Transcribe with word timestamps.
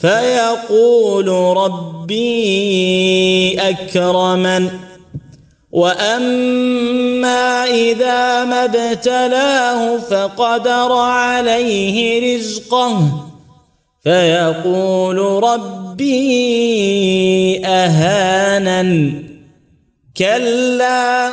فيقول 0.00 1.28
ربي 1.56 3.60
أكرمن. 3.60 4.68
وأما 5.72 7.64
إذا 7.64 8.44
ما 8.44 8.64
ابتلاه 8.64 9.96
فقدر 9.96 10.92
عليه 10.92 12.36
رزقه. 12.36 13.26
فيقول 14.04 15.18
ربي 15.18 16.46
أهانن. 17.66 19.22
كلا 20.16 21.30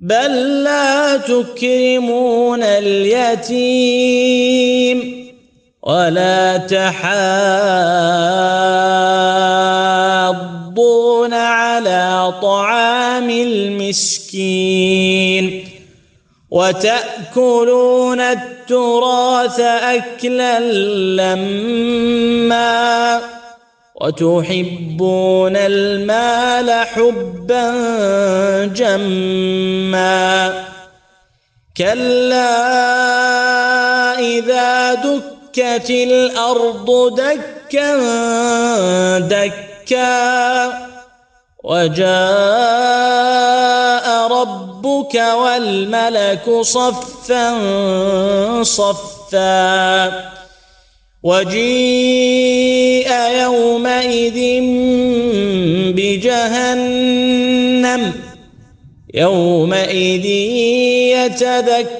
بل 0.00 0.64
لا 0.64 1.16
تكرمون 1.16 2.62
اليتيم. 2.62 3.60
ولا 5.82 6.56
تحاضون 6.56 7.00
على 11.34 12.34
طعام 12.42 13.30
المسكين 13.30 14.84
وتأكلون 16.50 18.20
التراث 18.20 19.60
أكلا 19.60 20.60
لما 21.20 23.20
وتحبون 24.00 25.56
المال 25.56 26.86
حبا 26.86 27.70
جما 28.66 30.64
كلا 31.76 32.60
إذا 34.18 34.94
دكت 35.50 35.90
الأرض 35.90 37.20
دكا 37.20 37.98
دكا. 39.18 40.72
وجاء 41.64 42.06
ربك 44.32 45.14
والملك 45.14 46.60
صفا 46.60 47.54
صفا. 48.62 50.30
وجيء 51.22 53.12
يومئذ 53.42 54.60
بجهنم 55.96 57.22
يومئذ 59.14 60.24
يتذكر 61.16 61.99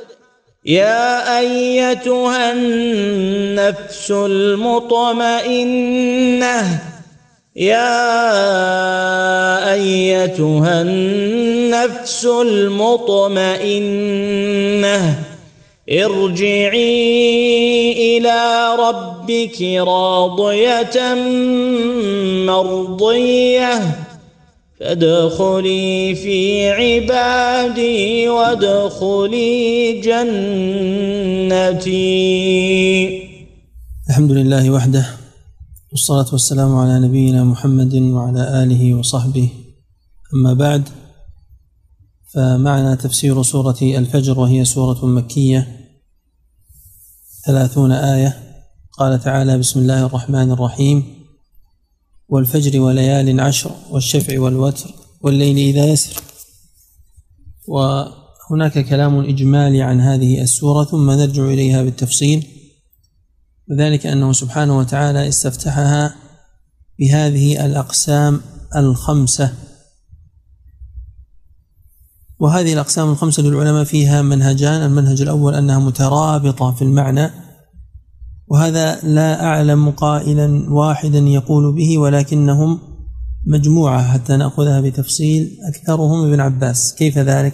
يا 0.65 1.39
أيتها 1.39 2.53
النفس 2.53 4.11
المطمئنة 4.11 5.31
يا 7.55 8.13
أيتها 9.73 10.81
النفس 10.81 12.25
المطمئنة 12.25 13.45
ارجعي 15.91 16.97
إلى 18.17 18.75
ربك 18.79 19.61
راضية 19.61 21.13
مرضية. 22.45 23.81
فادخلي 24.81 26.15
في 26.15 26.69
عبادي 26.69 28.29
وادخلي 28.29 30.01
جنتي. 30.01 31.91
الحمد 34.09 34.31
لله 34.31 34.71
وحده 34.71 35.05
والصلاة 35.91 36.25
والسلام 36.31 36.75
على 36.75 36.99
نبينا 36.99 37.43
محمد 37.43 37.95
وعلى 37.95 38.63
آله 38.63 38.93
وصحبه. 38.93 39.49
أما 40.33 40.53
بعد 40.53 40.89
فمعنا 42.33 42.95
تفسير 42.95 43.43
سورة 43.43 43.77
الفجر 43.81 44.39
وهي 44.39 44.65
سورة 44.65 45.05
مكية 45.05 45.67
ثلاثون 47.45 47.91
آية. 47.91 48.37
قال 48.97 49.19
تعالى 49.19 49.57
بسم 49.57 49.79
الله 49.79 50.05
الرحمن 50.05 50.51
الرحيم. 50.51 51.20
والفجر 52.31 52.79
وليال 52.79 53.39
عشر 53.39 53.71
والشفع 53.89 54.39
والوتر 54.39 54.89
والليل 55.21 55.57
إذا 55.57 55.85
يسر. 55.85 56.21
وهناك 57.67 58.85
كلام 58.89 59.19
إجمالي 59.19 59.81
عن 59.81 60.01
هذه 60.01 60.41
السورة 60.41 60.83
ثم 60.85 61.11
نرجع 61.11 61.43
إليها 61.45 61.83
بالتفصيل. 61.83 62.47
وذلك 63.71 64.05
أنه 64.05 64.33
سبحانه 64.33 64.77
وتعالى 64.77 65.27
استفتحها 65.27 66.15
بهذه 66.99 67.65
الأقسام 67.65 68.41
الخمسة. 68.75 69.53
وهذه 72.39 72.73
الأقسام 72.73 73.09
الخمسة 73.09 73.43
للعلماء 73.43 73.83
فيها 73.83 74.21
منهجان. 74.21 74.81
المنهج 74.81 75.21
الأول 75.21 75.55
أنها 75.55 75.79
مترابطة 75.79 76.71
في 76.71 76.81
المعنى. 76.81 77.50
وهذا 78.51 78.99
لا 79.03 79.43
أعلم 79.43 79.89
قائلا 79.89 80.73
واحدا 80.73 81.19
يقول 81.19 81.75
به 81.75 81.97
ولكنهم 81.97 82.79
مجموعة 83.47 84.11
حتى 84.13 84.37
نأخذها 84.37 84.81
بتفصيل. 84.81 85.57
أكثرهم 85.67 86.27
ابن 86.27 86.39
عباس. 86.39 86.95
كيف 86.95 87.17
ذلك؟ 87.17 87.53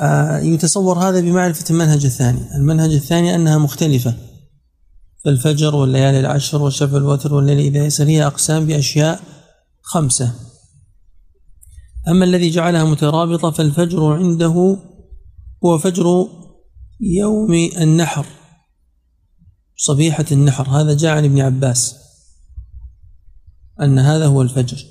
آه، 0.00 0.38
يتصور 0.38 0.98
هذا 0.98 1.20
بمعرفة 1.20 1.64
المنهج 1.70 2.04
الثاني. 2.04 2.40
المنهج 2.56 2.92
الثاني 2.92 3.34
أنها 3.34 3.58
مختلفة. 3.58 4.14
فالفجر 5.24 5.74
والليالي 5.74 6.20
العشر 6.20 6.62
والشفع 6.62 6.96
الوتر 6.96 7.34
والليل 7.34 7.58
إذا 7.58 7.84
يسر 7.84 8.04
هي 8.04 8.26
أقسام 8.26 8.66
بأشياء 8.66 9.20
خمسة. 9.82 10.34
أما 12.08 12.24
الذي 12.24 12.50
جعلها 12.50 12.84
مترابطة 12.84 13.50
فالفجر 13.50 14.12
عنده 14.12 14.78
هو 15.64 15.78
فجر 15.78 16.28
يوم 17.00 17.54
النحر. 17.80 18.26
صبيحة 19.86 20.24
النحر. 20.32 20.68
هذا 20.68 20.94
جاء 20.94 21.16
عن 21.16 21.24
ابن 21.24 21.40
عباس 21.40 21.96
أن 23.80 23.98
هذا 23.98 24.26
هو 24.26 24.42
الفجر. 24.42 24.84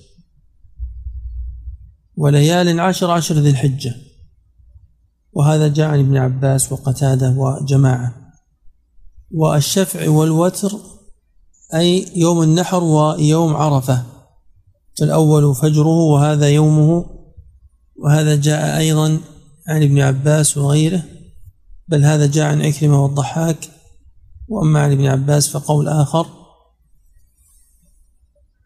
وليال 2.17 2.79
عشر 2.79 3.11
عشر 3.11 3.35
ذي 3.35 3.49
الحجة. 3.49 3.95
وهذا 5.33 5.67
جاء 5.67 5.87
عن 5.89 5.99
ابن 5.99 6.17
عباس 6.17 6.71
وقتادة 6.71 7.29
وجماعة. 7.29 8.15
والشفع 9.31 10.09
والوتر 10.09 10.79
أي 11.73 12.07
يوم 12.15 12.43
النحر 12.43 12.83
ويوم 12.83 13.55
عرفة. 13.55 14.03
فالأول 14.99 15.55
فجره 15.55 16.03
وهذا 16.13 16.49
يومه. 16.49 17.05
وهذا 17.95 18.35
جاء 18.35 18.77
أيضا 18.77 19.19
عن 19.67 19.83
ابن 19.83 19.99
عباس 19.99 20.57
وغيره. 20.57 21.03
بل 21.87 22.05
هذا 22.05 22.27
جاء 22.27 22.45
عن 22.45 22.61
عكرمة 22.61 23.03
والضحاك. 23.03 23.72
وأما 24.53 24.79
عن 24.79 24.91
ابن 24.91 25.05
عباس 25.05 25.49
فقول 25.49 25.87
آخر 25.87 26.27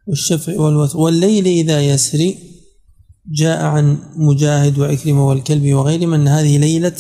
والشفع 0.08 0.60
والوتر 0.60 0.98
والليل 0.98 1.48
إذا 1.48 1.82
يسري 1.82 2.38
جاء 3.32 3.66
عن 3.66 3.98
مجاهد 4.16 4.80
وعكرمة 4.80 5.28
والكلب 5.28 5.74
وغيرهم 5.74 6.14
أن 6.14 6.28
هذه 6.28 6.58
ليلة 6.58 6.96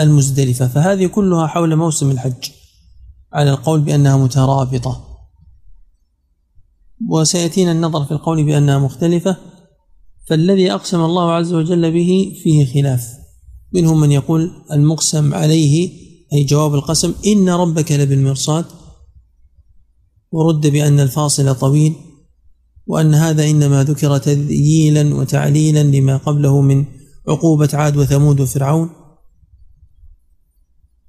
المزدلفة 0.00 0.68
فهذه 0.68 1.06
كلها 1.06 1.46
حول 1.46 1.76
موسم 1.76 2.10
الحج 2.10 2.50
على 3.32 3.50
القول 3.50 3.80
بأنها 3.80 4.16
مترابطة. 4.16 5.08
وسيأتينا 7.08 7.72
النظر 7.72 8.04
في 8.04 8.12
القول 8.12 8.44
بأنها 8.44 8.78
مختلفة 8.78 9.36
فالذي 10.28 10.72
أقسم 10.72 11.00
الله 11.00 11.32
عز 11.32 11.52
وجل 11.52 11.92
به 11.92 12.32
فيه 12.42 12.66
خلاف 12.74 13.08
منهم 13.72 14.00
من 14.00 14.12
يقول 14.12 14.50
المقسم 14.72 15.34
عليه 15.34 15.90
أي 16.32 16.44
جواب 16.44 16.74
القسم 16.74 17.14
إن 17.26 17.48
ربك 17.48 17.92
لبالمرصاد 17.92 18.64
ورد 20.32 20.66
بأن 20.66 21.00
الفاصل 21.00 21.54
طويل 21.54 21.94
وأن 22.86 23.14
هذا 23.14 23.50
إنما 23.50 23.84
ذكر 23.84 24.18
تذييلا 24.18 25.14
وتعليلا 25.14 25.82
لما 25.82 26.16
قبله 26.16 26.60
من 26.60 26.84
عقوبة 27.28 27.68
عاد 27.72 27.96
وثمود 27.96 28.40
وفرعون. 28.40 28.90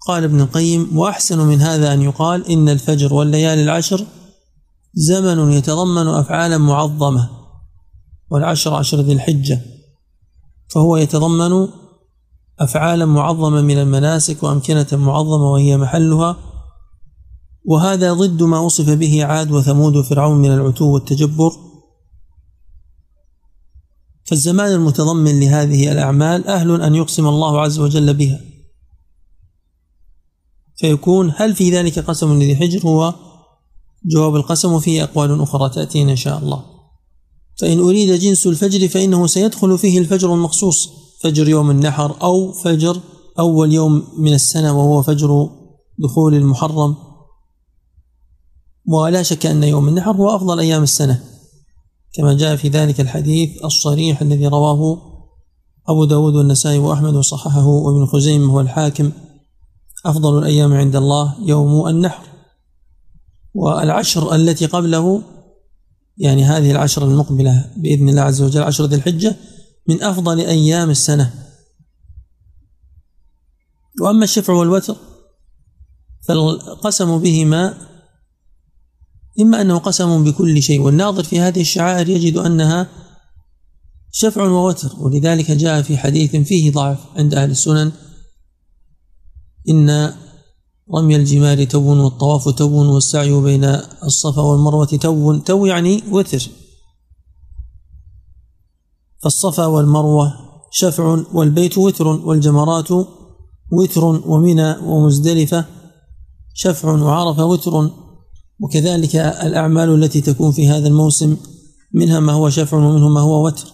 قال 0.08 0.24
ابن 0.24 0.42
القيم 0.42 0.98
وأحسن 0.98 1.40
من 1.40 1.62
هذا 1.62 1.94
أن 1.94 2.02
يقال 2.02 2.48
إن 2.48 2.70
الفجر 2.70 3.14
والليالي 3.14 3.64
العشر 3.64 4.06
زمن 4.94 5.52
يتضمن 5.52 6.08
أفعالا 6.08 6.58
معظمة 6.58 7.30
والعشر 8.30 8.74
عشر 8.74 9.02
ذي 9.02 9.14
الحجة 9.14 9.62
فهو 10.68 10.98
يتضمن 10.98 11.68
أفعالا 12.60 13.06
معظمة 13.06 13.62
من 13.62 13.78
المناسك 13.78 14.44
وأمكنة 14.44 14.88
معظمة 14.92 15.52
وهي 15.52 15.78
محلها 15.78 16.38
وهذا 17.66 18.14
ضد 18.14 18.44
ما 18.44 18.60
وصف 18.60 18.90
به 18.90 19.26
عاد 19.26 19.52
وثمود 19.52 19.96
وفرعون 19.96 20.38
من 20.38 20.52
العتو 20.52 20.86
والتجبر. 20.86 21.52
فالزمان 24.26 24.72
المتضمن 24.72 25.40
لهذه 25.40 25.92
الأعمال 25.92 26.48
أهل 26.48 26.82
أن 26.82 26.96
يقسم 26.96 27.28
الله 27.28 27.62
عز 27.62 27.80
وجل 27.80 28.14
بها. 28.14 28.42
فيكون 30.76 31.34
هل 31.36 31.56
في 31.56 31.72
ذلك 31.72 32.00
قسم 32.00 32.34
لذي 32.34 32.56
حجر 32.56 32.88
هو 32.88 33.14
جواب 34.06 34.36
القسم 34.36 34.74
وفيه 34.74 35.04
أقوال 35.04 35.42
أخرى 35.42 35.70
تأتينا 35.70 36.12
إن 36.12 36.16
شاء 36.16 36.40
الله. 36.40 36.66
فإن 37.60 37.80
أريد 37.80 38.20
جنس 38.20 38.48
الفجر 38.48 38.88
فإنه 38.88 39.28
سيدخل 39.28 39.78
فيه 39.78 40.00
الفجر 40.00 40.34
المخصوص. 40.34 41.03
فجر 41.24 41.50
يوم 41.50 41.72
النحر 41.72 42.16
أو 42.22 42.52
فجر 42.52 43.00
أول 43.40 43.74
يوم 43.74 44.08
من 44.18 44.34
السنة 44.34 44.80
وهو 44.80 45.02
فجر 45.02 45.50
دخول 46.00 46.36
المحرم. 46.36 46.96
ولا 48.88 49.24
شك 49.24 49.46
أن 49.46 49.64
يوم 49.64 49.88
النحر 49.88 50.12
هو 50.12 50.36
أفضل 50.36 50.60
أيام 50.60 50.84
السنة. 50.84 51.24
كما 52.14 52.34
جاء 52.34 52.56
في 52.56 52.70
ذلك 52.70 53.02
الحديث 53.02 53.66
الصريح 53.66 54.22
الذي 54.22 54.48
رواه 54.48 55.02
أبو 55.88 56.06
داود 56.06 56.36
والنسائي 56.36 56.78
وأحمد 56.78 57.16
وصححه 57.16 57.68
وابن 57.68 58.06
خزيمة 58.06 58.56
والحاكم 58.56 59.12
أفضل 60.06 60.38
الأيام 60.38 60.74
عند 60.74 60.96
الله 60.96 61.36
يوم 61.46 61.88
النحر. 61.88 62.24
والعشر 63.54 64.36
التي 64.36 64.66
قبله 64.66 65.22
يعني 66.18 66.44
هذه 66.44 66.72
العشر 66.72 67.04
المقبلة 67.04 67.72
بإذن 67.78 68.10
الله 68.10 68.22
عز 68.22 68.42
وجل 68.42 68.64
عشر 68.64 68.86
ذي 68.86 68.96
الحجة 68.96 69.36
من 69.88 70.04
أفضل 70.04 70.40
أيام 70.40 70.90
السنة. 70.90 71.34
وأما 74.02 74.24
الشفع 74.24 74.54
والوتر 74.54 74.96
فالقسم 76.28 77.18
بهما 77.18 77.78
إما 79.42 79.62
أنه 79.62 79.78
قسم 79.78 80.24
بكل 80.24 80.62
شيء. 80.62 80.82
والناظر 80.82 81.24
في 81.24 81.40
هذه 81.40 81.62
الشعائر 81.62 82.10
يجد 82.10 82.38
أنها 82.38 82.88
شفع 84.12 84.44
ووتر 84.44 84.92
ولذلك 85.00 85.52
جاء 85.52 85.82
في 85.82 85.98
حديث 85.98 86.36
فيه 86.36 86.72
ضعف 86.72 87.00
عند 87.16 87.34
أهل 87.34 87.52
السنن. 87.52 87.92
إن 89.70 90.14
رمي 90.96 91.16
الجمار 91.16 91.64
تو 91.64 92.04
والطواف 92.04 92.50
تو 92.50 92.94
والسعي 92.94 93.42
بين 93.42 93.64
الصفا 94.04 94.42
والمروة 94.42 94.86
تو 94.86 95.38
تو 95.38 95.66
يعني 95.66 96.04
وتر. 96.12 96.50
فالصفا 99.24 99.66
والمروة 99.66 100.34
شفع 100.72 101.24
والبيت 101.34 101.78
وتر 101.78 102.08
والجمرات 102.08 102.92
وتر 103.72 104.06
ومنى 104.06 104.78
ومزدلفة 104.78 105.66
شفع 106.54 106.92
وعرفة 106.92 107.46
وتر 107.46 107.90
وكذلك 108.60 109.16
الأعمال 109.16 110.04
التي 110.04 110.22
تكون 110.22 110.52
في 110.52 110.70
هذا 110.70 110.88
الموسم 110.88 111.38
منها 111.94 112.20
ما 112.20 112.34
هو 112.34 112.50
شفع 112.50 112.78
ومنه 112.78 113.10
ما 113.10 113.20
هو 113.22 113.46
وتر. 113.46 113.68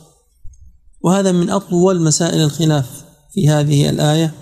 وهذا 1.02 1.32
من 1.32 1.50
أطول 1.50 2.02
مسائل 2.02 2.42
الخلاف 2.42 3.06
في 3.34 3.50
هذه 3.50 3.90
الآية 3.90 4.34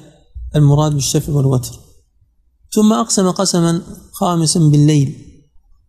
المراد 0.55 0.93
بالشفع 0.93 1.33
والوتر. 1.33 1.79
ثم 2.75 2.93
أقسم 2.93 3.31
قسما 3.31 3.81
خامسا 4.11 4.59
بالليل 4.59 5.15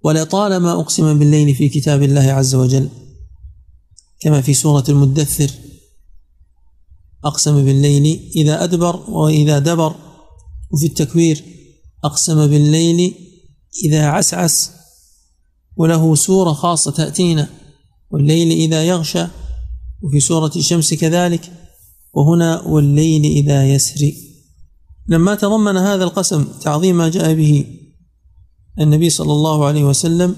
ولطالما 0.05 0.73
أقسم 0.73 1.19
بالليل 1.19 1.55
في 1.55 1.69
كتاب 1.69 2.03
الله 2.03 2.33
عز 2.33 2.55
وجل. 2.55 2.89
كما 4.21 4.41
في 4.41 4.55
سورة 4.55 4.85
المدثر. 4.89 5.51
أقسم 7.25 7.65
بالليل 7.65 8.31
إذا 8.37 8.65
أدبر 8.65 9.11
وإذا 9.11 9.59
دبر. 9.59 9.95
وفي 10.71 10.87
التكوير 10.87 11.45
أقسم 12.05 12.47
بالليل 12.47 13.15
إذا 13.85 14.07
عسعس. 14.07 14.71
وله 15.77 16.15
سورة 16.15 16.53
خاصة 16.53 16.91
تأتينا 16.91 17.49
والليل 18.11 18.51
إذا 18.51 18.85
يغشى. 18.85 19.27
وفي 20.03 20.21
سورة 20.21 20.53
الشمس 20.57 20.95
كذلك 20.95 21.53
وهنا 22.15 22.63
والليل 22.63 23.25
إذا 23.25 23.75
يسري. 23.75 24.29
لما 25.09 25.35
تضمن 25.35 25.77
هذا 25.77 26.05
القسم 26.05 26.45
تعظيم 26.45 26.97
ما 26.97 27.09
جاء 27.09 27.35
به 27.35 27.67
النبي 28.81 29.11
صلى 29.11 29.33
الله 29.33 29.65
عليه 29.67 29.85
وسلم 29.85 30.37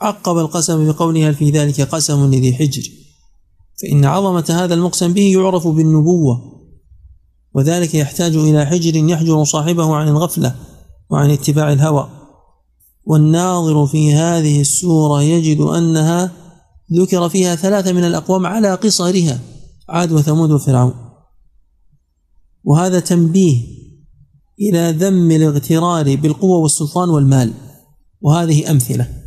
عقب 0.00 0.38
القسم 0.38 0.92
بقوله 0.92 1.28
هل 1.28 1.34
في 1.34 1.50
ذلك 1.50 1.80
قسم 1.80 2.34
لذي 2.34 2.54
حجر. 2.54 2.90
فإن 3.82 4.04
عظمة 4.04 4.44
هذا 4.50 4.74
المقسم 4.74 5.12
به 5.12 5.32
يعرف 5.32 5.66
بالنبوة 5.68 6.56
وذلك 7.54 7.94
يحتاج 7.94 8.36
إلى 8.36 8.66
حجر 8.66 8.96
يحجر 8.96 9.44
صاحبه 9.44 9.94
عن 9.94 10.08
الغفلة 10.08 10.54
وعن 11.10 11.30
اتباع 11.30 11.72
الهوى. 11.72 12.10
والناظر 13.04 13.86
في 13.86 14.14
هذه 14.14 14.60
السورة 14.60 15.22
يجد 15.22 15.60
أنها 15.60 16.32
ذكر 16.92 17.28
فيها 17.28 17.54
ثلاثة 17.54 17.92
من 17.92 18.04
الأقوام 18.04 18.46
على 18.46 18.74
قصرها 18.74 19.40
عاد 19.88 20.12
وثمود 20.12 20.50
وفرعون. 20.50 20.94
وهذا 22.64 23.00
تنبيه 23.00 23.62
إلى 24.60 24.90
ذم 24.98 25.30
الاغترار 25.30 26.16
بالقوة 26.16 26.58
والسلطان 26.58 27.08
والمال 27.08 27.52
وهذه 28.20 28.70
أمثلة. 28.70 29.25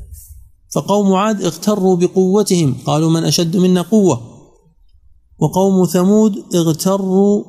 فقوم 0.69 1.13
عاد 1.13 1.43
اغتروا 1.43 1.95
بقوتهم 1.95 2.77
قالوا 2.85 3.09
من 3.09 3.23
أشد 3.23 3.57
منا 3.57 3.81
قوة؟ 3.81 4.21
وقوم 5.39 5.85
ثمود 5.85 6.55
اغتروا 6.55 7.43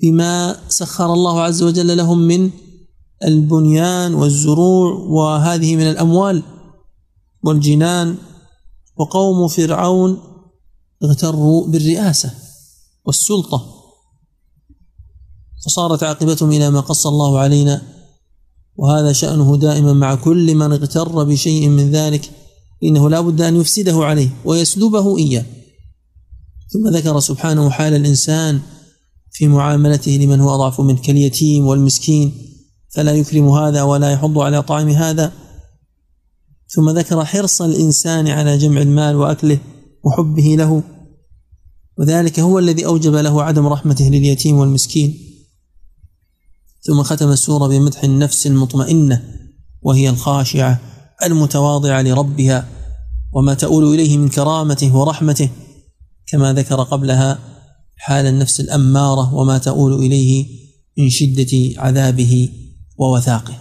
بما 0.00 0.56
سخر 0.68 1.12
الله 1.12 1.40
عز 1.40 1.62
وجل 1.62 1.96
لهم 1.96 2.18
من 2.18 2.50
البنيان 3.24 4.14
والزروع 4.14 4.92
وهذه 4.92 5.76
من 5.76 5.82
الأموال 5.82 6.42
والجنان. 7.44 8.16
وقوم 8.96 9.48
فرعون 9.48 10.18
اغتروا 11.04 11.66
بالرئاسة 11.66 12.34
والسلطة. 13.04 13.66
فصارت 15.66 16.02
عاقبتهم 16.02 16.50
إلى 16.50 16.70
ما 16.70 16.80
قص 16.80 17.06
الله 17.06 17.38
علينا 17.38 17.82
وهذا 18.76 19.12
شأنه 19.12 19.56
دائما 19.56 19.92
مع 19.92 20.14
كل 20.14 20.54
من 20.54 20.72
اغتر 20.72 21.24
بشيء 21.24 21.68
من 21.68 21.90
ذلك. 21.90 22.43
إنه 22.84 23.10
لا 23.10 23.20
بد 23.20 23.40
أن 23.40 23.56
يفسده 23.56 24.04
عليه 24.04 24.28
ويسلبه 24.44 25.18
إياه. 25.18 25.44
ثم 26.72 26.88
ذكر 26.88 27.20
سبحانه 27.20 27.70
حال 27.70 27.94
الإنسان 27.94 28.60
في 29.32 29.48
معاملته 29.48 30.10
لمن 30.10 30.40
هو 30.40 30.54
أضعف 30.54 30.80
منه 30.80 31.00
كاليتيم 31.00 31.66
والمسكين 31.66 32.32
فلا 32.94 33.12
يكرم 33.12 33.48
هذا 33.48 33.82
ولا 33.82 34.12
يحض 34.12 34.38
على 34.38 34.62
طعام 34.62 34.88
هذا. 34.88 35.32
ثم 36.68 36.90
ذكر 36.90 37.24
حرص 37.24 37.62
الإنسان 37.62 38.28
على 38.28 38.58
جمع 38.58 38.82
المال 38.82 39.16
وأكله 39.16 39.58
وحبه 40.04 40.56
له. 40.58 40.82
وذلك 41.98 42.40
هو 42.40 42.58
الذي 42.58 42.86
أوجب 42.86 43.14
له 43.14 43.42
عدم 43.42 43.66
رحمته 43.66 44.08
لليتيم 44.08 44.56
والمسكين. 44.56 45.18
ثم 46.82 47.02
ختم 47.02 47.28
السورة 47.28 47.66
بمدح 47.68 48.04
النفس 48.04 48.46
المطمئنة 48.46 49.22
وهي 49.82 50.08
الخاشعة. 50.08 50.93
المتواضعة 51.24 52.02
لربها 52.02 52.68
وما 53.32 53.54
تؤول 53.54 53.94
إليه 53.94 54.18
من 54.18 54.28
كرامته 54.28 54.96
ورحمته 54.96 55.48
كما 56.26 56.52
ذكر 56.52 56.82
قبلها 56.82 57.38
حال 57.96 58.26
النفس 58.26 58.60
الأمارة 58.60 59.34
وما 59.34 59.58
تؤول 59.58 59.94
إليه 59.94 60.46
من 60.98 61.10
شدة 61.10 61.80
عذابه 61.82 62.48
ووثاقه. 62.98 63.54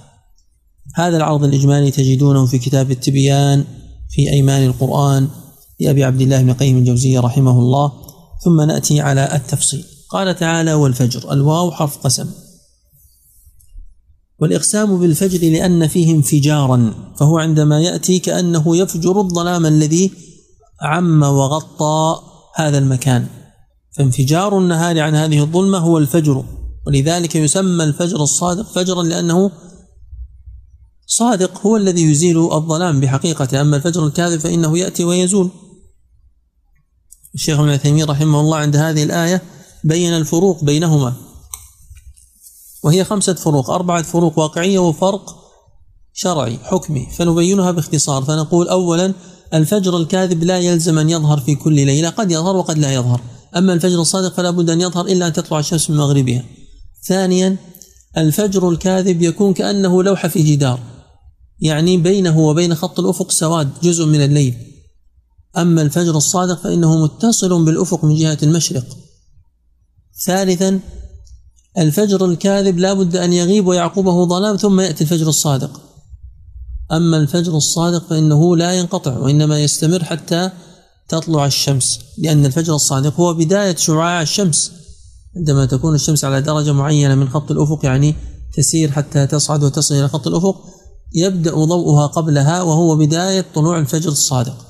هذا 0.95 1.17
العرض 1.17 1.43
الإجمالي 1.43 1.91
تجدونه 1.91 2.45
في 2.45 2.57
كتاب 2.59 2.91
التبيان 2.91 3.65
في 4.09 4.29
أيمان 4.31 4.63
القرآن 4.63 5.27
لأبي 5.79 6.03
عبد 6.03 6.21
الله 6.21 6.41
بن 6.41 6.53
قيم 6.53 6.77
الجوزية 6.77 7.19
رحمه 7.19 7.59
الله 7.59 7.91
ثم 8.43 8.61
نأتي 8.61 9.01
على 9.01 9.35
التفصيل. 9.35 9.83
قال 10.09 10.35
تعالى 10.35 10.73
والفجر 10.73 11.33
الواو 11.33 11.71
حرف 11.71 11.97
قسم. 11.97 12.29
والإقسام 14.43 14.99
بالفجر 14.99 15.49
لأن 15.49 15.87
فيه 15.87 16.15
انفجارا 16.15 16.93
فهو 17.19 17.37
عندما 17.37 17.81
يأتي 17.81 18.19
كأنه 18.19 18.77
يفجر 18.77 19.21
الظلام 19.21 19.65
الذي 19.65 20.11
عم 20.81 21.23
وغطى 21.23 22.21
هذا 22.55 22.77
المكان. 22.77 23.27
فانفجار 23.97 24.57
النهار 24.57 24.99
عن 24.99 25.15
هذه 25.15 25.41
الظلمة 25.41 25.77
هو 25.77 25.97
الفجر 25.97 26.43
ولذلك 26.87 27.35
يسمى 27.35 27.83
الفجر 27.83 28.23
الصادق 28.23 28.71
فجرا 28.71 29.03
لأنه 29.03 29.51
صادق 31.07 31.61
هو 31.67 31.77
الذي 31.77 32.11
يزيل 32.11 32.37
الظلام 32.53 32.99
بحقيقته. 32.99 33.61
أما 33.61 33.77
الفجر 33.77 34.07
الكاذب 34.07 34.39
فإنه 34.39 34.77
يأتي 34.77 35.03
ويزول. 35.03 35.49
الشيخ 37.35 37.59
ابن 37.59 37.69
عثيمين 37.69 38.05
رحمه 38.05 38.39
الله 38.39 38.57
عند 38.57 38.75
هذه 38.75 39.03
الآية 39.03 39.41
بين 39.83 40.13
الفروق 40.13 40.63
بينهما. 40.63 41.13
وهي 42.83 43.03
خمسة 43.03 43.33
فروق 43.33 43.69
أربعة 43.69 44.03
فروق 44.03 44.39
واقعية 44.39 44.79
وفرق 44.79 45.35
شرعي 46.13 46.57
حكمي. 46.57 47.07
فنبينها 47.17 47.71
باختصار. 47.71 48.23
فنقول 48.23 48.67
أولا 48.67 49.13
الفجر 49.53 49.97
الكاذب 49.97 50.43
لا 50.43 50.59
يلزم 50.59 50.99
أن 50.99 51.09
يظهر 51.09 51.39
في 51.39 51.55
كل 51.55 51.73
ليلة. 51.73 52.09
قد 52.09 52.31
يظهر 52.31 52.55
وقد 52.55 52.77
لا 52.77 52.93
يظهر. 52.93 53.21
أما 53.57 53.73
الفجر 53.73 54.01
الصادق 54.01 54.33
فلا 54.33 54.51
بد 54.51 54.69
أن 54.69 54.81
يظهر 54.81 55.05
إلا 55.05 55.27
أن 55.27 55.33
تطلع 55.33 55.59
الشمس 55.59 55.89
من 55.89 55.97
مغربها. 55.97 56.43
ثانيا 57.07 57.57
الفجر 58.17 58.69
الكاذب 58.69 59.21
يكون 59.21 59.53
كأنه 59.53 60.03
لوحة 60.03 60.27
في 60.27 60.43
جدار. 60.43 60.79
يعني 61.59 61.97
بينه 61.97 62.39
وبين 62.39 62.75
خط 62.75 62.99
الأفق 62.99 63.31
سواد 63.31 63.69
جزء 63.83 64.05
من 64.05 64.21
الليل. 64.21 64.55
أما 65.57 65.81
الفجر 65.81 66.17
الصادق 66.17 66.61
فإنه 66.61 67.03
متصل 67.03 67.65
بالأفق 67.65 68.05
من 68.05 68.15
جهة 68.15 68.37
المشرق. 68.43 68.85
ثالثا 70.25 70.79
الفجر 71.77 72.25
الكاذب 72.25 72.77
لا 72.77 72.93
بد 72.93 73.15
أن 73.15 73.33
يغيب 73.33 73.67
ويعقبه 73.67 74.25
ظلام 74.25 74.55
ثم 74.55 74.79
يأتي 74.79 75.03
الفجر 75.03 75.29
الصادق. 75.29 75.81
أما 76.91 77.17
الفجر 77.17 77.57
الصادق 77.57 78.07
فإنه 78.07 78.57
لا 78.57 78.73
ينقطع 78.73 79.17
وإنما 79.17 79.59
يستمر 79.59 80.03
حتى 80.03 80.49
تطلع 81.07 81.45
الشمس 81.45 81.99
لأن 82.17 82.45
الفجر 82.45 82.75
الصادق 82.75 83.19
هو 83.19 83.33
بداية 83.33 83.75
شعاع 83.75 84.21
الشمس. 84.21 84.71
عندما 85.35 85.65
تكون 85.65 85.95
الشمس 85.95 86.25
على 86.25 86.41
درجة 86.41 86.71
معينة 86.71 87.15
من 87.15 87.29
خط 87.29 87.51
الأفق 87.51 87.85
يعني 87.85 88.15
تسير 88.53 88.91
حتى 88.91 89.27
تصعد 89.27 89.63
وتصل 89.63 89.95
إلى 89.95 90.07
خط 90.07 90.27
الأفق 90.27 90.55
يبدأ 91.13 91.51
ضوءها 91.51 92.07
قبلها 92.07 92.61
وهو 92.61 92.95
بداية 92.95 93.45
طلوع 93.55 93.79
الفجر 93.79 94.11
الصادق. 94.11 94.65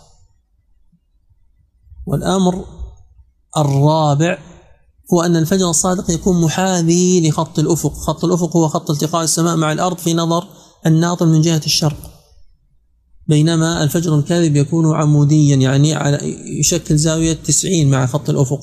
والأمر 2.07 2.65
الرابع 3.57 4.52
هو 5.13 5.21
أن 5.21 5.35
الفجر 5.35 5.69
الصادق 5.69 6.11
يكون 6.11 6.41
محاذي 6.41 7.29
لخط 7.29 7.59
الأفق. 7.59 7.93
خط 7.93 8.25
الأفق 8.25 8.57
هو 8.57 8.67
خط 8.67 8.91
التقاء 8.91 9.23
السماء 9.23 9.55
مع 9.55 9.71
الأرض 9.71 9.97
في 9.97 10.13
نظر 10.13 10.47
الناظر 10.85 11.25
من 11.25 11.41
جهة 11.41 11.61
الشرق. 11.65 11.97
بينما 13.27 13.83
الفجر 13.83 14.19
الكاذب 14.19 14.55
يكون 14.55 14.95
عموديا 14.95 15.55
يعني 15.55 15.93
على 15.93 16.19
يشكل 16.59 16.97
زاوية 16.97 17.33
90 17.33 17.89
مع 17.89 18.05
خط 18.05 18.29
الأفق 18.29 18.59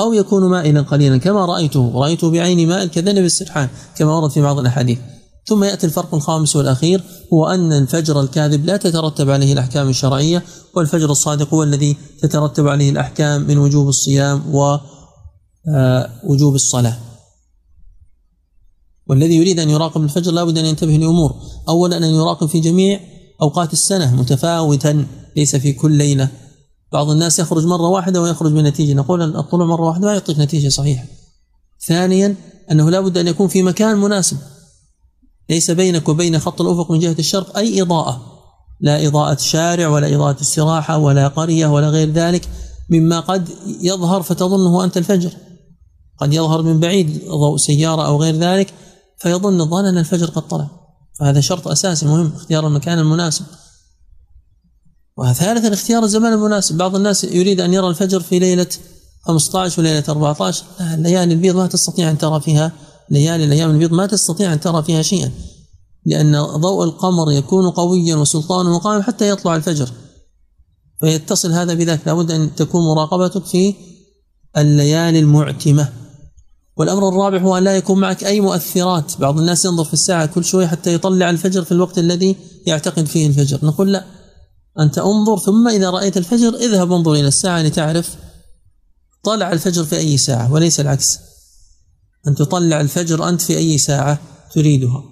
أو 0.00 0.12
يكون 0.12 0.50
مائلا 0.50 0.80
قليلا 0.82 1.16
كما 1.16 1.44
رأيته. 1.44 1.92
رأيته 1.94 2.30
بعيني 2.30 2.66
مائل 2.66 2.88
كذنب 2.88 3.24
السرحان 3.24 3.68
كما 3.96 4.16
ورد 4.16 4.30
في 4.30 4.42
بعض 4.42 4.58
الأحاديث. 4.58 4.98
ثم 5.46 5.64
يأتي 5.64 5.86
الفرق 5.86 6.14
الخامس 6.14 6.56
والأخير 6.56 7.02
هو 7.32 7.46
أن 7.46 7.72
الفجر 7.72 8.20
الكاذب 8.20 8.64
لا 8.66 8.76
تترتب 8.76 9.30
عليه 9.30 9.52
الأحكام 9.52 9.88
الشرعية 9.88 10.42
والفجر 10.74 11.10
الصادق 11.10 11.54
هو 11.54 11.62
الذي 11.62 11.96
تترتب 12.22 12.68
عليه 12.68 12.90
الأحكام 12.90 13.46
من 13.46 13.58
وجوب 13.58 13.88
الصيام 13.88 14.42
ووجوب 15.68 16.54
الصلاة. 16.54 16.98
والذي 19.06 19.36
يريد 19.36 19.60
أن 19.60 19.70
يراقب 19.70 20.02
الفجر 20.02 20.32
لا 20.32 20.44
بد 20.44 20.58
أن 20.58 20.64
ينتبه 20.64 20.96
لأمور. 20.96 21.34
أولا 21.68 21.96
أن 21.96 22.02
يراقب 22.02 22.46
في 22.46 22.60
جميع 22.60 23.00
أوقات 23.42 23.72
السنة 23.72 24.16
متفاوتا 24.16 25.06
ليس 25.36 25.56
في 25.56 25.72
كل 25.72 25.92
ليلة. 25.92 26.28
بعض 26.92 27.10
الناس 27.10 27.38
يخرج 27.38 27.66
مرة 27.66 27.88
واحدة 27.88 28.22
ويخرج 28.22 28.52
بنتيجة. 28.52 28.94
نقول 28.94 29.36
الطلوع 29.36 29.66
مرة 29.66 29.82
واحدة 29.82 30.06
ما 30.06 30.12
يعطيك 30.12 30.38
نتيجة 30.38 30.68
صحيحة. 30.68 31.04
ثانيا 31.86 32.36
أنه 32.70 32.90
لا 32.90 33.00
بد 33.00 33.18
أن 33.18 33.28
يكون 33.28 33.48
في 33.48 33.62
مكان 33.62 33.98
مناسب. 33.98 34.36
ليس 35.50 35.70
بينك 35.70 36.08
وبين 36.08 36.38
خط 36.38 36.60
الأفق 36.60 36.92
من 36.92 36.98
جهة 36.98 37.16
الشرق 37.18 37.56
أي 37.56 37.82
إضاءة. 37.82 38.22
لا 38.80 39.06
إضاءة 39.06 39.36
شارع 39.36 39.88
ولا 39.88 40.14
إضاءة 40.14 40.40
استراحة 40.40 40.98
ولا 40.98 41.28
قرية 41.28 41.66
ولا 41.66 41.88
غير 41.88 42.10
ذلك. 42.10 42.48
مما 42.90 43.20
قد 43.20 43.48
يظهر 43.80 44.22
فتظنه 44.22 44.84
أنت 44.84 44.96
الفجر. 44.96 45.30
قد 46.22 46.32
يظهر 46.34 46.62
من 46.62 46.80
بعيد 46.80 47.24
ضوء 47.28 47.56
سيارة 47.56 48.06
أو 48.06 48.22
غير 48.22 48.36
ذلك 48.36 48.74
فيظن 49.18 49.60
الظن 49.60 49.84
أن 49.84 49.98
الفجر 49.98 50.30
قد 50.30 50.48
طلع. 50.48 50.68
فهذا 51.18 51.40
شرط 51.40 51.68
أساسي 51.68 52.06
مهم 52.06 52.32
اختيار 52.36 52.66
المكان 52.66 52.98
المناسب. 52.98 53.44
وثالثا 55.18 55.72
اختيار 55.72 56.04
الزمان 56.04 56.32
المناسب. 56.32 56.76
بعض 56.76 56.96
الناس 56.96 57.24
يريد 57.24 57.60
أن 57.60 57.72
يرى 57.72 57.88
الفجر 57.88 58.20
في 58.20 58.38
ليلة 58.38 58.66
15 59.22 59.80
وليلة 59.80 60.04
14 60.08 60.64
لا 60.80 60.94
الليالي 60.94 61.34
البيض 61.34 61.56
ما 61.56 61.66
تستطيع 61.66 62.10
أن 62.10 62.18
ترى 62.18 62.40
فيها 62.40 62.72
ليالي 63.10 63.44
الأيام 63.44 63.70
البيض 63.70 63.92
ما 63.92 64.06
تستطيع 64.06 64.52
أن 64.52 64.60
ترى 64.60 64.82
فيها 64.82 65.02
شيئا. 65.02 65.30
لأن 66.06 66.42
ضوء 66.42 66.84
القمر 66.84 67.32
يكون 67.32 67.70
قويا 67.70 68.16
وسلطانه 68.16 68.78
قائم 68.78 69.02
حتى 69.02 69.28
يطلع 69.28 69.56
الفجر. 69.56 69.90
فيتصل 71.00 71.52
هذا 71.52 71.74
بذاك. 71.74 72.00
لابد 72.06 72.30
أن 72.30 72.54
تكون 72.54 72.84
مراقبتك 72.84 73.44
في 73.44 73.74
الليالي 74.56 75.18
المعتمة. 75.18 76.01
والأمر 76.76 77.08
الرابع 77.08 77.38
هو 77.38 77.58
أن 77.58 77.64
لا 77.64 77.76
يكون 77.76 78.00
معك 78.00 78.24
أي 78.24 78.40
مؤثرات. 78.40 79.12
بعض 79.18 79.38
الناس 79.38 79.64
ينظر 79.64 79.84
في 79.84 79.92
الساعة 79.92 80.26
كل 80.26 80.44
شوية 80.44 80.66
حتى 80.66 80.94
يطلع 80.94 81.30
الفجر 81.30 81.64
في 81.64 81.72
الوقت 81.72 81.98
الذي 81.98 82.36
يعتقد 82.66 83.06
فيه 83.06 83.26
الفجر. 83.26 83.58
نقول 83.62 83.92
لا 83.92 84.04
أنت 84.80 84.98
انظر 84.98 85.38
ثم 85.38 85.68
إذا 85.68 85.90
رأيت 85.90 86.16
الفجر 86.16 86.54
اذهب 86.54 86.92
انظر 86.92 87.12
إلى 87.12 87.28
الساعة 87.28 87.62
لتعرف 87.62 88.16
طلع 89.24 89.52
الفجر 89.52 89.84
في 89.84 89.96
أي 89.96 90.16
ساعة 90.16 90.52
وليس 90.52 90.80
العكس. 90.80 91.18
أن 92.28 92.34
تطلع 92.34 92.80
الفجر 92.80 93.28
أنت 93.28 93.42
في 93.42 93.56
أي 93.56 93.78
ساعة 93.78 94.18
تريدها. 94.54 95.04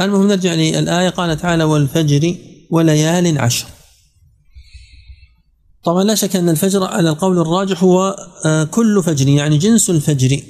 المهم 0.00 0.28
نرجع 0.28 0.54
للآية. 0.54 1.08
قال 1.08 1.36
تعالى 1.36 1.64
والفجر 1.64 2.36
وليال 2.70 3.38
عشر. 3.38 3.66
طبعا 5.84 6.04
لا 6.04 6.14
شك 6.14 6.36
أن 6.36 6.48
الفجر 6.48 6.84
على 6.84 7.08
القول 7.08 7.38
الراجح 7.38 7.84
هو 7.84 8.16
آه، 8.46 8.64
كل 8.64 9.02
فجر 9.02 9.28
يعني 9.28 9.58
جنس 9.58 9.90
الفجر. 9.90 10.40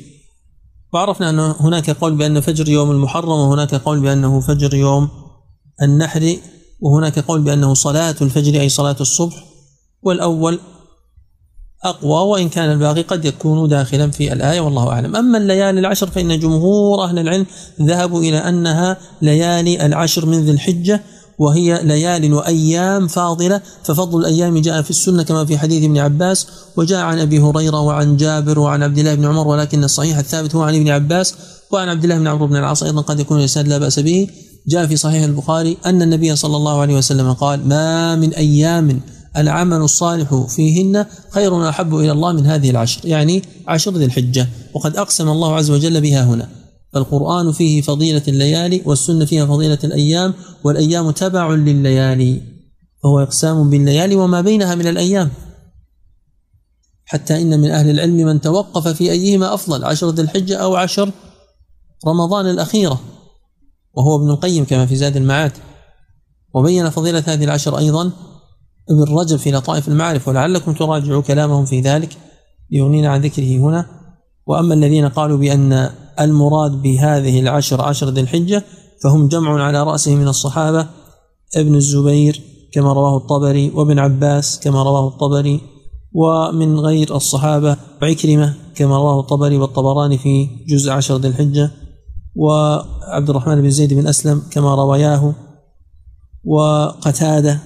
وعرفنا 0.92 1.30
أن 1.30 1.38
هناك 1.38 1.90
قول 1.90 2.14
بأن 2.14 2.40
فجر 2.40 2.68
يوم 2.68 2.90
المحرم 2.90 3.28
وهناك 3.28 3.74
قول 3.74 4.00
بأنه 4.00 4.40
فجر 4.40 4.74
يوم 4.74 5.08
النحر 5.82 6.36
وهناك 6.80 7.18
قول 7.18 7.42
بأنه 7.42 7.74
صلاة 7.74 8.14
الفجر 8.20 8.60
أي 8.60 8.68
صلاة 8.68 8.96
الصبح. 9.00 9.44
والأول 10.02 10.58
أقوى 11.84 12.28
وإن 12.30 12.48
كان 12.48 12.72
الباقي 12.72 13.02
قد 13.02 13.24
يكون 13.24 13.68
داخلا 13.68 14.10
في 14.10 14.32
الآية 14.32 14.60
والله 14.60 14.88
أعلم. 14.88 15.16
أما 15.16 15.38
الليالي 15.38 15.80
العشر 15.80 16.06
فإن 16.06 16.38
جمهور 16.38 17.04
أهل 17.04 17.18
العلم 17.18 17.46
ذهبوا 17.82 18.20
إلى 18.20 18.38
أنها 18.38 18.96
ليالي 19.22 19.86
العشر 19.86 20.26
من 20.26 20.44
ذي 20.44 20.50
الحجة 20.50 21.02
وهي 21.38 21.80
ليال 21.82 22.32
وأيام 22.32 23.08
فاضلة. 23.08 23.60
ففضل 23.84 24.20
الأيام 24.20 24.58
جاء 24.58 24.82
في 24.82 24.90
السنة 24.90 25.22
كما 25.22 25.44
في 25.44 25.58
حديث 25.58 25.84
ابن 25.84 25.98
عباس. 25.98 26.46
وجاء 26.76 27.00
عن 27.00 27.18
أبي 27.18 27.38
هريرة 27.38 27.80
وعن 27.80 28.16
جابر 28.16 28.58
وعن 28.58 28.82
عبد 28.82 28.98
الله 28.98 29.14
بن 29.14 29.24
عمر 29.24 29.48
ولكن 29.48 29.84
الصحيح 29.84 30.18
الثابت 30.18 30.54
هو 30.54 30.62
عن 30.62 30.74
ابن 30.74 30.88
عباس 30.88 31.34
وعن 31.70 31.88
عبد 31.88 32.04
الله 32.04 32.18
بن 32.18 32.26
عمرو 32.26 32.46
بن 32.46 32.56
العاص. 32.56 32.82
أيضا 32.82 33.00
قد 33.00 33.20
يكون 33.20 33.38
الإسناد 33.38 33.68
لا 33.68 33.78
بأس 33.78 33.98
به. 33.98 34.28
جاء 34.68 34.86
في 34.86 34.96
صحيح 34.96 35.22
البخاري 35.24 35.76
أن 35.86 36.02
النبي 36.02 36.36
صلى 36.36 36.56
الله 36.56 36.80
عليه 36.80 36.96
وسلم 36.96 37.32
قال 37.32 37.68
ما 37.68 38.16
من 38.16 38.34
أيام 38.34 39.00
العمل 39.36 39.76
الصالح 39.76 40.44
فيهن 40.48 41.06
خير 41.30 41.54
وأحب 41.54 41.94
إلى 41.94 42.12
الله 42.12 42.32
من 42.32 42.46
هذه 42.46 42.70
العشر. 42.70 43.00
يعني 43.04 43.42
عشر 43.68 43.94
ذي 43.94 44.04
الحجة. 44.04 44.48
وقد 44.74 44.96
أقسم 44.96 45.28
الله 45.28 45.54
عز 45.54 45.70
وجل 45.70 46.00
بها 46.00 46.24
هنا. 46.24 46.48
فالقرآن 46.94 47.52
فيه 47.52 47.82
فضيلة 47.82 48.22
الليالي 48.28 48.82
والسنة 48.84 49.24
فيها 49.24 49.46
فضيلة 49.46 49.78
الأيام 49.84 50.34
والأيام 50.64 51.10
تبع 51.10 51.54
لليالي 51.54 52.42
فهو 53.02 53.20
إقسام 53.20 53.70
بالليالي 53.70 54.16
وما 54.16 54.40
بينها 54.40 54.74
من 54.74 54.86
الأيام. 54.86 55.30
حتى 57.04 57.42
إن 57.42 57.60
من 57.60 57.70
أهل 57.70 57.90
العلم 57.90 58.16
من 58.16 58.40
توقف 58.40 58.88
في 58.88 59.10
أيهما 59.10 59.54
أفضل 59.54 59.84
عشر 59.84 60.10
ذي 60.10 60.22
الحجة 60.22 60.56
أو 60.56 60.76
عشر 60.76 61.10
رمضان 62.06 62.50
الأخيرة 62.50 63.00
وهو 63.94 64.16
ابن 64.16 64.30
القيم 64.30 64.64
كما 64.64 64.86
في 64.86 64.96
زاد 64.96 65.16
المعاد. 65.16 65.52
وبين 66.54 66.90
فضيلة 66.90 67.24
هذه 67.26 67.44
العشر 67.44 67.78
أيضا 67.78 68.10
ابن 68.90 69.14
رجب 69.14 69.36
في 69.36 69.50
لطائف 69.50 69.88
المعارف 69.88 70.28
ولعلكم 70.28 70.72
تراجعوا 70.74 71.22
كلامهم 71.22 71.64
في 71.64 71.80
ذلك 71.80 72.16
ليغنينا 72.70 73.08
عن 73.08 73.20
ذكره 73.20 73.56
هنا. 73.58 73.86
وأما 74.46 74.74
الذين 74.74 75.08
قالوا 75.08 75.38
بأن 75.38 75.90
المراد 76.20 76.82
بهذه 76.82 77.40
العشر 77.40 77.82
عشر 77.82 78.08
ذي 78.08 78.20
الحجة 78.20 78.64
فهم 79.02 79.28
جمع 79.28 79.62
على 79.62 79.82
رأسه 79.82 80.14
من 80.14 80.28
الصحابة 80.28 80.86
ابن 81.56 81.74
الزبير 81.74 82.42
كما 82.72 82.92
رواه 82.92 83.16
الطبري 83.16 83.70
وابن 83.70 83.98
عباس 83.98 84.60
كما 84.60 84.82
رواه 84.82 85.08
الطبري 85.08 85.60
ومن 86.12 86.80
غير 86.80 87.16
الصحابة 87.16 87.76
عكرمة 88.02 88.54
كما 88.74 88.96
رواه 88.96 89.20
الطبري 89.20 89.56
والطبراني 89.56 90.18
في 90.18 90.48
جزء 90.68 90.90
عشر 90.90 91.16
ذي 91.16 91.28
الحجة 91.28 91.70
وعبد 92.34 93.30
الرحمن 93.30 93.62
بن 93.62 93.70
زيد 93.70 93.94
بن 93.94 94.06
أسلم 94.06 94.42
كما 94.50 94.74
رواياه 94.74 95.34
وقتادة 96.44 97.58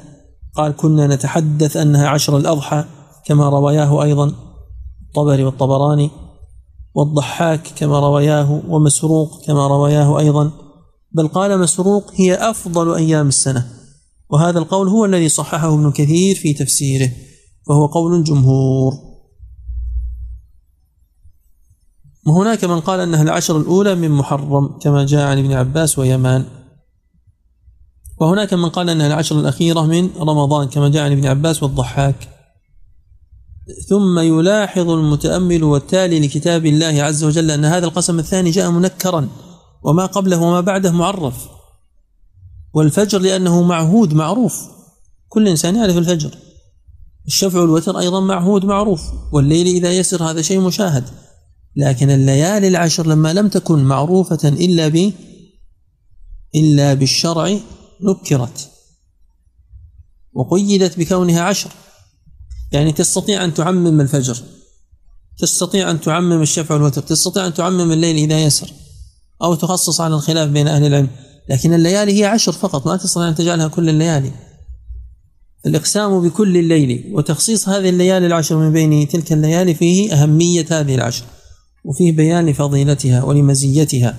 قال 0.55 0.77
كنا 0.77 1.07
نتحدث 1.07 1.77
أنها 1.77 2.09
عشر 2.09 2.37
الأضحى 2.37 2.85
كما 3.25 3.49
رواياه 3.49 4.03
أيضا 4.03 4.33
الطبري 5.09 5.45
والطبراني. 5.45 6.11
والضحاك 6.95 7.63
كما 7.77 8.01
رواياه 8.01 8.63
ومسروق 8.69 9.45
كما 9.47 9.67
رواياه 9.67 10.19
أيضا. 10.19 10.53
بل 11.13 11.29
قال 11.29 11.61
مسروق 11.61 12.13
هي 12.15 12.35
أفضل 12.35 12.95
أيام 12.95 13.29
السنة. 13.29 13.67
وهذا 14.31 14.59
القول 14.59 14.89
هو 14.89 15.05
الذي 15.05 15.29
صححه 15.29 15.75
ابن 15.75 15.91
كثير 15.91 16.37
في 16.37 16.53
تفسيره 16.53 17.11
وهو 17.69 17.87
قول 17.87 18.15
الجمهور 18.15 18.95
وهناك 22.27 22.65
من 22.65 22.81
قال 22.81 23.01
أنها 23.01 23.23
العشر 23.23 23.57
الأولى 23.57 23.95
من 23.95 24.11
محرم 24.11 24.79
كما 24.79 25.07
جاء 25.07 25.27
عن 25.27 25.39
ابن 25.39 25.53
عباس 25.53 25.99
ويمان. 25.99 26.45
وهناك 28.21 28.55
من 28.55 28.69
قال 28.69 28.91
أنها 28.91 29.07
العشر 29.07 29.41
الأخيرة 29.41 29.81
من 29.81 30.11
رمضان 30.17 30.69
كما 30.69 30.89
جاء 30.89 31.05
عن 31.05 31.13
ابن 31.13 31.27
عباس 31.27 31.63
والضحاك. 31.63 32.38
ثم 33.89 34.19
يلاحظ 34.19 34.91
المتأمل 34.91 35.65
والتالي 35.65 36.21
لكتاب 36.21 36.67
الله 36.67 37.03
عز 37.03 37.25
وجل 37.25 37.51
أن 37.51 37.65
هذا 37.65 37.87
القسم 37.87 38.19
الثاني 38.19 38.51
جاء 38.51 38.71
منكرا 38.71 39.29
وما 39.83 40.07
قبله 40.07 40.41
وما 40.43 40.61
بعده 40.61 40.93
معرف. 40.93 41.49
والفجر 42.75 43.19
لأنه 43.19 43.63
معهود 43.63 44.15
معروف. 44.15 44.63
كل 45.29 45.49
إنسان 45.49 45.77
يعرف 45.77 45.97
الفجر. 45.97 46.31
الشفع 47.27 47.61
والوتر 47.61 47.99
أيضا 47.99 48.21
معهود 48.21 48.65
معروف. 48.65 49.01
والليل 49.33 49.67
إذا 49.67 49.93
يسر 49.93 50.25
هذا 50.31 50.43
شيء 50.43 50.61
مشاهد. 50.61 51.05
لكن 51.77 52.11
الليالي 52.11 52.69
العشر 52.69 53.07
لما 53.07 53.33
لم 53.33 53.49
تكن 53.49 53.85
معروفة 53.85 54.49
إلا 54.49 54.89
ب 54.89 55.13
إلا 56.55 56.95
بالشرع 56.95 57.59
نكرت. 58.01 58.71
وقيدت 60.33 60.99
بكونها 60.99 61.43
عشر. 61.43 61.71
يعني 62.73 62.93
تستطيع 62.93 63.45
أن 63.45 63.55
تعمم 63.55 64.01
الفجر 64.01 64.37
تستطيع 65.39 65.91
أن 65.91 66.01
تعمم 66.01 66.43
الشفع 66.43 66.75
والوتر 66.75 67.03
تستطيع 67.03 67.47
أن 67.47 67.55
تعمم 67.55 67.93
الليل 67.93 68.17
إذا 68.17 68.45
يسر 68.45 68.73
أو 69.43 69.55
تخصص 69.55 70.01
على 70.01 70.15
الخلاف 70.15 70.49
بين 70.51 70.69
أهل 70.69 70.87
العلم. 70.87 71.09
لكن 71.49 71.75
الليالي 71.75 72.21
هي 72.21 72.25
عشر 72.25 72.53
فقط 72.53 72.87
ما 72.87 72.97
تستطيع 72.97 73.29
أن 73.29 73.35
تجعلها 73.35 73.69
كل 73.69 73.89
الليالي. 73.89 74.33
الإقسام 75.67 76.29
بكل 76.29 76.57
الليل 76.57 77.11
وتخصيص 77.13 77.69
هذه 77.69 77.89
الليالي 77.89 78.27
العشر 78.27 78.57
من 78.57 78.73
بين 78.73 79.09
تلك 79.09 79.33
الليالي 79.33 79.75
فيه 79.75 80.13
أهمية 80.13 80.67
هذه 80.71 80.95
العشر 80.95 81.25
وفيه 81.85 82.13
بيان 82.13 82.47
لفضيلتها 82.47 83.23
ولمزيتها. 83.23 84.17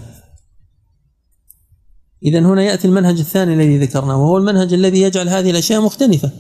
إذا 2.24 2.40
هنا 2.40 2.64
يأتي 2.64 2.88
المنهج 2.88 3.20
الثاني 3.20 3.54
الذي 3.54 3.78
ذكرناه 3.78 4.18
وهو 4.18 4.38
المنهج 4.38 4.74
الذي 4.74 5.02
يجعل 5.02 5.30
هذه 5.30 5.52
الأشياء 5.52 5.82
مختلفة. 5.82 6.32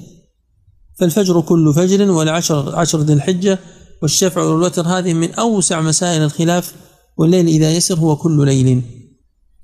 فالفجر 0.99 1.41
كل 1.41 1.73
فجر 1.73 2.11
والعشر 2.11 2.75
عشر 2.75 2.99
ذي 2.99 3.13
الحجة 3.13 3.59
والشفع 4.01 4.41
والوتر 4.41 4.87
هذه 4.87 5.13
من 5.13 5.33
أوسع 5.33 5.81
مسائل 5.81 6.21
الخلاف 6.21 6.73
والليل 7.17 7.47
إذا 7.47 7.71
يسر 7.71 7.95
هو 7.95 8.15
كل 8.15 8.45
ليل. 8.45 8.81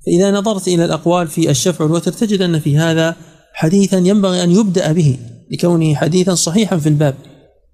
فإذا 0.06 0.30
نظرت 0.30 0.68
إلى 0.68 0.84
الأقوال 0.84 1.28
في 1.28 1.50
الشفع 1.50 1.84
والوتر 1.84 2.12
تجد 2.12 2.42
أن 2.42 2.60
في 2.60 2.78
هذا 2.78 3.16
حديثا 3.54 3.98
ينبغي 3.98 4.44
أن 4.44 4.50
يبدأ 4.50 4.92
به 4.92 5.18
لكونه 5.50 5.94
حديثا 5.94 6.34
صحيحا 6.34 6.76
في 6.76 6.88
الباب. 6.88 7.14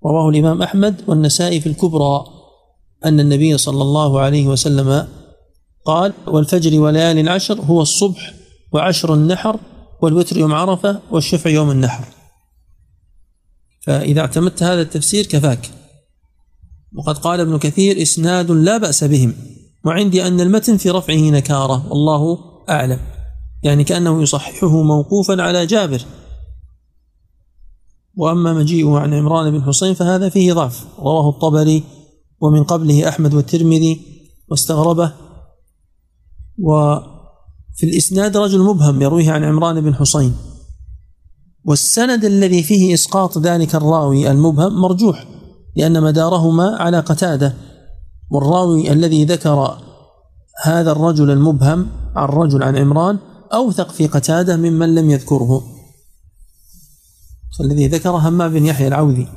رواه 0.07 0.29
الإمام 0.29 0.63
أحمد 0.63 1.03
والنسائي 1.07 1.61
في 1.61 1.69
الكبرى 1.69 2.25
أن 3.05 3.21
النبي 3.21 3.59
صلى 3.59 3.83
الله 3.83 4.21
عليه 4.21 4.47
وسلم 4.47 5.09
قال 5.85 6.13
والفجر 6.27 6.81
وليالي 6.81 7.21
العشر 7.21 7.61
هو 7.61 7.83
الصبح 7.83 8.35
وعشر 8.73 9.15
النحر 9.15 9.57
والوتر 10.03 10.39
يوم 10.39 10.55
عرفة 10.55 11.01
والشفع 11.11 11.51
يوم 11.51 11.71
النحر. 11.71 12.22
فإذا 13.87 14.21
اعتمدت 14.21 14.63
هذا 14.63 14.83
التفسير 14.83 15.27
كفاك. 15.27 15.71
وقد 16.95 17.19
قال 17.19 17.41
ابن 17.41 17.59
كثير 17.59 18.03
إسناد 18.03 18.51
لا 18.51 18.79
بأس 18.79 19.05
بهم 19.05 19.35
وعندي 19.85 20.27
أن 20.27 20.41
المتن 20.41 20.77
في 20.77 20.91
رفعه 20.91 21.31
نكارة 21.31 21.89
والله 21.89 22.39
أعلم. 22.69 22.99
يعني 23.63 23.85
كأنه 23.85 24.23
يصححه 24.23 24.83
موقوفا 24.83 25.43
على 25.43 25.67
جابر. 25.67 26.03
وأما 28.15 28.53
مجيئه 28.53 28.99
عن 28.99 29.15
عمران 29.15 29.51
بن 29.51 29.63
حسين 29.63 29.95
فهذا 29.95 30.29
فيه 30.29 30.53
ضعف. 30.53 30.87
رواه 30.99 31.29
الطبري 31.29 31.83
ومن 32.41 32.65
قبله 32.65 33.09
أحمد 33.09 33.35
والترمذي 33.35 34.01
واستغربه. 34.49 35.13
وفي 36.59 37.83
الإسناد 37.83 38.37
رجل 38.37 38.61
مبهم 38.61 39.03
يرويه 39.03 39.31
عن 39.31 39.45
عمران 39.45 39.81
بن 39.81 39.95
حسين. 39.95 40.52
والسند 41.65 42.25
الذي 42.25 42.63
فيه 42.63 42.95
إسقاط 42.95 43.39
ذلك 43.39 43.75
الراوي 43.75 44.31
المبهم 44.31 44.81
مرجوح 44.81 45.27
لأن 45.77 46.03
مدارهما 46.03 46.77
على 46.77 47.01
قتادة. 47.01 47.55
والراوي 48.31 48.93
الذي 48.93 49.25
ذكر 49.25 49.79
هذا 50.63 50.93
الرجل 50.93 51.31
المبهم 51.31 51.87
عن 52.17 52.29
رجل 52.29 52.63
عن 52.63 52.77
عمران 52.77 53.19
أوثق 53.53 53.91
في 53.91 54.07
قتادة 54.07 54.57
ممن 54.57 54.95
لم 54.95 55.11
يذكره. 55.11 55.63
الذي 57.61 57.89
ذكر 57.89 58.11
همام 58.11 58.53
بن 58.53 58.67
يحيى 58.67 58.89
العوذي. 58.89 59.29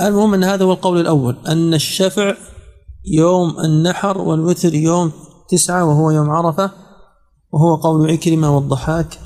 المهم 0.00 0.34
أن 0.34 0.44
هذا 0.44 0.64
هو 0.64 0.72
القول 0.72 1.00
الأول 1.00 1.36
أن 1.46 1.74
الشفع 1.74 2.34
يوم 3.04 3.60
النحر 3.60 4.18
والوتر 4.18 4.74
يوم 4.74 5.12
تسعة 5.48 5.84
وهو 5.84 6.10
يوم 6.10 6.30
عرفة 6.30 6.70
وهو 7.52 7.76
قول 7.76 8.10
عكرمة 8.10 8.56
والضحاك. 8.56 9.25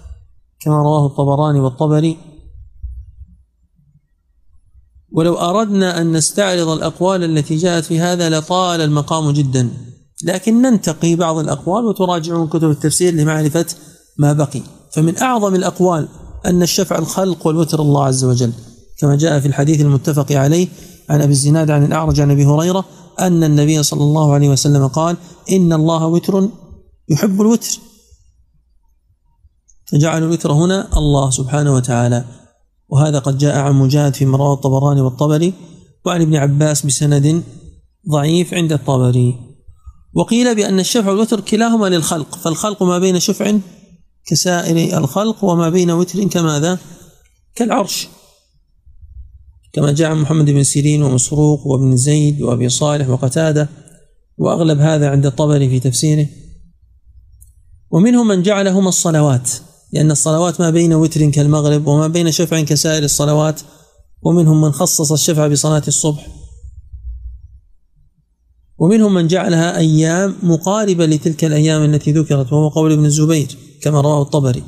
كما 0.61 0.77
رواه 0.77 1.07
الطبراني 1.07 1.61
والطبري. 1.61 2.17
ولو 5.13 5.35
أردنا 5.35 6.01
أن 6.01 6.13
نستعرض 6.13 6.69
الأقوال 6.69 7.25
التي 7.25 7.57
جاءت 7.57 7.85
في 7.85 8.01
هذا 8.01 8.31
لطال 8.39 8.81
المقام 8.81 9.31
جدا. 9.31 9.71
لكن 10.25 10.63
ننتقي 10.63 11.17
بعض 11.17 11.39
الأقوال 11.39 11.85
وتراجعون 11.85 12.49
كتب 12.49 12.71
التفسير 12.71 13.15
لمعرفة 13.15 13.67
ما 14.19 14.33
بقي. 14.33 14.63
فمن 14.95 15.19
أعظم 15.19 15.55
الأقوال 15.55 16.09
أن 16.47 16.63
الشفع 16.63 16.99
الخلق 16.99 17.47
والوتر 17.47 17.83
الله 17.83 18.05
عز 18.05 18.25
وجل. 18.25 18.53
كما 18.99 19.17
جاء 19.17 19.41
في 19.41 19.49
الحديث 19.49 19.81
المتفق 19.81 20.33
عليه 20.33 20.69
عن 21.09 21.21
أبي 21.21 21.33
الزناد 21.33 21.71
عن 21.71 21.85
الأعرج 21.85 22.21
عن 22.21 22.31
أبي 22.31 22.47
هريرة 22.47 22.85
أن 23.21 23.45
النبي 23.45 23.83
صلى 23.83 24.03
الله 24.03 24.35
عليه 24.35 24.49
وسلم 24.49 24.87
قال 24.87 25.17
إن 25.51 25.73
الله 25.73 26.07
وتر 26.07 26.49
يحب 27.09 27.41
الوتر. 27.41 27.79
فجعل 29.93 30.23
الوتر 30.23 30.53
هنا 30.53 30.99
الله 30.99 31.31
سبحانه 31.31 31.75
وتعالى. 31.75 32.25
وهذا 32.89 33.19
قد 33.19 33.39
جاء 33.39 33.59
عن 33.59 33.75
مجاهد 33.75 34.15
في 34.15 34.27
مروى 34.27 34.53
الطبراني 34.53 35.01
والطبري 35.01 35.53
وعن 36.07 36.21
ابن 36.21 36.37
عباس 36.37 36.87
بسند 36.87 37.43
ضعيف 38.11 38.55
عند 38.55 38.73
الطبري. 38.73 39.39
وقيل 40.15 40.55
بأن 40.55 40.81
الشفع 40.81 41.11
والوتر 41.11 41.41
كلاهما 41.41 41.87
للخلق 41.87 42.35
فالخلق 42.35 42.83
ما 42.83 42.99
بين 42.99 43.21
شفع 43.21 43.59
كسائر 44.27 44.99
الخلق 44.99 45.45
وما 45.45 45.69
بين 45.69 45.91
وتر 45.91 46.25
كماذا؟ 46.25 46.79
كالعرش. 47.55 48.09
كما 49.73 49.93
جاء 49.93 50.11
عن 50.11 50.17
محمد 50.17 50.51
بن 50.51 50.63
سيرين 50.63 51.03
ومسروق 51.03 51.67
وابن 51.67 51.97
زيد 51.97 52.43
وأبي 52.43 52.69
صالح 52.69 53.09
وقتادة 53.09 53.69
وأغلب 54.39 54.79
هذا 54.79 55.11
عند 55.11 55.27
الطبري 55.27 55.69
في 55.69 55.81
تفسيره. 55.81 56.27
ومنهم 57.91 58.29
من 58.29 58.43
جعلهما 58.43 58.89
الصلوات. 58.89 59.51
لأن 59.93 60.11
الصلوات 60.11 60.61
ما 60.61 60.71
بين 60.71 60.95
وتر 60.95 61.31
كالمغرب 61.31 61.87
وما 61.87 62.07
بين 62.07 62.31
شفع 62.31 62.61
كسائر 62.61 63.03
الصلوات 63.03 63.61
ومنهم 64.23 64.61
من 64.61 64.73
خصص 64.73 65.13
الشفع 65.13 65.47
بصلاة 65.47 65.83
الصبح. 65.89 66.27
ومنهم 68.79 69.15
من 69.15 69.27
جعلها 69.27 69.77
أيام 69.77 70.37
مقاربة 70.43 71.07
لتلك 71.07 71.45
الأيام 71.45 71.83
التي 71.83 72.13
ذكرت 72.13 72.53
وهو 72.53 72.69
قول 72.69 72.93
ابن 72.93 73.05
الزبير 73.05 73.57
كما 73.83 74.01
رواه 74.01 74.23
الطبري. 74.23 74.63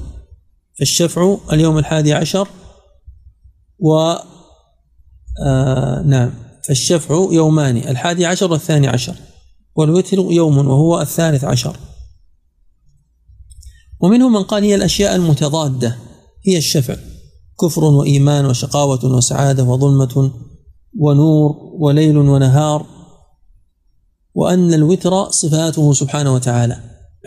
فالشفع 0.78 1.36
اليوم 1.52 1.78
الحادي 1.78 2.12
عشر 2.12 2.48
و 3.78 4.14
آه 5.46 6.02
نعم. 6.02 6.30
فالشفع 6.68 7.14
يومان 7.32 7.76
الحادي 7.76 8.26
عشر 8.26 8.52
والثاني 8.52 8.88
عشر 8.88 9.14
والوتر 9.76 10.18
يوم 10.18 10.58
وهو 10.58 11.00
الثالث 11.00 11.44
عشر. 11.44 11.76
ومنهم 14.02 14.32
من 14.32 14.42
قال 14.42 14.64
هي 14.64 14.74
الأشياء 14.74 15.16
المتضادة 15.16 15.96
هي 16.46 16.58
الشفع. 16.58 16.96
كفر 17.60 17.84
وإيمان 17.84 18.46
وشقاوة 18.46 19.04
وسعادة 19.04 19.64
وظلمة 19.64 20.32
ونور 20.98 21.56
وليل 21.78 22.16
ونهار 22.18 22.86
وأن 24.34 24.74
الوتر 24.74 25.30
صفاته 25.30 25.92
سبحانه 25.92 26.34
وتعالى. 26.34 26.76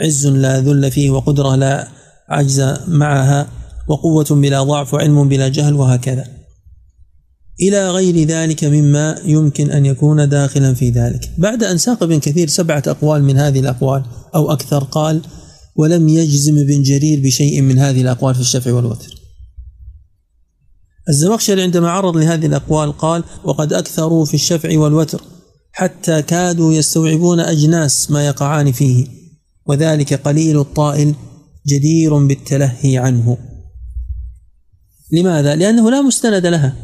عز 0.02 0.28
لا 0.28 0.62
ذل 0.62 0.92
فيه 0.92 1.10
وقدرة 1.10 1.56
لا 1.56 1.88
عجز 2.30 2.74
معها 2.88 3.48
وقوة 3.88 4.26
بلا 4.30 4.64
ضعف 4.64 4.94
وعلم 4.94 5.30
بلا 5.30 5.48
جهل 5.48 5.74
وهكذا. 5.74 6.28
إلى 7.62 7.90
غير 7.90 8.28
ذلك 8.28 8.64
مما 8.64 9.16
يمكن 9.26 9.72
أن 9.72 9.86
يكون 9.86 10.30
داخلا 10.30 10.74
في 10.74 10.90
ذلك. 10.90 11.32
بعد 11.38 11.64
أن 11.64 11.78
ساق 11.78 12.04
ابن 12.04 12.20
كثير 12.20 12.48
سبعة 12.48 12.84
أقوال 12.88 13.24
من 13.24 13.38
هذه 13.38 13.60
الأقوال 13.60 14.04
أو 14.36 14.52
أكثر 14.52 14.84
قال 14.84 15.22
ولم 15.76 16.08
يجزم 16.10 16.58
ابن 16.58 16.84
جرير 16.84 17.20
بشيء 17.20 17.62
من 17.62 17.80
هذه 17.80 18.02
الأقوال 18.02 18.36
في 18.36 18.42
الشفع 18.42 18.74
والوتر. 18.74 19.16
الزمخشري 21.10 21.62
عندما 21.62 21.90
عرض 21.90 22.18
لهذه 22.18 22.46
الأقوال 22.46 22.98
قال 22.98 23.24
وقد 23.44 23.74
أكثروا 23.74 24.26
في 24.26 24.34
الشفع 24.34 24.80
والوتر 24.80 25.22
حتى 25.72 26.22
كادوا 26.22 26.74
يستوعبون 26.74 27.40
أجناس 27.40 28.12
ما 28.12 28.28
يقعان 28.28 28.72
فيه 28.72 29.08
وذلك 29.66 30.14
قليل 30.14 30.60
الطائل 30.60 31.16
جدير 31.68 32.18
بالتلهي 32.18 32.98
عنه. 32.98 33.38
لماذا؟ 35.12 35.56
لأنه 35.56 35.92
لا 35.92 36.02
مستند 36.02 36.46
لها. 36.46 36.76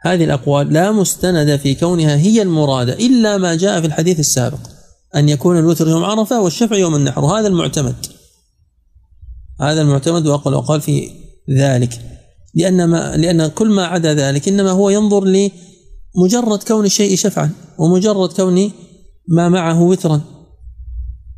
هذه 0.00 0.24
الأقوال 0.24 0.72
لا 0.72 0.92
مستند 0.92 1.56
في 1.56 1.74
كونها 1.74 2.16
هي 2.16 2.42
المرادة 2.42 2.92
إلا 2.92 3.38
ما 3.38 3.54
جاء 3.54 3.80
في 3.80 3.86
الحديث 3.86 4.20
السابق. 4.20 4.79
أن 5.16 5.28
يكون 5.28 5.58
الوتر 5.58 5.88
يوم 5.88 6.04
عرفة 6.04 6.40
والشفع 6.40 6.76
يوم 6.76 6.94
النحر. 6.94 7.24
وهذا 7.24 7.48
المعتمد. 7.48 8.06
هذا 9.60 9.82
المعتمد 9.82 10.26
وأقل 10.26 10.54
وقال 10.54 10.80
في 10.80 11.10
ذلك. 11.50 12.00
لأن 12.54 12.84
ما 12.84 13.16
لأن 13.16 13.46
كل 13.46 13.70
ما 13.70 13.86
عدا 13.86 14.14
ذلك 14.14 14.48
إنما 14.48 14.70
هو 14.70 14.90
ينظر 14.90 15.24
لمجرد 15.24 16.62
كون 16.62 16.84
الشيء 16.84 17.16
شفعا 17.16 17.50
ومجرد 17.78 18.32
كون 18.32 18.72
ما 19.28 19.48
معه 19.48 19.82
وترا. 19.82 20.20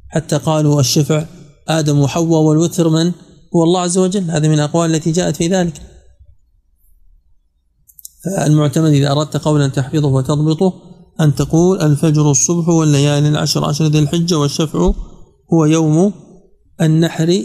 حتى 0.09 0.37
قالوا 0.37 0.81
الشفع 0.81 1.27
آدم 1.69 1.99
وحواء 1.99 2.41
والوتر 2.41 2.89
من 2.89 3.13
هو 3.57 3.65
الله 3.65 3.81
عز 3.81 3.99
وجل. 3.99 4.31
هذا 4.31 4.49
من 4.49 4.55
الأقوال 4.55 4.95
التي 4.95 5.13
جاءت 5.13 5.37
في 5.37 5.49
ذلك. 5.49 5.83
فالمعتمد 8.25 8.93
إذا 8.93 9.13
أردت 9.13 9.37
قولا 9.37 9.69
تحفظه 9.69 10.09
وتضبطه 10.09 10.92
أن 11.23 11.35
تقول 11.35 11.81
الفجر 11.81 12.31
الصبح 12.31 12.69
والليالي 12.69 13.29
العشر 13.29 13.65
عشر 13.65 13.87
ذي 13.87 13.99
الحجة 13.99 14.39
والشفع 14.39 14.93
هو 15.53 15.65
يوم 15.65 16.13
النحر 16.81 17.43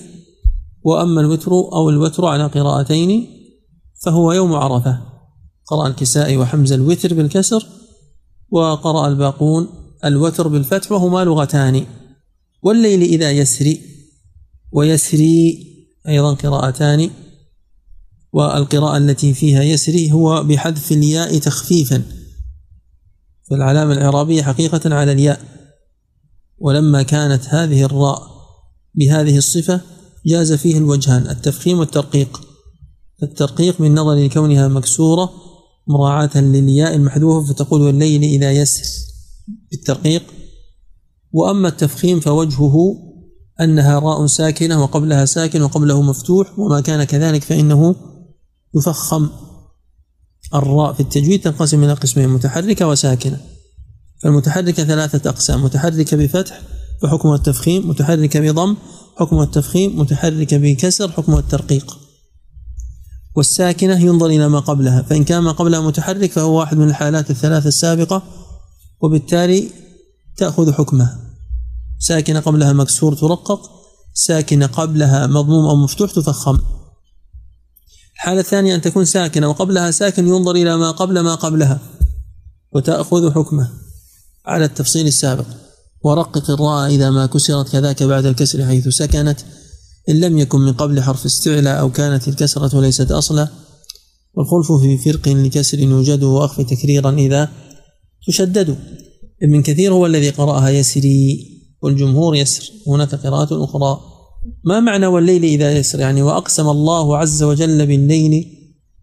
وأما 0.84 1.22
الوتر 1.22 1.52
أو 1.52 1.90
الوتر 1.90 2.26
على 2.26 2.48
قراءتين 2.48 3.28
فهو 4.06 4.32
يوم 4.32 4.54
عرفة. 4.54 5.00
قرأ 5.66 5.88
الكسائي 5.88 6.38
وحمزة 6.38 6.76
الوتر 6.76 7.14
بالكسر 7.14 7.68
وقرأ 8.52 9.08
الباقون 9.08 9.68
الوتر 10.06 10.48
بالفتح 10.48 10.92
وهما 10.92 11.24
لغتان. 11.24 11.86
والليل 12.64 13.02
إذا 13.02 13.32
يسري 13.32 13.82
ويسري 14.72 15.64
أيضا 16.08 16.34
قراءتان. 16.34 17.10
والقراءة 18.34 18.98
التي 18.98 19.34
فيها 19.34 19.64
يسري 19.64 20.12
هو 20.12 20.44
بحذف 20.44 20.92
الياء 20.92 21.38
تخفيفا. 21.38 22.04
فالعلامة 23.50 23.94
الإعرابية 23.94 24.44
حقيقة 24.44 24.96
على 24.96 25.12
الياء. 25.12 25.42
ولما 26.58 27.04
كانت 27.04 27.46
هذه 27.46 27.84
الراء 27.84 28.22
بهذه 28.96 29.38
الصفة 29.38 29.82
جاز 30.26 30.54
فيه 30.54 30.78
الوجهان 30.78 31.30
التفخيم 31.30 31.80
والترقيق. 31.80 32.42
الترقيق 33.24 33.82
من 33.82 33.96
نظر 33.96 34.14
لكونها 34.14 34.68
مكسورة 34.68 35.32
مراعاة 35.88 36.38
للياء 36.38 36.96
المحذوفة 36.96 37.54
فتقول 37.54 37.82
والليل 37.82 38.24
إذا 38.24 38.52
يسر 38.52 38.84
بالترقيق. 39.72 40.24
وأما 41.32 41.68
التفخيم 41.68 42.20
فوجهه 42.20 42.96
أنها 43.62 44.00
راء 44.00 44.26
ساكنة 44.26 44.84
وقبلها 44.84 45.26
ساكن 45.26 45.62
وقبله 45.62 46.02
مفتوح 46.02 46.60
وما 46.60 46.82
كان 46.82 47.04
كذلك 47.04 47.44
فإنه 47.44 47.96
يفخم. 48.76 49.30
الراء 50.56 50.94
في 50.94 51.00
التجويد 51.00 51.42
تنقسم 51.42 51.84
إلى 51.84 51.94
قسمين 51.94 52.30
متحركة 52.30 52.88
وساكنة. 52.88 53.40
فالمتحركة 54.24 54.84
ثلاثة 54.84 55.30
أقسام 55.30 55.64
متحركة 55.64 56.18
بفتح 56.18 56.62
فحكم 57.02 57.34
التفخيم 57.34 57.90
متحركة 57.90 58.40
بضم 58.40 58.76
حكم 59.16 59.42
التفخيم 59.42 60.00
متحركة 60.00 60.58
بكسر 60.58 61.12
حكم 61.12 61.38
الترقيق. 61.38 61.98
والساكنة 63.36 64.00
ينظر 64.00 64.26
إلى 64.26 64.50
ما 64.50 64.60
قبلها 64.60 65.02
فإن 65.02 65.24
كان 65.24 65.40
ما 65.40 65.52
قبلها 65.52 65.82
متحرك 65.82 66.32
فهو 66.32 66.60
واحد 66.60 66.78
من 66.78 66.90
الحالات 66.90 67.32
الثلاث 67.32 67.68
السابقة 67.68 68.24
وبالتالي 69.02 69.70
تأخذ 70.38 70.74
حكمه 70.74 71.20
ساكنة 72.00 72.40
قبلها 72.40 72.74
مكسور 72.74 73.16
ترقق 73.16 73.72
ساكنة 74.14 74.66
قبلها 74.66 75.28
مضموم 75.28 75.66
أو 75.66 75.76
مفتوح 75.76 76.12
تفخم. 76.12 76.58
الحالة 78.18 78.40
الثانية 78.40 78.76
أن 78.76 78.82
تكون 78.82 79.06
ساكنة 79.06 79.50
وقبلها 79.50 79.92
ساكن 79.92 80.28
ينظر 80.28 80.52
إلى 80.52 80.78
ما 80.78 80.92
قبل 80.92 81.20
ما 81.20 81.36
قبلها 81.36 81.80
وتأخذ 82.72 83.32
حكمه 83.32 83.70
على 84.46 84.66
التفصيل 84.66 85.08
السابق. 85.08 85.46
ورقق 86.04 86.52
الراء 86.52 86.90
إذا 86.90 87.10
ما 87.10 87.26
كسرت 87.26 87.70
كذاك 87.70 88.04
بعد 88.04 88.26
الكسر 88.26 88.66
حيث 88.66 88.88
سكنت 88.88 89.40
إن 90.10 90.20
لم 90.20 90.38
يكن 90.38 90.60
من 90.60 90.74
قبل 90.74 91.02
حرف 91.02 91.26
استعلاء 91.26 91.80
أو 91.80 91.92
كانت 91.92 92.28
الكسرة 92.28 92.82
ليست 92.82 93.12
أصلا. 93.12 93.48
والخلف 94.34 94.72
في 94.82 94.98
فرق 94.98 95.28
لكسر 95.28 95.80
يوجد 95.80 96.24
وأخف 96.24 96.62
تكريرا 96.62 97.12
إذا 97.12 97.50
تشدد. 98.28 98.78
ابن 99.44 99.62
كثير 99.62 99.94
هو 99.94 100.06
الذي 100.06 100.30
قرأها 100.30 100.70
يسري 100.70 101.48
والجمهور 101.82 102.36
يسر. 102.36 102.72
هناك 102.88 103.16
قراءات 103.16 103.52
أخرى. 103.52 104.00
ما 104.64 104.80
معنى 104.80 105.08
والليل 105.08 105.44
إذا 105.44 105.78
يسر؟ 105.78 106.00
يعني 106.00 106.22
وأقسم 106.22 106.70
الله 106.70 107.18
عز 107.18 107.44
وجل 107.44 107.88
بالليل 107.88 108.58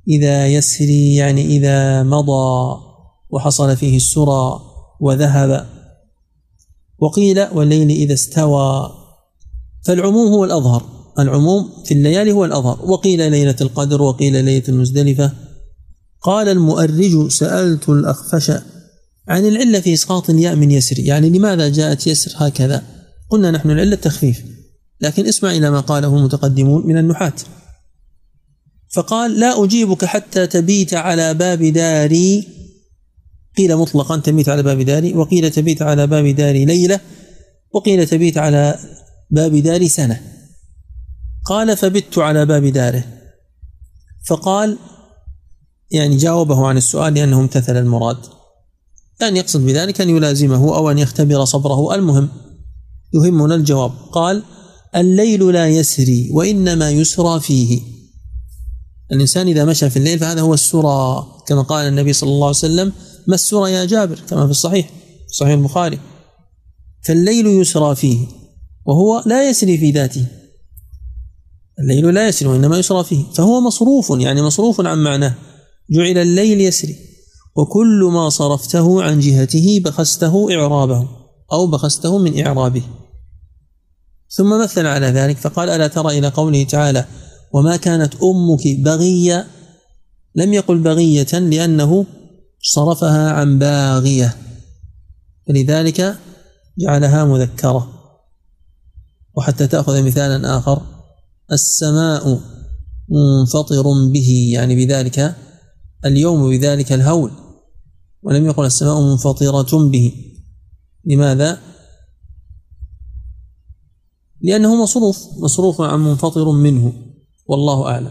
إذا 0.08 0.46
يسري 0.46 1.14
يعني 1.14 1.46
إذا 1.46 2.02
مضى 2.02 2.80
وحصل 3.30 3.76
فيه 3.76 3.96
السرى 3.96 4.60
وذهب. 5.00 5.66
وقيل 6.98 7.46
والليل 7.52 7.90
إذا 7.90 8.14
استوى 8.14 8.90
فالعموم 9.84 10.32
هو 10.32 10.44
الأظهر. 10.44 10.82
العموم 11.18 11.70
في 11.84 11.94
الليالي 11.94 12.32
هو 12.32 12.44
الأظهر. 12.44 12.90
وقيل 12.90 13.30
ليلة 13.30 13.56
القدر 13.60 14.02
وقيل 14.02 14.44
ليلة 14.44 14.64
المزدلفة. 14.68 15.32
قال 16.22 16.48
المؤرج 16.48 17.28
سألت 17.28 17.88
الأخفش 17.88 18.50
عن 19.28 19.46
العلة 19.46 19.80
في 19.80 19.94
إسقاط 19.94 20.30
الياء 20.30 20.56
من 20.56 20.70
يسر. 20.70 20.98
يعني 20.98 21.30
لماذا 21.30 21.68
جاءت 21.68 22.06
يسر 22.06 22.32
هكذا؟ 22.36 22.82
قلنا 23.30 23.50
نحن 23.50 23.70
العلة 23.70 23.94
التخفيف. 23.94 24.53
لكن 25.00 25.26
اسمع 25.26 25.50
إلى 25.50 25.70
ما 25.70 25.80
قاله 25.80 26.16
المتقدمون 26.16 26.86
من 26.86 26.98
النحاة. 26.98 27.32
فقال 28.94 29.40
لا 29.40 29.64
أجيبك 29.64 30.04
حتى 30.04 30.46
تبيت 30.46 30.94
على 30.94 31.34
باب 31.34 31.62
داري. 31.62 32.48
قيل 33.56 33.76
مطلقا 33.76 34.16
تبيت 34.16 34.48
على 34.48 34.62
باب 34.62 34.80
داري. 34.80 35.14
وقيل 35.14 35.50
تبيت 35.50 35.82
على 35.82 36.06
باب 36.06 36.26
داري 36.26 36.64
ليلة. 36.64 37.00
وقيل 37.72 38.06
تبيت 38.06 38.38
على 38.38 38.78
باب 39.30 39.56
داري 39.56 39.88
سنة. 39.88 40.20
قال 41.44 41.76
فبت 41.76 42.18
على 42.18 42.46
باب 42.46 42.66
داره. 42.66 43.04
فقال 44.26 44.78
يعني 45.90 46.16
جاوبه 46.16 46.66
عن 46.66 46.76
السؤال 46.76 47.14
لأنه 47.14 47.40
امتثل 47.40 47.76
المراد. 47.76 48.18
يعني 49.20 49.38
يقصد 49.38 49.66
بذلك 49.66 50.00
أن 50.00 50.10
يلازمه 50.10 50.76
أو 50.76 50.90
أن 50.90 50.98
يختبر 50.98 51.44
صبره. 51.44 51.94
المهم 51.94 52.28
يهمنا 53.14 53.54
الجواب. 53.54 53.92
قال 54.12 54.42
الليل 54.96 55.52
لا 55.52 55.68
يسري 55.68 56.30
وإنما 56.32 56.90
يسرى 56.90 57.40
فيه. 57.40 57.80
الإنسان 59.12 59.48
إذا 59.48 59.64
مشى 59.64 59.90
في 59.90 59.96
الليل 59.96 60.18
فهذا 60.18 60.40
هو 60.40 60.54
السرى 60.54 61.26
كما 61.46 61.62
قال 61.62 61.86
النبي 61.86 62.12
صلى 62.12 62.30
الله 62.30 62.46
عليه 62.46 62.56
وسلم 62.56 62.92
ما 63.26 63.34
السرى 63.34 63.72
يا 63.72 63.84
جابر؟ 63.84 64.20
كما 64.28 64.44
في 64.44 64.50
الصحيح 64.50 64.90
صحيح 65.32 65.52
البخاري. 65.52 65.98
فالليل 67.06 67.46
يسرى 67.46 67.96
فيه 67.96 68.18
وهو 68.86 69.22
لا 69.26 69.48
يسري 69.48 69.78
في 69.78 69.90
ذاته. 69.90 70.26
الليل 71.80 72.14
لا 72.14 72.28
يسري 72.28 72.48
وإنما 72.48 72.78
يسرى 72.78 73.04
فيه. 73.04 73.24
فهو 73.34 73.60
مصروف 73.60 74.10
يعني 74.10 74.42
مصروف 74.42 74.80
عن 74.80 74.98
معناه. 74.98 75.34
جعل 75.90 76.18
الليل 76.18 76.60
يسري 76.60 76.96
وكل 77.56 78.10
ما 78.12 78.28
صرفته 78.28 79.02
عن 79.02 79.20
جهته 79.20 79.80
بخسته 79.84 80.54
إعرابه 80.54 81.08
أو 81.52 81.66
بخسته 81.66 82.18
من 82.18 82.46
إعرابه. 82.46 82.82
ثم 84.36 84.62
مثل 84.62 84.86
على 84.86 85.06
ذلك 85.06 85.36
فقال 85.36 85.68
ألا 85.68 85.86
ترى 85.86 86.18
إلى 86.18 86.28
قوله 86.28 86.64
تعالى 86.64 87.04
وما 87.52 87.76
كانت 87.76 88.14
أمك 88.14 88.80
بغية؟ 88.80 89.46
لم 90.34 90.52
يقل 90.52 90.78
بغية 90.78 91.32
لأنه 91.32 92.06
صرفها 92.62 93.30
عن 93.30 93.58
باغية. 93.58 94.36
فلذلك 95.48 96.16
جعلها 96.78 97.24
مذكرة. 97.24 97.92
وحتى 99.34 99.66
تأخذ 99.66 100.02
مثالا 100.02 100.58
آخر 100.58 100.82
السماء 101.52 102.40
منفطر 103.08 103.82
به 104.12 104.50
يعني 104.52 104.86
بذلك 104.86 105.36
اليوم 106.04 106.50
بذلك 106.50 106.92
الهول. 106.92 107.30
ولم 108.22 108.46
يقل 108.46 108.66
السماء 108.66 109.00
منفطرة 109.00 109.88
به. 109.88 110.12
لماذا؟ 111.04 111.73
لأنه 114.44 114.82
مصروف 114.82 115.18
مصروف 115.38 115.80
عن 115.80 116.00
منفطر 116.00 116.50
منه 116.50 116.92
والله 117.46 117.86
أعلم. 117.86 118.10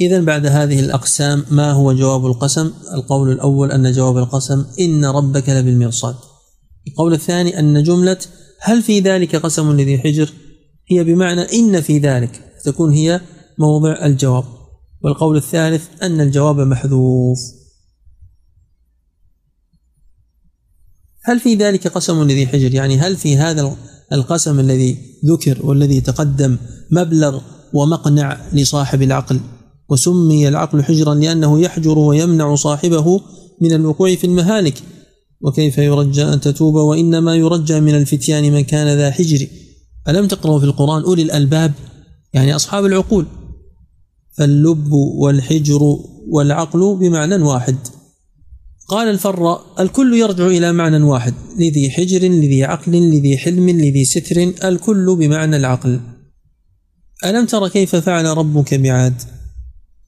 إذا 0.00 0.20
بعد 0.20 0.46
هذه 0.46 0.80
الأقسام 0.80 1.44
ما 1.50 1.72
هو 1.72 1.92
جواب 1.92 2.26
القسم؟ 2.26 2.72
القول 2.94 3.32
الأول 3.32 3.72
أن 3.72 3.92
جواب 3.92 4.18
القسم 4.18 4.64
إن 4.80 5.04
ربك 5.04 5.48
لبالمرصاد. 5.48 6.14
القول 6.88 7.12
الثاني 7.12 7.58
أن 7.58 7.82
جملة 7.82 8.18
هل 8.60 8.82
في 8.82 9.00
ذلك 9.00 9.36
قسم 9.36 9.72
لذي 9.72 9.98
حجر؟ 9.98 10.32
هي 10.90 11.04
بمعنى 11.04 11.40
إن 11.40 11.80
في 11.80 11.98
ذلك 11.98 12.52
تكون 12.64 12.92
هي 12.92 13.20
موضع 13.58 14.04
الجواب. 14.04 14.44
والقول 15.04 15.36
الثالث 15.36 16.02
أن 16.02 16.20
الجواب 16.20 16.60
محذوف. 16.60 17.38
هل 21.24 21.40
في 21.40 21.54
ذلك 21.54 21.88
قسم 21.88 22.22
لذي 22.22 22.46
حجر؟ 22.46 22.74
يعني 22.74 22.98
هل 22.98 23.16
في 23.16 23.36
هذا 23.36 23.76
القسم 24.12 24.60
الذي 24.60 24.98
ذكر 25.24 25.66
والذي 25.66 26.00
تقدم 26.00 26.56
مبلغ 26.90 27.40
ومقنع 27.72 28.40
لصاحب 28.52 29.02
العقل 29.02 29.40
وسمي 29.88 30.48
العقل 30.48 30.82
حجرا 30.82 31.14
لأنه 31.14 31.60
يحجر 31.60 31.98
ويمنع 31.98 32.54
صاحبه 32.54 33.20
من 33.60 33.72
الوقوع 33.72 34.14
في 34.14 34.26
المهالك. 34.26 34.82
وكيف 35.40 35.78
يرجى 35.78 36.24
أن 36.24 36.40
تتوب 36.40 36.74
وإنما 36.74 37.36
يرجى 37.36 37.80
من 37.80 37.94
الفتيان 37.94 38.52
من 38.52 38.60
كان 38.60 38.98
ذا 38.98 39.10
حجر. 39.10 39.46
ألم 40.08 40.28
تقرأوا 40.28 40.58
في 40.58 40.64
القرآن 40.64 41.02
أولي 41.02 41.22
الألباب؟ 41.22 41.72
يعني 42.34 42.56
أصحاب 42.56 42.84
العقول. 42.84 43.26
فاللب 44.38 44.92
والحجر 44.92 45.80
والعقل 46.28 46.96
بمعنى 47.00 47.34
واحد. 47.34 47.76
قال 48.88 49.08
الفر 49.08 49.60
الكل 49.80 50.14
يرجع 50.14 50.46
إلى 50.46 50.72
معنى 50.72 51.02
واحد 51.02 51.34
لذي 51.58 51.90
حجر 51.90 52.18
لذي 52.28 52.64
عقل 52.64 52.92
لذي 52.92 53.38
حلم 53.38 53.70
لذي 53.70 54.04
ستر 54.04 54.52
الكل 54.64 55.16
بمعنى 55.16 55.56
العقل. 55.56 56.00
ألم 57.24 57.46
تر 57.46 57.68
كيف 57.68 57.96
فعل 57.96 58.24
ربك 58.24 58.74
بعاد؟ 58.74 59.22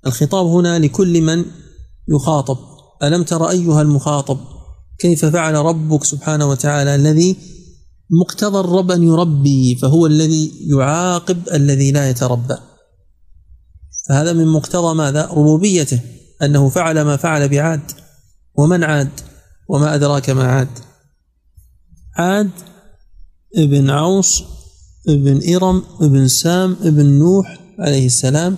الخطاب 0.07 0.47
هنا 0.47 0.79
لكل 0.79 1.23
من 1.23 1.45
يخاطب. 2.09 2.59
ألم 3.03 3.23
تر 3.23 3.51
أيها 3.51 3.83
المخاطب؟ 3.83 4.39
كيف 4.99 5.25
فعل 5.25 5.55
ربك 5.55 6.05
سبحانه 6.05 6.49
وتعالى 6.49 6.95
الذي 6.95 7.37
مقتضى 8.11 8.61
الرب 8.61 8.91
أن 8.91 9.03
يربي 9.03 9.75
فهو 9.75 10.07
الذي 10.07 10.53
يعاقب 10.71 11.39
الذي 11.53 11.93
لا 11.93 12.11
يتربى. 12.11 12.57
فهذا 14.09 14.33
من 14.33 14.47
مقتضى 14.47 14.95
ماذا؟ 14.95 15.27
ربوبيته 15.27 16.01
أنه 16.43 16.69
فعل 16.69 17.03
ما 17.03 17.17
فعل 17.17 17.49
بعاد. 17.49 18.04
ومن 18.55 18.85
عاد؟ 18.85 19.11
وما 19.69 19.95
أدراك 19.95 20.31
ما 20.31 20.45
عاد؟ 20.45 20.69
عاد 22.17 22.51
ابن 23.57 23.91
عوص 23.91 24.43
ابن 25.09 25.55
إرم 25.55 25.83
ابن 26.01 26.29
سام 26.29 26.77
ابن 26.83 27.07
نوح 27.07 27.59
عليه 27.79 28.07
السلام 28.07 28.57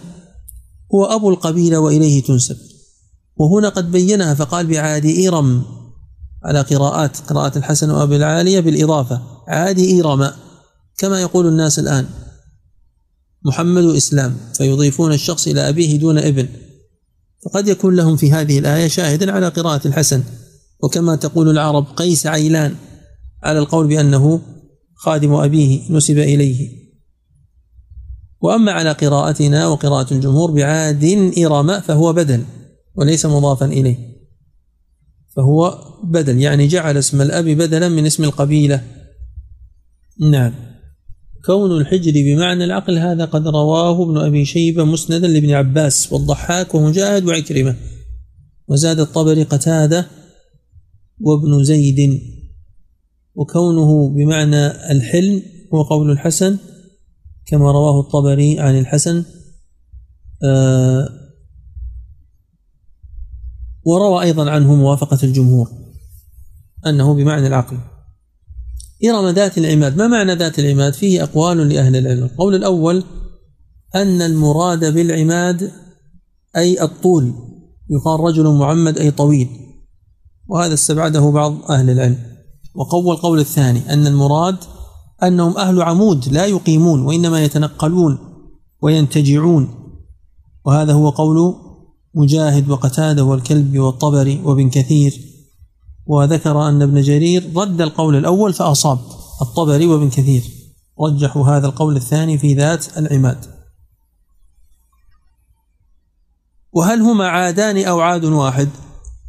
هو 0.94 1.04
أبو 1.04 1.30
القبيلة 1.30 1.78
وإليه 1.78 2.22
تنسب. 2.22 2.56
وهنا 3.36 3.68
قد 3.68 3.90
بينها 3.90 4.34
فقال 4.34 4.66
بعاد 4.66 5.06
إرم 5.06 5.64
على 6.44 6.60
قراءات 6.60 7.16
قراءة 7.20 7.58
الحسن 7.58 7.90
وأبي 7.90 8.16
العالية 8.16 8.60
بالإضافة. 8.60 9.22
عاد 9.48 9.78
إرم 9.78 10.30
كما 10.98 11.20
يقول 11.20 11.46
الناس 11.46 11.78
الآن 11.78 12.06
محمد 13.44 13.84
إسلام 13.84 14.36
فيضيفون 14.54 15.12
الشخص 15.12 15.48
إلى 15.48 15.68
أبيه 15.68 15.98
دون 15.98 16.18
ابن. 16.18 16.48
فقد 17.46 17.68
يكون 17.68 17.96
لهم 17.96 18.16
في 18.16 18.32
هذه 18.32 18.58
الآية 18.58 18.88
شاهدا 18.88 19.32
على 19.32 19.48
قراءة 19.48 19.88
الحسن. 19.88 20.22
وكما 20.82 21.16
تقول 21.16 21.48
العرب 21.48 21.86
قيس 21.96 22.26
عيلان 22.26 22.74
على 23.42 23.58
القول 23.58 23.86
بأنه 23.86 24.40
خادم 24.94 25.32
أبيه 25.32 25.92
نسب 25.92 26.18
إليه. 26.18 26.86
وأما 28.40 28.72
على 28.72 28.92
قراءتنا 28.92 29.66
وقراءة 29.66 30.14
الجمهور 30.14 30.50
بعاد 30.50 31.04
إرم 31.38 31.80
فهو 31.80 32.12
بدل 32.12 32.44
وليس 32.94 33.26
مضافا 33.26 33.66
إليه. 33.66 33.96
فهو 35.36 35.78
بدل 36.04 36.40
يعني 36.40 36.66
جعل 36.66 36.96
اسم 36.96 37.22
الأب 37.22 37.44
بدلا 37.44 37.88
من 37.88 38.06
اسم 38.06 38.24
القبيلة. 38.24 38.84
نعم. 40.20 40.75
كون 41.46 41.80
الحجر 41.80 42.12
بمعنى 42.12 42.64
العقل 42.64 42.98
هذا 42.98 43.24
قد 43.24 43.48
رواه 43.48 44.02
ابن 44.02 44.18
أبي 44.18 44.44
شيبة 44.44 44.84
مسندا 44.84 45.28
لابن 45.28 45.50
عباس 45.50 46.12
والضحاك 46.12 46.74
ومجاهد 46.74 47.24
وعكرمة. 47.24 47.76
وزاد 48.68 49.00
الطبري 49.00 49.42
قتادة 49.42 50.06
وابن 51.20 51.64
زيد. 51.64 52.20
وكونه 53.34 54.08
بمعنى 54.08 54.66
الحلم 54.66 55.42
هو 55.74 55.82
قول 55.82 56.10
الحسن 56.10 56.58
كما 57.46 57.72
رواه 57.72 58.00
الطبري 58.00 58.60
عن 58.60 58.78
الحسن. 58.78 59.24
آه 60.44 61.08
وروى 63.84 64.22
أيضا 64.22 64.50
عنه 64.50 64.74
موافقة 64.74 65.18
الجمهور 65.22 65.68
أنه 66.86 67.14
بمعنى 67.14 67.46
العقل. 67.46 67.95
إرم 69.04 69.28
ذات 69.28 69.58
العماد 69.58 69.96
ما 69.96 70.06
معنى 70.06 70.34
ذات 70.34 70.58
العماد؟ 70.58 70.94
فيه 70.94 71.22
أقوال 71.22 71.68
لأهل 71.68 71.96
العلم. 71.96 72.24
القول 72.24 72.54
الأول 72.54 73.04
أن 73.94 74.22
المراد 74.22 74.94
بالعماد 74.94 75.72
أي 76.56 76.82
الطول 76.82 77.34
يقال 77.90 78.20
رجل 78.20 78.48
معمد 78.48 78.98
أي 78.98 79.10
طويل 79.10 79.48
وهذا 80.48 80.74
استبعده 80.74 81.30
بعض 81.30 81.70
أهل 81.70 81.90
العلم. 81.90 82.18
وقوى 82.74 83.14
القول 83.14 83.38
الثاني 83.38 83.92
أن 83.92 84.06
المراد 84.06 84.56
أنهم 85.22 85.56
أهل 85.56 85.82
عمود 85.82 86.28
لا 86.28 86.46
يقيمون 86.46 87.02
وإنما 87.02 87.44
يتنقلون 87.44 88.18
وينتجعون. 88.82 89.68
وهذا 90.64 90.92
هو 90.92 91.10
قول 91.10 91.54
مجاهد 92.14 92.70
وقتادة 92.70 93.24
والكلب 93.24 93.78
والطبري 93.78 94.40
وابن 94.44 94.70
كثير. 94.70 95.35
وذكر 96.06 96.68
أن 96.68 96.82
ابن 96.82 97.00
جرير 97.02 97.50
رد 97.56 97.80
القول 97.80 98.16
الأول 98.16 98.52
فأصاب 98.52 98.98
الطبري 99.42 99.86
وابن 99.86 100.10
كثير. 100.10 100.42
رجحوا 101.00 101.46
هذا 101.46 101.66
القول 101.66 101.96
الثاني 101.96 102.38
في 102.38 102.54
ذات 102.54 102.98
العماد. 102.98 103.44
وهل 106.72 107.00
هما 107.00 107.28
عادان 107.28 107.84
أو 107.84 108.00
عاد 108.00 108.24
واحد؟ 108.24 108.68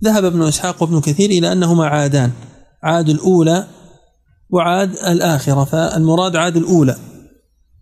ذهب 0.04 0.26
ابن 0.26 0.42
إسحاق 0.42 0.84
وابن 0.84 1.02
كثير 1.02 1.30
إلى 1.30 1.52
أنهما 1.52 1.88
عادان 1.88 2.32
عاد 2.84 3.10
الأولى 3.10 3.68
وعاد 4.50 4.92
الآخرة 4.92 5.64
فالمراد 5.64 6.36
عاد 6.36 6.58
الأولى. 6.58 6.98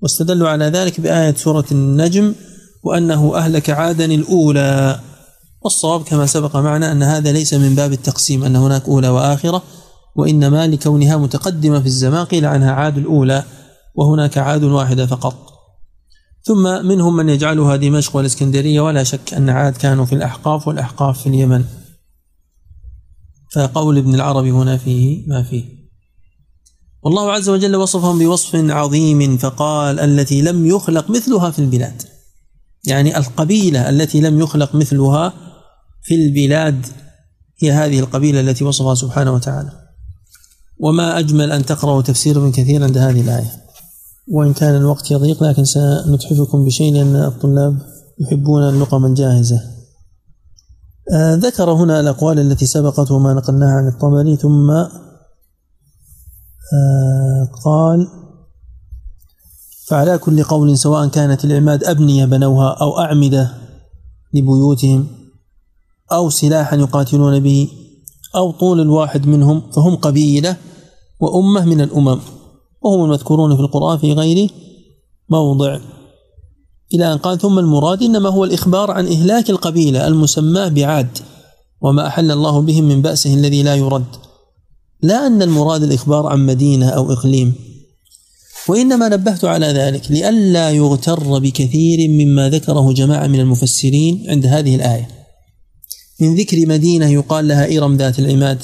واستدلوا 0.01 0.49
على 0.49 0.65
ذلك 0.65 1.01
بآية 1.01 1.33
سورة 1.35 1.65
النجم 1.71 2.33
وأنه 2.83 3.37
أهلك 3.37 3.69
عادا 3.69 4.05
الأولى. 4.05 4.99
والصواب 5.65 6.03
كما 6.03 6.25
سبق 6.25 6.55
معنا 6.55 6.91
أن 6.91 7.03
هذا 7.03 7.31
ليس 7.31 7.53
من 7.53 7.75
باب 7.75 7.93
التقسيم 7.93 8.43
أن 8.43 8.55
هناك 8.55 8.85
أولى 8.87 9.09
وآخرة 9.09 9.63
وإنما 10.15 10.67
لكونها 10.67 11.17
متقدمة 11.17 11.79
في 11.79 11.85
الزمان 11.85 12.25
قيل 12.25 12.45
عنها 12.45 12.71
عاد 12.71 12.97
الأولى 12.97 13.43
وهناك 13.95 14.37
عاد 14.37 14.63
واحدة 14.63 15.05
فقط. 15.05 15.35
ثم 16.43 16.85
منهم 16.85 17.15
من 17.15 17.29
يجعلها 17.29 17.75
دمشق 17.75 18.15
والإسكندرية 18.15 18.81
ولا 18.81 19.03
شك 19.03 19.33
أن 19.33 19.49
عاد 19.49 19.77
كانوا 19.77 20.05
في 20.05 20.15
الأحقاف 20.15 20.67
والأحقاف 20.67 21.21
في 21.21 21.29
اليمن. 21.29 21.63
فقول 23.55 23.97
ابن 23.97 24.15
العربي 24.15 24.51
هنا 24.51 24.77
فيه 24.77 25.27
ما 25.27 25.43
فيه. 25.43 25.63
والله 27.03 27.31
عز 27.31 27.49
وجل 27.49 27.75
وصفهم 27.75 28.19
بوصف 28.19 28.55
عظيم 28.55 29.37
فقال 29.37 29.99
التي 29.99 30.41
لم 30.41 30.65
يخلق 30.65 31.09
مثلها 31.09 31.51
في 31.51 31.59
البلاد. 31.59 32.01
يعني 32.87 33.17
القبيلة 33.17 33.89
التي 33.89 34.21
لم 34.21 34.39
يخلق 34.39 34.75
مثلها 34.75 35.33
في 36.05 36.15
البلاد 36.15 36.85
هي 37.59 37.71
هذه 37.71 37.99
القبيلة 37.99 38.39
التي 38.39 38.63
وصفها 38.63 38.95
سبحانه 38.95 39.31
وتعالى. 39.33 39.71
وما 40.79 41.19
أجمل 41.19 41.51
أن 41.51 41.65
تقرأوا 41.65 42.01
تفسير 42.01 42.37
ابن 42.37 42.51
كثير 42.51 42.83
عند 42.83 42.97
هذه 42.97 43.21
الآية. 43.21 43.51
وإن 44.31 44.53
كان 44.53 44.75
الوقت 44.75 45.11
يضيق 45.11 45.43
لكن 45.43 45.65
سنتحفكم 45.65 46.65
بشيء 46.65 46.93
لأن 46.93 47.15
الطلاب 47.15 47.77
يحبون 48.19 48.69
اللقم 48.69 49.05
الجاهزة. 49.05 49.61
آه 51.13 51.35
ذكر 51.35 51.71
هنا 51.71 51.99
الأقوال 51.99 52.39
التي 52.39 52.65
سبقت 52.65 53.11
وما 53.11 53.33
نقلناها 53.33 53.71
عن 53.71 53.87
الطبري 53.87 54.35
ثم 54.35 54.71
آه 56.73 57.49
قال 57.65 58.07
فعلى 59.87 60.17
كل 60.17 60.43
قول 60.43 60.77
سواء 60.77 61.07
كانت 61.07 61.45
العماد 61.45 61.83
أبنية 61.83 62.25
بنوها 62.25 62.77
أو 62.81 62.99
أعمدة 62.99 63.53
لبيوتهم 64.33 65.24
أو 66.11 66.29
سلاحا 66.29 66.75
يقاتلون 66.75 67.39
به 67.39 67.67
أو 68.35 68.51
طول 68.51 68.81
الواحد 68.81 69.27
منهم 69.27 69.61
فهم 69.71 69.95
قبيلة 69.95 70.57
وأمة 71.19 71.65
من 71.65 71.81
الأمم 71.81 72.19
وهم 72.81 73.05
المذكورون 73.05 73.55
في 73.55 73.61
القرآن 73.61 73.97
في 73.97 74.13
غير 74.13 74.49
موضع. 75.29 75.79
إلى 76.93 77.13
أن 77.13 77.17
قال 77.17 77.39
ثم 77.39 77.59
المراد 77.59 78.03
إنما 78.03 78.29
هو 78.29 78.43
الإخبار 78.43 78.91
عن 78.91 79.07
إهلاك 79.07 79.49
القبيلة 79.49 80.07
المسماة 80.07 80.67
بعاد 80.67 81.17
وما 81.81 82.07
أحل 82.07 82.31
الله 82.31 82.61
بهم 82.61 82.83
من 82.83 83.01
بأسه 83.01 83.33
الذي 83.33 83.63
لا 83.63 83.75
يرد. 83.75 84.05
لا 85.01 85.27
أن 85.27 85.41
المراد 85.41 85.83
الإخبار 85.83 86.27
عن 86.27 86.45
مدينة 86.45 86.89
أو 86.89 87.13
إقليم. 87.13 87.53
وإنما 88.69 89.09
نبهت 89.09 89.45
على 89.45 89.65
ذلك 89.65 90.11
لئلا 90.11 90.69
يغتر 90.69 91.39
بكثير 91.39 92.09
مما 92.09 92.49
ذكره 92.49 92.93
جماعة 92.93 93.27
من 93.27 93.39
المفسرين 93.39 94.25
عند 94.29 94.45
هذه 94.45 94.75
الآية. 94.75 95.14
من 96.21 96.35
ذكر 96.35 96.67
مدينة 96.67 97.09
يقال 97.09 97.47
لها 97.47 97.77
إرم 97.77 97.97
ذات 97.97 98.19
العماد 98.19 98.63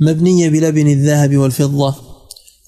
مبنية 0.00 0.48
بلبن 0.48 0.88
الذهب 0.88 1.36
والفضة 1.36 1.94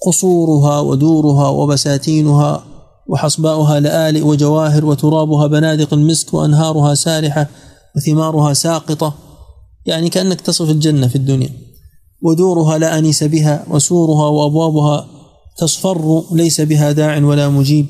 قصورها 0.07 0.81
ودورها 0.81 1.49
وبساتينها 1.49 2.65
وحصباؤها 3.09 3.81
لآلئ 3.81 4.21
وجواهر 4.21 4.85
وترابها 4.85 5.47
بنادق 5.47 5.95
المسك 5.95 6.35
وأنهارها 6.35 6.95
سارحة 6.95 7.49
وثمارها 7.97 8.53
ساقطة 8.53 9.15
يعني 9.87 10.09
كأنك 10.09 10.41
تصف 10.41 10.71
الجنة 10.71 11.09
في 11.09 11.17
الدنيا. 11.17 11.51
ودورها 12.23 12.79
لا 12.79 12.99
أنيس 12.99 13.25
بها 13.25 13.67
وسورها 13.71 14.29
وأبوابها 14.29 15.07
تصفر 15.59 16.25
ليس 16.33 16.61
بها 16.61 16.93
داع 16.93 17.25
ولا 17.25 17.49
مجيب. 17.49 17.87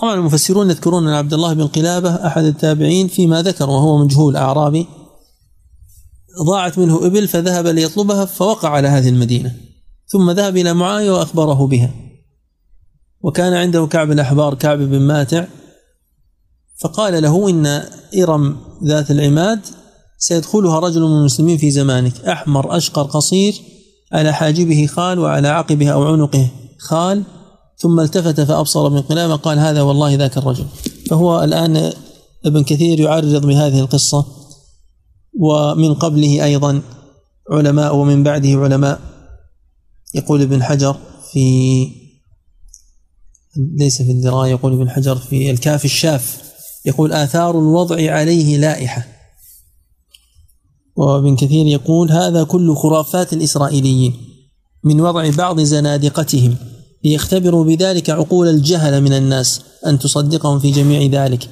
طبعا 0.00 0.14
المفسرون 0.14 0.70
يذكرون 0.70 1.08
أن 1.08 1.14
عبد 1.14 1.34
الله 1.34 1.52
بن 1.52 1.66
قلابة 1.66 2.26
أحد 2.26 2.44
التابعين 2.44 3.08
فيما 3.08 3.42
ذكر 3.42 3.70
وهو 3.70 4.04
مجهول 4.04 4.36
أعرابي 4.36 4.86
ضاعت 6.46 6.78
منه 6.78 7.06
إبل 7.06 7.28
فذهب 7.28 7.66
ليطلبها 7.66 8.24
فوقع 8.24 8.68
على 8.68 8.88
هذه 8.88 9.08
المدينة 9.08 9.54
ثم 10.06 10.30
ذهب 10.30 10.56
إلى 10.56 10.74
معاوية 10.74 11.10
وأخبره 11.10 11.66
بها. 11.66 11.90
وكان 13.20 13.52
عنده 13.52 13.86
كعب 13.86 14.10
الأحبار 14.10 14.54
كعب 14.54 14.78
بن 14.78 15.00
ماتع. 15.00 15.46
فقال 16.80 17.22
له 17.22 17.50
إن 17.50 17.82
إرم 18.22 18.56
ذات 18.84 19.10
العماد 19.10 19.60
سيدخلها 20.18 20.78
رجل 20.80 21.00
من 21.00 21.18
المسلمين 21.18 21.58
في 21.58 21.70
زمانك. 21.70 22.20
أحمر 22.20 22.76
أشقر 22.76 23.02
قصير 23.02 23.54
على 24.12 24.32
حاجبه 24.32 24.86
خال 24.86 25.18
وعلى 25.18 25.48
عقبه 25.48 25.88
أو 25.88 26.04
عنقه 26.04 26.48
خال. 26.78 27.22
ثم 27.84 28.00
التفت 28.00 28.40
فأبصر 28.40 28.90
من 28.90 29.00
قلامة 29.00 29.36
قال 29.36 29.58
هذا 29.58 29.82
والله 29.82 30.14
ذاك 30.14 30.38
الرجل. 30.38 30.66
فهو 31.10 31.44
الآن 31.44 31.92
ابن 32.46 32.64
كثير 32.64 33.00
يعرض 33.00 33.46
بهذه 33.46 33.80
القصة 33.80 34.26
ومن 35.40 35.94
قبله 35.94 36.44
أيضا 36.44 36.82
علماء 37.50 37.96
ومن 37.96 38.22
بعده 38.22 38.48
علماء. 38.48 39.00
يقول 40.14 40.42
ابن 40.42 40.62
حجر 40.62 40.96
في 41.32 41.86
ليس 43.78 44.02
في 44.02 44.10
الدراية 44.10 44.50
يقول 44.50 44.72
ابن 44.72 44.90
حجر 44.90 45.16
في 45.16 45.50
الكاف 45.50 45.84
الشاف. 45.84 46.42
يقول 46.84 47.12
آثار 47.12 47.50
الوضع 47.50 48.12
عليه 48.12 48.56
لائحة. 48.56 49.06
وابن 50.96 51.36
كثير 51.36 51.66
يقول 51.66 52.12
هذا 52.12 52.44
كل 52.44 52.74
خرافات 52.74 53.32
الإسرائيليين 53.32 54.14
من 54.84 55.00
وضع 55.00 55.30
بعض 55.30 55.60
زنادقتهم. 55.60 56.56
ليختبروا 57.04 57.64
بذلك 57.64 58.10
عقول 58.10 58.48
الجهل 58.48 59.00
من 59.00 59.12
الناس 59.12 59.60
أن 59.86 59.98
تصدقهم 59.98 60.58
في 60.58 60.70
جميع 60.70 61.24
ذلك. 61.24 61.48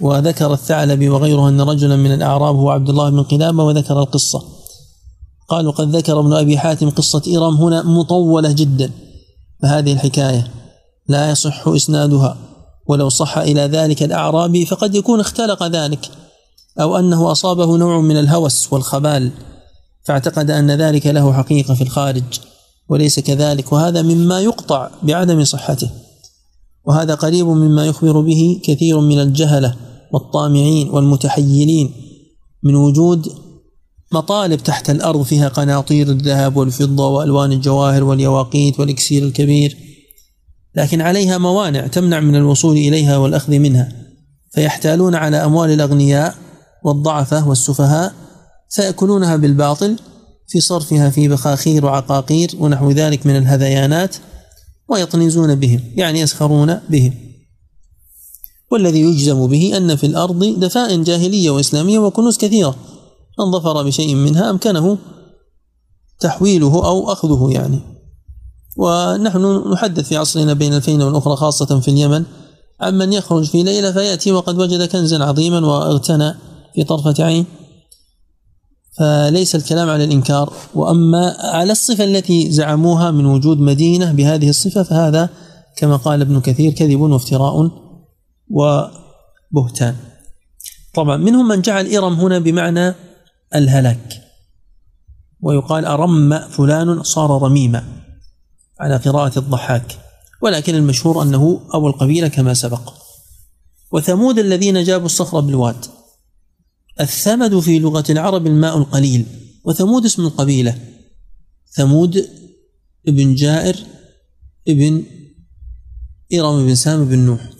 وذكر 0.00 0.52
الثعلبي 0.52 1.08
وغيره 1.08 1.48
أن 1.48 1.60
رجلا 1.60 1.96
من 1.96 2.12
الأعراب 2.12 2.56
هو 2.56 2.70
عبد 2.70 2.88
الله 2.88 3.10
بن 3.10 3.22
قلابة 3.22 3.64
وذكر 3.64 3.98
القصة. 3.98 4.42
قالوا 5.48 5.72
قد 5.72 5.96
ذكر 5.96 6.20
ابن 6.20 6.32
أبي 6.32 6.58
حاتم 6.58 6.90
قصة 6.90 7.22
إرم 7.36 7.54
هنا 7.54 7.82
مطولة 7.82 8.52
جدا. 8.52 8.90
فهذه 9.62 9.92
الحكاية 9.92 10.50
لا 11.08 11.30
يصح 11.30 11.68
إسنادها. 11.68 12.36
ولو 12.86 13.08
صح 13.08 13.38
إلى 13.38 13.60
ذلك 13.60 14.02
الأعرابي 14.02 14.66
فقد 14.66 14.94
يكون 14.94 15.20
اختلق 15.20 15.62
ذلك. 15.62 16.10
أو 16.80 16.98
أنه 16.98 17.32
أصابه 17.32 17.76
نوع 17.76 18.00
من 18.00 18.16
الهوس 18.16 18.72
والخبال 18.72 19.30
فاعتقد 20.04 20.50
أن 20.50 20.70
ذلك 20.70 21.06
له 21.06 21.32
حقيقة 21.32 21.74
في 21.74 21.82
الخارج. 21.82 22.40
وليس 22.90 23.20
كذلك. 23.20 23.72
وهذا 23.72 24.02
مما 24.02 24.40
يقطع 24.40 24.90
بعدم 25.02 25.44
صحته. 25.44 25.90
وهذا 26.86 27.14
قريب 27.14 27.46
مما 27.46 27.86
يخبر 27.86 28.20
به 28.20 28.60
كثير 28.64 29.00
من 29.00 29.20
الجهلة 29.20 29.76
والطامعين 30.12 30.88
والمتحيلين 30.90 31.90
من 32.62 32.74
وجود 32.74 33.32
مطالب 34.12 34.62
تحت 34.62 34.90
الأرض 34.90 35.22
فيها 35.22 35.48
قناطير 35.48 36.08
الذهب 36.08 36.56
والفضة 36.56 37.08
وألوان 37.08 37.52
الجواهر 37.52 38.04
واليواقيت 38.04 38.80
والإكسير 38.80 39.22
الكبير 39.22 39.76
لكن 40.74 41.00
عليها 41.00 41.38
موانع 41.38 41.86
تمنع 41.86 42.20
من 42.20 42.36
الوصول 42.36 42.76
إليها 42.76 43.16
والأخذ 43.16 43.58
منها. 43.58 43.92
فيحتالون 44.50 45.14
على 45.14 45.36
أموال 45.36 45.70
الأغنياء 45.70 46.34
والضعفة 46.84 47.48
والسفهاء 47.48 48.12
فيأكلونها 48.70 49.36
بالباطل 49.36 49.96
في 50.50 50.60
صرفها 50.60 51.10
في 51.10 51.28
بخاخير 51.28 51.84
وعقاقير 51.84 52.50
ونحو 52.58 52.90
ذلك 52.90 53.26
من 53.26 53.36
الهذيانات 53.36 54.16
ويطنزون 54.88 55.54
بهم 55.54 55.80
يعني 55.96 56.20
يسخرون 56.20 56.80
بهم. 56.90 57.14
والذي 58.70 59.00
يجزم 59.00 59.46
به 59.46 59.76
أن 59.76 59.96
في 59.96 60.06
الأرض 60.06 60.44
دفائن 60.44 61.02
جاهلية 61.02 61.50
وإسلامية 61.50 61.98
وكنوز 61.98 62.38
كثيرة. 62.38 62.76
من 63.38 63.52
ظفر 63.52 63.82
بشيء 63.82 64.14
منها 64.14 64.50
أمكنه 64.50 64.98
تحويله 66.20 66.86
أو 66.86 67.12
أخذه 67.12 67.48
يعني. 67.50 67.80
ونحن 68.76 69.72
نحدث 69.72 70.08
في 70.08 70.16
عصرنا 70.16 70.52
بين 70.52 70.74
الفين 70.74 71.02
والأخرى 71.02 71.36
خاصة 71.36 71.80
في 71.80 71.90
اليمن 71.90 72.24
عمن 72.80 73.12
يخرج 73.12 73.44
في 73.44 73.62
ليلة 73.62 73.92
فيأتي 73.92 74.32
وقد 74.32 74.58
وجد 74.58 74.88
كنزا 74.88 75.24
عظيما 75.24 75.66
وأغتنى 75.66 76.34
في 76.74 76.84
طرفة 76.84 77.24
عين. 77.24 77.46
فليس 78.98 79.54
الكلام 79.54 79.90
على 79.90 80.04
الإنكار. 80.04 80.52
وأما 80.74 81.36
على 81.40 81.72
الصفة 81.72 82.04
التي 82.04 82.50
زعموها 82.50 83.10
من 83.10 83.26
وجود 83.26 83.58
مدينة 83.60 84.12
بهذه 84.12 84.48
الصفة 84.48 84.82
فهذا 84.82 85.28
كما 85.76 85.96
قال 85.96 86.20
ابن 86.20 86.40
كثير 86.40 86.72
كذب 86.72 87.00
وافتراء 87.00 87.70
وبهتان. 88.50 89.96
طبعا 90.94 91.16
منهم 91.16 91.48
من 91.48 91.60
جعل 91.60 91.96
إرم 91.96 92.12
هنا 92.12 92.38
بمعنى 92.38 92.94
الهلاك 93.54 94.22
ويقال 95.40 95.84
أرم 95.84 96.38
فلان 96.38 97.02
صار 97.02 97.42
رميما 97.42 97.84
على 98.80 98.96
قراءة 98.96 99.38
الضحاك 99.38 99.98
ولكن 100.42 100.74
المشهور 100.74 101.22
أنه 101.22 101.60
أبو 101.72 101.86
القبيلة 101.86 102.28
كما 102.28 102.54
سبق. 102.54 102.92
وثمود 103.92 104.38
الذين 104.38 104.84
جابوا 104.84 105.06
الصخر 105.06 105.40
بالواد 105.40 105.86
الثمد 107.00 107.58
في 107.58 107.78
لغة 107.78 108.04
العرب 108.10 108.46
الماء 108.46 108.78
القليل 108.78 109.26
وثمود 109.64 110.04
اسم 110.04 110.26
القبيلة. 110.26 110.78
ثمود 111.76 112.28
ابن 113.08 113.34
جائر 113.34 113.76
ابن 114.68 115.04
إرم 116.34 116.66
بن 116.66 116.74
سام 116.74 117.04
بن 117.04 117.18
نوح. 117.18 117.50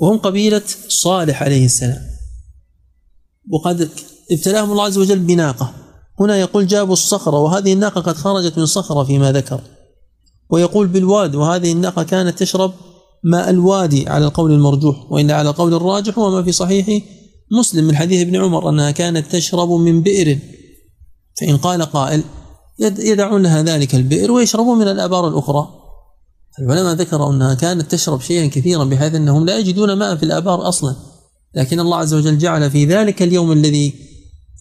وهم 0.00 0.18
قبيلة 0.18 0.62
صالح 0.88 1.42
عليه 1.42 1.64
السلام. 1.64 2.02
وقد 3.50 3.90
ابتلاهم 4.30 4.72
الله 4.72 4.84
عز 4.84 4.98
وجل 4.98 5.18
بناقة. 5.18 5.74
هنا 6.20 6.36
يقول 6.36 6.66
جابوا 6.66 6.92
الصخرة 6.92 7.38
وهذه 7.38 7.72
الناقة 7.72 8.00
قد 8.00 8.16
خرجت 8.16 8.58
من 8.58 8.66
صخرة 8.66 9.04
فيما 9.04 9.32
ذكر. 9.32 9.60
ويقول 10.50 10.86
بالواد 10.86 11.34
وهذه 11.34 11.72
الناقة 11.72 12.02
كانت 12.02 12.38
تشرب 12.38 12.74
ماء 13.24 13.50
الوادي 13.50 14.08
على 14.08 14.24
القول 14.24 14.52
المرجوح 14.52 15.12
وإلا 15.12 15.34
على 15.34 15.50
القول 15.50 15.74
الراجح 15.74 16.18
وما 16.18 16.42
في 16.42 16.52
صحيح 16.52 17.02
مسلم 17.50 17.84
من 17.84 17.96
حديث 17.96 18.20
ابن 18.20 18.36
عمر 18.36 18.70
أنها 18.70 18.90
كانت 18.90 19.32
تشرب 19.32 19.70
من 19.70 20.02
بئر. 20.02 20.38
فإن 21.40 21.56
قال 21.56 21.82
قائل 21.82 22.22
يدعون 22.80 23.42
لها 23.42 23.62
ذلك 23.62 23.94
البئر 23.94 24.32
ويشربون 24.32 24.78
من 24.78 24.88
الآبار 24.88 25.28
الأخرى. 25.28 25.68
العلماء 26.58 26.94
ذكروا 26.94 27.32
أنها 27.32 27.54
كانت 27.54 27.90
تشرب 27.92 28.20
شيئا 28.20 28.46
كثيرا 28.46 28.84
بحيث 28.84 29.14
أنهم 29.14 29.46
لا 29.46 29.58
يجدون 29.58 29.92
ماء 29.92 30.16
في 30.16 30.22
الآبار 30.22 30.68
أصلا. 30.68 30.96
لكن 31.54 31.80
الله 31.80 31.96
عز 31.96 32.14
وجل 32.14 32.38
جعل 32.38 32.70
في 32.70 32.84
ذلك 32.84 33.22
اليوم 33.22 33.52
الذي 33.52 33.94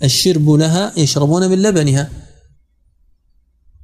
الشرب 0.04 0.50
لها 0.50 0.94
يشربون 0.98 1.50
من 1.50 1.62
لبنها. 1.62 2.10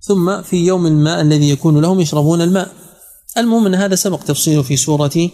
ثم 0.01 0.41
في 0.41 0.65
يوم 0.65 0.87
الماء 0.87 1.21
الذي 1.21 1.49
يكون 1.49 1.81
لهم 1.81 1.99
يشربون 1.99 2.41
الماء. 2.41 2.71
المهم 3.37 3.65
أن 3.65 3.75
هذا 3.75 3.95
سبق 3.95 4.19
تفصيله 4.19 4.61
في 4.61 4.77
سورة 4.77 5.29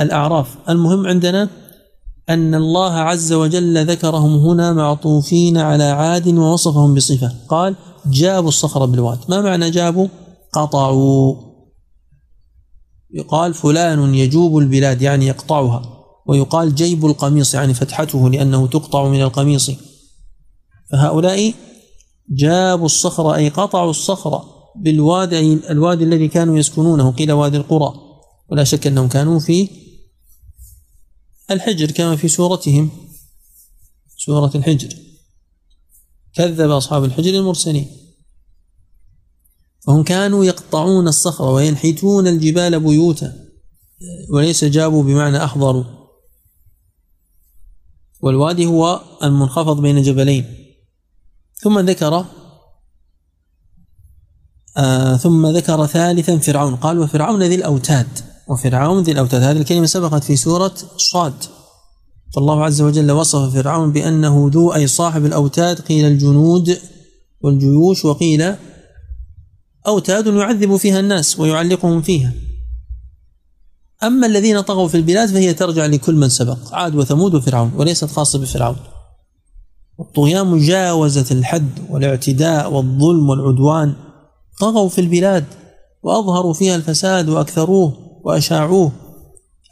الأعراف. 0.00 0.56
المهم 0.68 1.06
عندنا 1.06 1.48
أن 2.28 2.54
الله 2.54 2.92
عز 2.92 3.32
وجل 3.32 3.86
ذكرهم 3.86 4.34
هنا 4.36 4.72
معطوفين 4.72 5.58
على 5.58 5.84
عاد 5.84 6.28
ووصفهم 6.28 6.94
بصفة. 6.94 7.32
قال 7.48 7.76
جابوا 8.06 8.48
الصخر 8.48 8.84
بالواد. 8.84 9.18
ما 9.28 9.40
معنى 9.40 9.70
جابوا؟ 9.70 10.08
قطعوا. 10.52 11.34
يقال 13.14 13.54
فلان 13.54 14.14
يجوب 14.14 14.58
البلاد 14.58 15.02
يعني 15.02 15.26
يقطعها. 15.26 15.82
ويقال 16.26 16.74
جيب 16.74 17.06
القميص 17.06 17.54
يعني 17.54 17.74
فتحته 17.74 18.28
لأنه 18.30 18.66
تقطع 18.66 19.08
من 19.08 19.22
القميص. 19.22 19.70
فهؤلاء 20.92 21.54
جابوا 22.30 22.86
الصخر 22.86 23.34
أي 23.34 23.48
قطعوا 23.48 23.90
الصخر 23.90 24.42
بالوادي 24.76 25.70
الوادي 25.70 26.04
الذي 26.04 26.28
كانوا 26.28 26.58
يسكنونه 26.58 27.10
قيل 27.10 27.32
وادي 27.32 27.56
القرى. 27.56 27.92
ولا 28.50 28.64
شك 28.64 28.86
أنهم 28.86 29.08
كانوا 29.08 29.38
في 29.38 29.68
الحجر 31.50 31.90
كما 31.90 32.16
في 32.16 32.28
سورتهم 32.28 32.90
سورة 34.16 34.50
الحجر. 34.54 34.96
كذب 36.34 36.70
أصحاب 36.70 37.04
الحجر 37.04 37.30
المرسلين. 37.30 37.86
فهم 39.86 40.02
كانوا 40.02 40.44
يقطعون 40.44 41.08
الصخر 41.08 41.44
وينحتون 41.44 42.26
الجبال 42.26 42.80
بيوتا. 42.80 43.48
وليس 44.30 44.64
جابوا 44.64 45.02
بمعنى 45.02 45.44
أحضروا 45.44 45.84
والوادي 48.20 48.66
هو 48.66 49.00
المنخفض 49.22 49.80
بين 49.80 50.02
جبلين. 50.02 50.74
ثم 51.54 51.78
ذكر 51.78 52.26
آه 54.76 55.16
ثم 55.16 55.46
ذكر 55.46 55.86
ثالثا 55.86 56.38
فرعون. 56.38 56.76
قال 56.76 56.98
وفرعون 56.98 57.42
ذي 57.42 57.54
الأوتاد. 57.54 58.29
وفرعون 58.50 59.02
ذي 59.02 59.12
الأوتاد. 59.12 59.42
هذه 59.42 59.56
الكلمة 59.56 59.86
سبقت 59.86 60.24
في 60.24 60.36
سورة 60.36 60.74
صاد. 60.96 61.34
فالله 62.34 62.64
عز 62.64 62.82
وجل 62.82 63.10
وصف 63.10 63.54
فرعون 63.54 63.92
بأنه 63.92 64.50
ذو 64.52 64.74
أي 64.74 64.86
صاحب 64.86 65.24
الأوتاد 65.24 65.80
قيل 65.80 66.04
الجنود 66.04 66.78
والجيوش 67.40 68.04
وقيل 68.04 68.54
أوتاد 69.86 70.26
يعذب 70.26 70.76
فيها 70.76 71.00
الناس 71.00 71.40
ويعلقهم 71.40 72.02
فيها. 72.02 72.32
أما 74.02 74.26
الذين 74.26 74.60
طغوا 74.60 74.88
في 74.88 74.96
البلاد 74.96 75.28
فهي 75.28 75.54
ترجع 75.54 75.86
لكل 75.86 76.14
من 76.14 76.28
سبق 76.28 76.74
عاد 76.74 76.94
وثمود 76.94 77.34
وفرعون 77.34 77.72
وليست 77.76 78.10
خاصة 78.10 78.38
بفرعون. 78.38 78.76
الطغيان 80.00 80.46
مجاوزة 80.46 81.26
الحد 81.30 81.70
والاعتداء 81.90 82.72
والظلم 82.72 83.28
والعدوان. 83.28 83.94
طغوا 84.60 84.88
في 84.88 85.00
البلاد 85.00 85.44
وأظهروا 86.02 86.52
فيها 86.52 86.76
الفساد 86.76 87.28
وأكثروه. 87.28 88.09
وأشاعوه. 88.24 88.92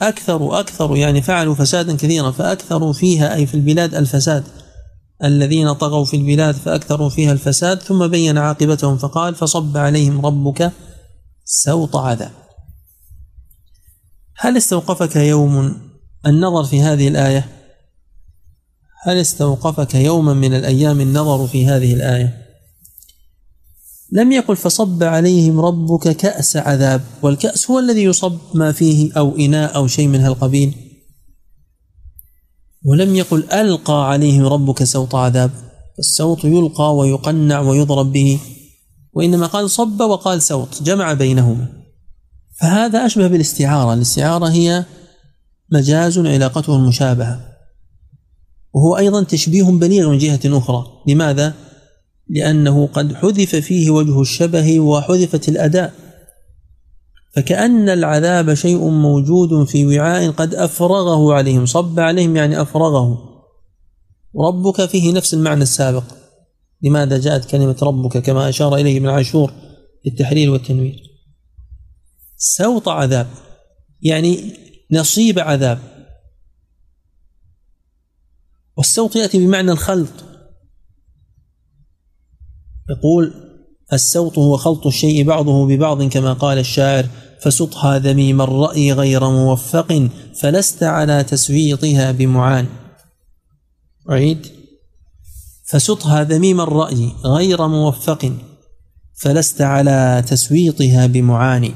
أكثروا 0.03 0.61
أكثروا 0.61 0.97
يعني 0.97 1.23
فعلوا 1.23 1.55
فسادا 1.55 1.97
كثيرا 1.97 2.31
فأكثروا 2.31 2.93
فيها 2.93 3.35
أي 3.35 3.47
في 3.47 3.55
البلاد 3.55 3.95
الفساد. 3.95 4.45
الذين 5.25 5.73
طغوا 5.73 6.05
في 6.05 6.17
البلاد 6.17 6.55
فأكثروا 6.55 7.09
فيها 7.09 7.33
الفساد 7.33 7.83
ثم 7.83 8.07
بين 8.07 8.39
عاقبتهم 8.39 8.99
فقال 8.99 9.35
فصب 9.35 9.77
عليهم 9.77 10.27
ربك 10.27 10.73
سوط 11.45 11.97
عذاب. 11.97 12.33
هل 14.37 14.57
استوقفك 14.57 15.17
يوم 15.17 15.77
النظر 16.27 16.65
في 16.65 16.83
هذه 16.83 17.09
الآية؟ 17.09 17.49
هل 19.03 19.17
استوقفك 19.17 19.95
يوما 19.95 20.35
من 20.35 20.55
الأيام 20.55 21.01
النظر 21.01 21.47
في 21.47 21.67
هذه 21.67 21.95
الآية؟ 21.95 22.48
لم 24.13 24.33
يقل 24.33 24.57
فصب 24.57 25.03
عليهم 25.03 25.61
ربك 25.61 26.17
كأس 26.17 26.57
عذاب 26.57 27.01
والكأس 27.23 27.71
هو 27.71 27.79
الذي 27.79 28.03
يصب 28.03 28.39
ما 28.55 28.73
فيه 28.73 29.13
أو 29.13 29.37
إناء 29.37 29.77
أو 29.77 29.87
شيء 29.87 30.09
من 30.09 30.21
هالقبيل. 30.21 30.75
ولم 32.87 33.15
يقل 33.15 33.45
ألقى 33.53 34.11
عليهم 34.11 34.47
ربك 34.47 34.85
سوط 34.85 35.15
عذاب 35.15 35.51
السوط 35.99 36.45
يلقى 36.45 36.97
ويقنع 36.97 37.61
ويضرب 37.61 38.13
به. 38.13 38.41
وإنما 39.13 39.47
قال 39.47 39.71
صب 39.71 40.01
وقال 40.01 40.43
سوط 40.43 40.83
جمع 40.83 41.13
بينهما. 41.13 41.69
فهذا 42.61 43.07
أشبه 43.07 43.27
بالاستعارة 43.27 43.95
الاستعارة 43.95 44.49
هي 44.49 44.85
مجاز 45.73 46.19
علاقته 46.19 46.77
المشابهة. 46.77 47.41
وهو 48.75 48.97
أيضا 48.97 49.23
تشبيه 49.23 49.65
بليغ 49.65 50.11
من 50.11 50.19
جهة 50.19 50.41
أخرى. 50.45 50.87
لماذا؟ 51.09 51.55
لأنه 52.29 52.87
قد 52.87 53.14
حذف 53.14 53.57
فيه 53.57 53.91
وجه 53.91 54.20
الشبه 54.20 54.81
وحذفت 54.81 55.49
الأداء. 55.49 55.95
فكأن 57.37 57.89
العذاب 57.89 58.55
شيء 58.55 58.89
موجود 58.89 59.64
في 59.64 59.87
وعاء 59.87 60.31
قد 60.31 60.55
أفرغه 60.55 61.35
عليهم 61.35 61.66
صب 61.66 62.01
عليهم 62.01 62.37
يعني 62.37 62.62
أفرغه. 62.62 63.18
ربك 64.37 64.87
فيه 64.87 65.12
نفس 65.12 65.35
المعنى 65.35 65.62
السابق. 65.62 66.05
لماذا 66.83 67.18
جاءت 67.18 67.45
كلمة 67.45 67.76
ربك 67.83 68.18
كما 68.18 68.49
أشار 68.49 68.76
إليه 68.76 68.99
ابن 68.99 69.09
عاشور 69.09 69.53
في 70.03 70.09
التحرير 70.09 70.51
والتنوير؟ 70.51 71.03
سوط 72.37 72.89
عذاب 72.89 73.26
يعني 74.03 74.53
نصيب 74.91 75.39
عذاب. 75.39 75.79
والسوط 78.76 79.16
يأتي 79.16 79.39
بمعنى 79.39 79.72
الخلط. 79.72 80.24
يقول 82.91 83.34
السوط 83.93 84.39
هو 84.39 84.57
خلط 84.57 84.86
الشيء 84.86 85.24
بعضه 85.24 85.66
ببعض 85.66 86.03
كما 86.03 86.32
قال 86.32 86.59
الشاعر 86.59 87.07
فسطها 87.43 87.99
ذميم 87.99 88.43
الرأي 88.43 88.93
غير 88.93 89.30
موفق 89.30 90.09
فلست 90.41 90.82
على 90.82 91.24
تسويطها 91.24 92.12
بمعان. 92.12 92.66
أعيد. 94.11 94.47
فسطها 95.68 96.24
ذميم 96.24 96.61
الرأي 96.61 97.12
غير 97.24 97.66
موفق 97.66 98.32
فلست 99.14 99.61
على 99.61 100.24
تسويطها 100.26 101.07
بمعاني 101.07 101.72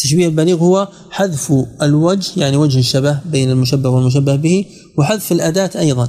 التشبيه 0.00 0.26
البليغ 0.26 0.58
هو 0.58 0.88
حذف 1.10 1.52
الوجه 1.82 2.40
يعني 2.40 2.56
وجه 2.56 2.78
الشبه 2.78 3.20
بين 3.24 3.50
المشبه 3.50 3.88
والمشبه 3.88 4.36
به 4.36 4.66
وحذف 4.98 5.32
الأداة 5.32 5.70
أيضا. 5.78 6.08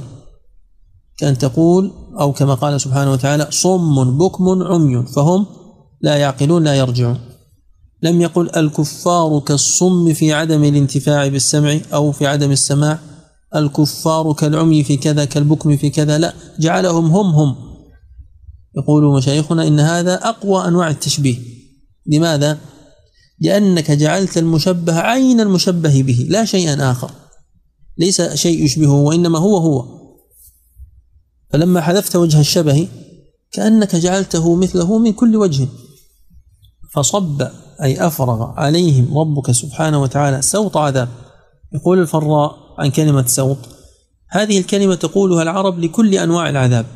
كأن 1.18 1.38
تقول 1.38 1.92
أو 2.20 2.32
كما 2.32 2.54
قال 2.54 2.80
سبحانه 2.80 3.12
وتعالى 3.12 3.46
صم 3.50 4.18
بكم 4.18 4.62
عمي 4.62 5.06
فهم 5.06 5.46
لا 6.00 6.16
يعقلون 6.16 6.64
لا 6.64 6.74
يرجعون. 6.74 7.18
لم 8.02 8.20
يقل 8.20 8.50
الكفار 8.56 9.40
كالصم 9.40 10.14
في 10.14 10.32
عدم 10.32 10.64
الانتفاع 10.64 11.28
بالسمع 11.28 11.78
أو 11.92 12.12
في 12.12 12.26
عدم 12.26 12.50
السماع 12.50 12.98
الكفار 13.56 14.32
كالعمي 14.32 14.84
في 14.84 14.96
كذا 14.96 15.24
كالبكم 15.24 15.76
في 15.76 15.90
كذا 15.90 16.18
لا 16.18 16.34
جعلهم 16.60 17.06
هم 17.06 17.26
هم. 17.26 17.56
يقول 18.76 19.16
مشايخنا 19.16 19.66
إن 19.66 19.80
هذا 19.80 20.14
أقوى 20.14 20.68
أنواع 20.68 20.90
التشبيه. 20.90 21.38
لماذا؟ 22.06 22.58
لأنك 23.40 23.90
جعلت 23.90 24.38
المشبه 24.38 24.94
عين 24.94 25.40
المشبه 25.40 26.02
به 26.02 26.26
لا 26.28 26.44
شيئا 26.44 26.90
آخر. 26.90 27.10
ليس 27.98 28.22
شيء 28.22 28.64
يشبهه 28.64 29.02
وإنما 29.02 29.38
هو 29.38 29.56
هو. 29.56 30.01
فلما 31.52 31.80
حذفت 31.80 32.16
وجه 32.16 32.40
الشبه 32.40 32.88
كأنك 33.52 33.96
جعلته 33.96 34.54
مثله 34.54 34.98
من 34.98 35.12
كل 35.12 35.36
وجه 35.36 35.68
فصب 36.92 37.42
أي 37.82 38.06
أفرغ 38.06 38.50
عليهم 38.56 39.18
ربك 39.18 39.50
سبحانه 39.50 40.02
وتعالى 40.02 40.42
سوط 40.42 40.76
عذاب. 40.76 41.08
يقول 41.74 41.98
الفراء 41.98 42.56
عن 42.78 42.90
كلمة 42.90 43.26
سوط 43.26 43.58
هذه 44.28 44.58
الكلمة 44.58 44.94
تقولها 44.94 45.42
العرب 45.42 45.78
لكل 45.78 46.14
أنواع 46.14 46.50
العذاب 46.50 46.86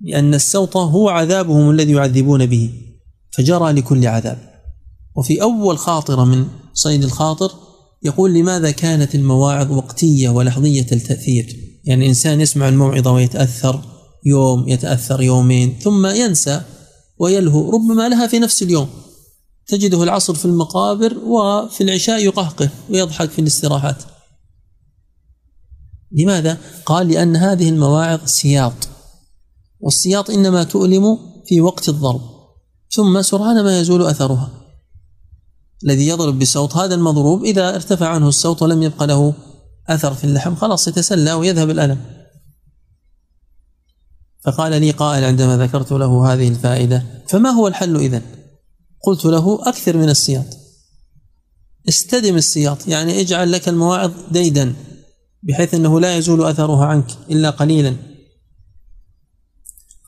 لأن 0.00 0.34
السوط 0.34 0.76
هو 0.76 1.08
عذابهم 1.08 1.70
الذي 1.70 1.92
يعذبون 1.92 2.46
به 2.46 2.70
فجرى 3.30 3.72
لكل 3.72 4.06
عذاب. 4.06 4.38
وفي 5.16 5.42
أول 5.42 5.78
خاطرة 5.78 6.24
من 6.24 6.46
صيد 6.74 7.04
الخاطر 7.04 7.52
يقول 8.02 8.34
لماذا 8.34 8.70
كانت 8.70 9.14
المواعظ 9.14 9.72
وقتية 9.72 10.28
ولحظية 10.28 10.86
التأثير؟ 10.92 11.56
يعني 11.84 12.08
إنسان 12.08 12.40
يسمع 12.40 12.68
الموعظة 12.68 13.12
ويتأثر 13.12 13.80
يوم 14.24 14.68
يتأثر 14.68 15.22
يومين 15.22 15.78
ثم 15.78 16.06
ينسى 16.06 16.62
ويلهو. 17.18 17.70
ربما 17.70 18.08
لها 18.08 18.26
في 18.26 18.38
نفس 18.38 18.62
اليوم. 18.62 18.88
تجده 19.66 20.02
العصر 20.02 20.34
في 20.34 20.44
المقابر 20.44 21.18
وفي 21.18 21.80
العشاء 21.80 22.18
يقهقه 22.24 22.70
ويضحك 22.90 23.30
في 23.30 23.38
الاستراحات. 23.38 24.02
لماذا؟ 26.12 26.58
قال 26.86 27.08
لأن 27.08 27.36
هذه 27.36 27.68
المواعظ 27.68 28.20
سياط. 28.24 28.88
والسياط 29.80 30.30
إنما 30.30 30.64
تؤلم 30.64 31.18
في 31.46 31.60
وقت 31.60 31.88
الضرب. 31.88 32.20
ثم 32.90 33.22
سرعان 33.22 33.64
ما 33.64 33.80
يزول 33.80 34.06
أثرها. 34.06 34.50
الذي 35.84 36.06
يضرب 36.06 36.38
بصوت 36.38 36.76
هذا 36.76 36.94
المضروب 36.94 37.44
إذا 37.44 37.74
ارتفع 37.74 38.08
عنه 38.08 38.28
الصوت 38.28 38.62
ولم 38.62 38.82
يبق 38.82 39.02
له 39.02 39.34
أثر 39.88 40.14
في 40.14 40.24
اللحم 40.24 40.54
خلاص 40.54 40.88
يتسلى 40.88 41.32
ويذهب 41.32 41.70
الألم. 41.70 42.00
فقال 44.44 44.80
لي 44.80 44.90
قائل 44.90 45.24
عندما 45.24 45.56
ذكرت 45.56 45.92
له 45.92 46.32
هذه 46.32 46.48
الفائدة 46.48 47.04
فما 47.28 47.50
هو 47.50 47.68
الحل 47.68 47.96
إذن؟ 47.96 48.22
قلت 49.02 49.24
له 49.24 49.68
أكثر 49.68 49.96
من 49.96 50.08
السياط. 50.08 50.46
استدم 51.88 52.36
السياط 52.36 52.88
يعني 52.88 53.20
اجعل 53.20 53.52
لك 53.52 53.68
المواعظ 53.68 54.12
ديدا 54.30 54.74
بحيث 55.42 55.74
أنه 55.74 56.00
لا 56.00 56.16
يزول 56.16 56.44
أثرها 56.44 56.86
عنك 56.86 57.06
إلا 57.30 57.50
قليلا. 57.50 57.96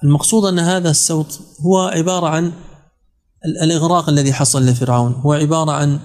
المقصود 0.05 0.45
أن 0.45 0.59
هذا 0.59 0.91
السوط 0.91 1.41
هو 1.61 1.79
عبارة 1.79 2.27
عن 2.27 2.53
الإغراق 3.63 4.09
الذي 4.09 4.33
حصل 4.33 4.67
لفرعون 4.67 5.13
هو 5.13 5.33
عبارة 5.33 5.73
عن 5.73 6.01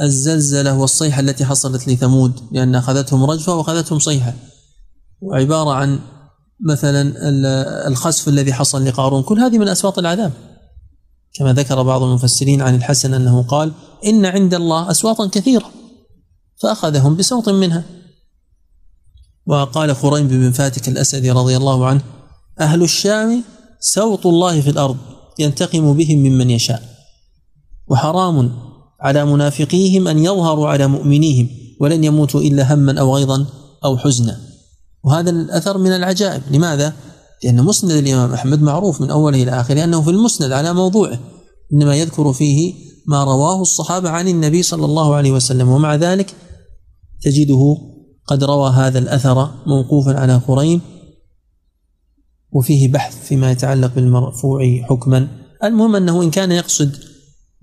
الزلزلة 0.00 0.78
والصيحة 0.78 1.20
التي 1.20 1.44
حصلت 1.44 1.88
لثمود 1.88 2.40
لأن 2.52 2.74
أخذتهم 2.74 3.24
رجفة 3.24 3.54
وأخذتهم 3.54 3.98
صيحة. 3.98 4.34
وعبارة 5.20 5.72
عن 5.72 5.98
مثلا 6.60 7.12
الخسف 7.88 8.28
الذي 8.28 8.52
حصل 8.52 8.84
لقارون 8.84 9.22
كل 9.22 9.40
هذه 9.40 9.58
من 9.58 9.68
أسواط 9.68 9.98
العذاب. 9.98 10.32
كما 11.34 11.52
ذكر 11.52 11.82
بعض 11.82 12.02
المفسرين 12.02 12.62
عن 12.62 12.74
الحسن 12.74 13.14
أنه 13.14 13.42
قال 13.42 13.72
إن 14.06 14.26
عند 14.26 14.54
الله 14.54 14.90
أسواطا 14.90 15.26
كثيرة. 15.26 15.70
فأخذهم 16.62 17.16
بسوط 17.16 17.48
منها. 17.48 17.84
وقال 19.46 19.96
خريم 19.96 20.28
بن 20.28 20.52
فاتك 20.52 20.88
الأسدي 20.88 21.30
رضي 21.30 21.56
الله 21.56 21.86
عنه 21.86 22.00
أهل 22.60 22.82
الشام 22.82 23.44
سوط 23.80 24.26
الله 24.26 24.60
في 24.60 24.70
الأرض 24.70 24.96
ينتقم 25.38 25.92
بهم 25.92 26.18
ممن 26.18 26.50
يشاء. 26.50 26.82
وحرام 27.88 28.65
على 29.06 29.24
منافقيهم 29.24 30.08
أن 30.08 30.18
يظهروا 30.18 30.68
على 30.68 30.86
مؤمنيهم 30.86 31.48
ولن 31.80 32.04
يموتوا 32.04 32.40
إلا 32.40 32.74
هما 32.74 33.00
أو 33.00 33.16
غيظا 33.16 33.46
أو 33.84 33.98
حزنا. 33.98 34.40
وهذا 35.04 35.30
الأثر 35.30 35.78
من 35.78 35.92
العجائب. 35.92 36.42
لماذا؟ 36.50 36.92
لأن 37.44 37.64
مسند 37.64 37.90
الإمام 37.90 38.32
أحمد 38.32 38.62
معروف 38.62 39.00
من 39.00 39.10
أوله 39.10 39.42
إلى 39.42 39.60
آخره 39.60 39.84
أنه 39.84 40.02
في 40.02 40.10
المسند 40.10 40.52
على 40.52 40.72
موضوعه 40.72 41.18
إنما 41.72 41.96
يذكر 41.96 42.32
فيه 42.32 42.74
ما 43.06 43.24
رواه 43.24 43.62
الصحابة 43.62 44.10
عن 44.10 44.28
النبي 44.28 44.62
صلى 44.62 44.84
الله 44.84 45.14
عليه 45.14 45.30
وسلم. 45.30 45.68
ومع 45.68 45.94
ذلك 45.94 46.34
تجده 47.22 47.76
قد 48.26 48.44
روى 48.44 48.70
هذا 48.70 48.98
الأثر 48.98 49.50
موقوفا 49.66 50.20
على 50.20 50.40
خريم 50.40 50.80
وفيه 52.52 52.92
بحث 52.92 53.26
فيما 53.28 53.50
يتعلق 53.50 53.94
بالمرفوع 53.94 54.60
حكما. 54.90 55.28
المهم 55.64 55.96
أنه 55.96 56.22
إن 56.22 56.30
كان 56.30 56.52
يقصد 56.52 56.96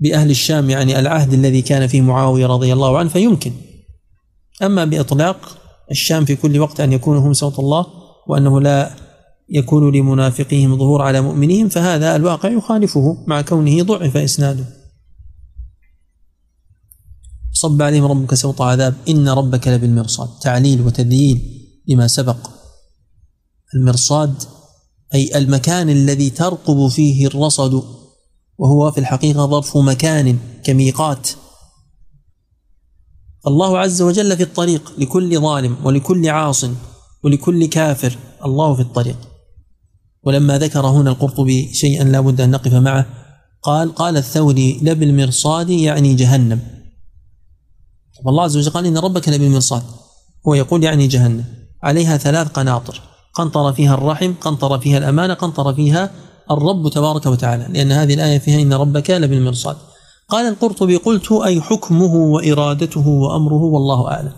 بأهل 0.03 0.29
الشام 0.29 0.69
يعني 0.69 0.99
العهد 0.99 1.33
الذي 1.33 1.61
كان 1.61 1.87
فيه 1.87 2.01
معاوية 2.01 2.45
رضي 2.45 2.73
الله 2.73 2.97
عنه 2.97 3.09
فيمكن. 3.09 3.51
أما 4.63 4.85
بإطلاق 4.85 5.57
الشام 5.91 6.25
في 6.25 6.35
كل 6.35 6.59
وقت 6.59 6.79
أن 6.79 6.93
يكونوا 6.93 7.21
هم 7.21 7.33
صوت 7.33 7.59
الله 7.59 7.85
وأنه 8.27 8.61
لا 8.61 8.95
يكون 9.49 9.95
لمنافقيهم 9.95 10.77
ظهور 10.77 11.01
على 11.01 11.21
مؤمنيهم 11.21 11.69
فهذا 11.69 12.15
الواقع 12.15 12.49
يخالفه 12.49 13.23
مع 13.27 13.41
كونه 13.41 13.83
ضعف 13.83 14.17
إسناده. 14.17 14.65
صب 17.51 17.81
عليهم 17.81 18.05
ربك 18.05 18.33
سوط 18.33 18.61
عذاب 18.61 18.95
إن 19.09 19.29
ربك 19.29 19.67
لبالمرصاد. 19.67 20.29
تعليل 20.41 20.81
وتذييل 20.81 21.41
لما 21.87 22.07
سبق. 22.07 22.49
المرصاد 23.75 24.33
أي 25.13 25.37
المكان 25.37 25.89
الذي 25.89 26.29
ترقب 26.29 26.87
فيه 26.87 27.27
الرصد 27.27 28.02
وهو 28.57 28.91
في 28.91 28.97
الحقيقة 28.97 29.45
ظرف 29.45 29.77
مكان 29.77 30.37
كميقات. 30.63 31.29
الله 33.47 33.79
عز 33.79 34.01
وجل 34.01 34.37
في 34.37 34.43
الطريق 34.43 34.93
لكل 34.97 35.39
ظالم 35.39 35.77
ولكل 35.83 36.29
عاص 36.29 36.65
ولكل 37.23 37.65
كافر 37.65 38.17
الله 38.45 38.75
في 38.75 38.81
الطريق. 38.81 39.17
ولما 40.23 40.57
ذكر 40.57 40.87
هنا 40.87 41.11
القرطبي 41.11 41.73
شيئا 41.73 42.03
لا 42.03 42.19
بد 42.19 42.41
أن 42.41 42.51
نقف 42.51 42.73
معه 42.73 43.05
قال 43.61 43.95
قال 43.95 44.17
الثوري 44.17 44.79
لبالمرصاد 44.81 45.69
يعني 45.69 46.13
جهنم. 46.13 46.59
والله 48.25 48.43
عز 48.43 48.57
وجل 48.57 48.71
قال 48.71 48.85
إن 48.85 48.97
ربك 48.97 49.29
لبالمرصاد 49.29 49.83
هو 50.47 50.53
يقول 50.53 50.83
يعني 50.83 51.07
جهنم. 51.07 51.45
عليها 51.83 52.17
ثلاث 52.17 52.47
قناطر 52.47 53.01
قنطر 53.33 53.73
فيها 53.73 53.93
الرحم 53.93 54.33
قنطر 54.41 54.79
فيها 54.79 54.97
الأمانة 54.97 55.33
قنطر 55.33 55.73
فيها 55.73 56.11
الرب 56.51 56.89
تبارك 56.89 57.25
وتعالى 57.25 57.67
لأن 57.69 57.91
هذه 57.91 58.13
الآية 58.13 58.39
فيها 58.39 58.61
إن 58.61 58.73
ربك 58.73 59.09
لبالمرصاد. 59.09 59.77
قال 60.29 60.47
القرطبي 60.47 60.95
قلت 60.95 61.31
أي 61.31 61.61
حكمه 61.61 62.15
وإرادته 62.15 63.07
وأمره 63.07 63.63
والله 63.63 64.11
أعلم. 64.11 64.33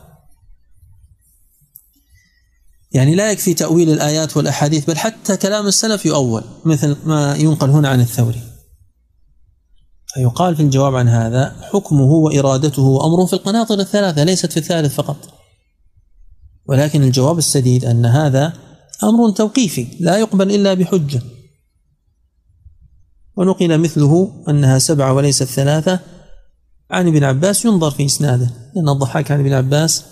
يعني 2.91 3.15
لا 3.15 3.31
يكفي 3.31 3.53
تأويل 3.53 3.89
الآيات 3.89 4.37
والأحاديث 4.37 4.85
بل 4.85 4.97
حتى 4.97 5.37
كلام 5.37 5.67
السلف 5.67 6.05
يؤول 6.05 6.43
مثل 6.65 6.95
ما 7.05 7.35
ينقل 7.35 7.69
هنا 7.69 7.89
عن 7.89 8.01
الثوري. 8.01 8.41
فيقال 10.13 10.55
في 10.55 10.61
الجواب 10.63 10.95
عن 10.95 11.07
هذا 11.07 11.55
حكمه 11.73 12.11
وإرادته 12.11 12.81
وأمره 12.81 13.25
في 13.25 13.33
القناطر 13.33 13.79
الثلاثة 13.79 14.23
ليست 14.23 14.51
في 14.51 14.57
الثالث 14.57 14.95
فقط. 14.95 15.17
ولكن 16.67 17.03
الجواب 17.03 17.37
السديد 17.37 17.85
أن 17.85 18.05
هذا 18.05 18.53
أمر 19.03 19.29
توقيفي 19.29 19.87
لا 19.99 20.17
يقبل 20.17 20.55
إلا 20.55 20.73
بحجة. 20.73 21.21
ونقل 23.37 23.77
مثله 23.77 24.43
أنها 24.49 24.79
سبعة 24.79 25.13
وليست 25.13 25.43
ثلاثة 25.43 25.99
عن 26.91 27.07
ابن 27.07 27.23
عباس 27.23 27.65
ينظر 27.65 27.91
في 27.91 28.05
إسناده 28.05 28.51
لأن 28.75 28.89
الضحاك 28.89 29.31
عن 29.31 29.39
ابن 29.39 29.53
عباس 29.53 30.03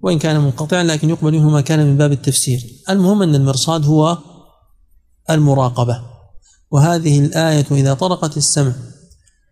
وإن 0.00 0.18
كان 0.18 0.40
منقطعا 0.40 0.82
لكن 0.82 1.10
يقبل 1.10 1.32
منه 1.32 1.50
ما 1.50 1.60
كان 1.60 1.86
من 1.86 1.96
باب 1.96 2.12
التفسير. 2.12 2.60
المهم 2.90 3.22
أن 3.22 3.34
المرصاد 3.34 3.86
هو 3.86 4.18
المراقبة. 5.30 6.02
وهذه 6.70 7.18
الآية 7.18 7.66
إذا 7.70 7.94
طرقت 7.94 8.36
السمع 8.36 8.72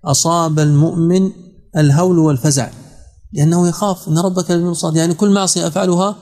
أصاب 0.04 0.58
المؤمن 0.58 1.32
الهول 1.76 2.18
والفزع 2.18 2.70
لأنه 3.32 3.68
يخاف 3.68 4.08
أن 4.08 4.18
ربك 4.18 4.52
بالمرصاد. 4.52 4.96
يعني 4.96 5.14
كل 5.14 5.30
معصية 5.30 5.66
أفعلها 5.66 6.16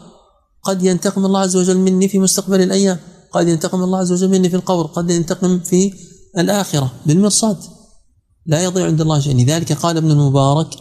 قد 0.62 0.82
ينتقم 0.82 1.24
الله 1.24 1.40
عز 1.40 1.56
وجل 1.56 1.78
مني 1.78 2.08
في 2.08 2.18
مستقبل 2.18 2.60
الأيام. 2.62 2.98
قد 3.34 3.48
ينتقم 3.48 3.82
الله 3.82 3.98
عز 3.98 4.12
وجل 4.12 4.28
مني 4.28 4.48
في 4.50 4.56
القبر 4.56 4.86
قد 4.86 5.10
ينتقم 5.10 5.58
في 5.58 5.92
الآخرة 6.38 6.92
بالمرصاد. 7.06 7.56
لا 8.46 8.64
يضيع 8.64 8.86
عند 8.86 9.00
الله 9.00 9.20
شيء. 9.20 9.36
لذلك 9.36 9.72
قال 9.72 9.96
ابن 9.96 10.10
المبارك 10.10 10.76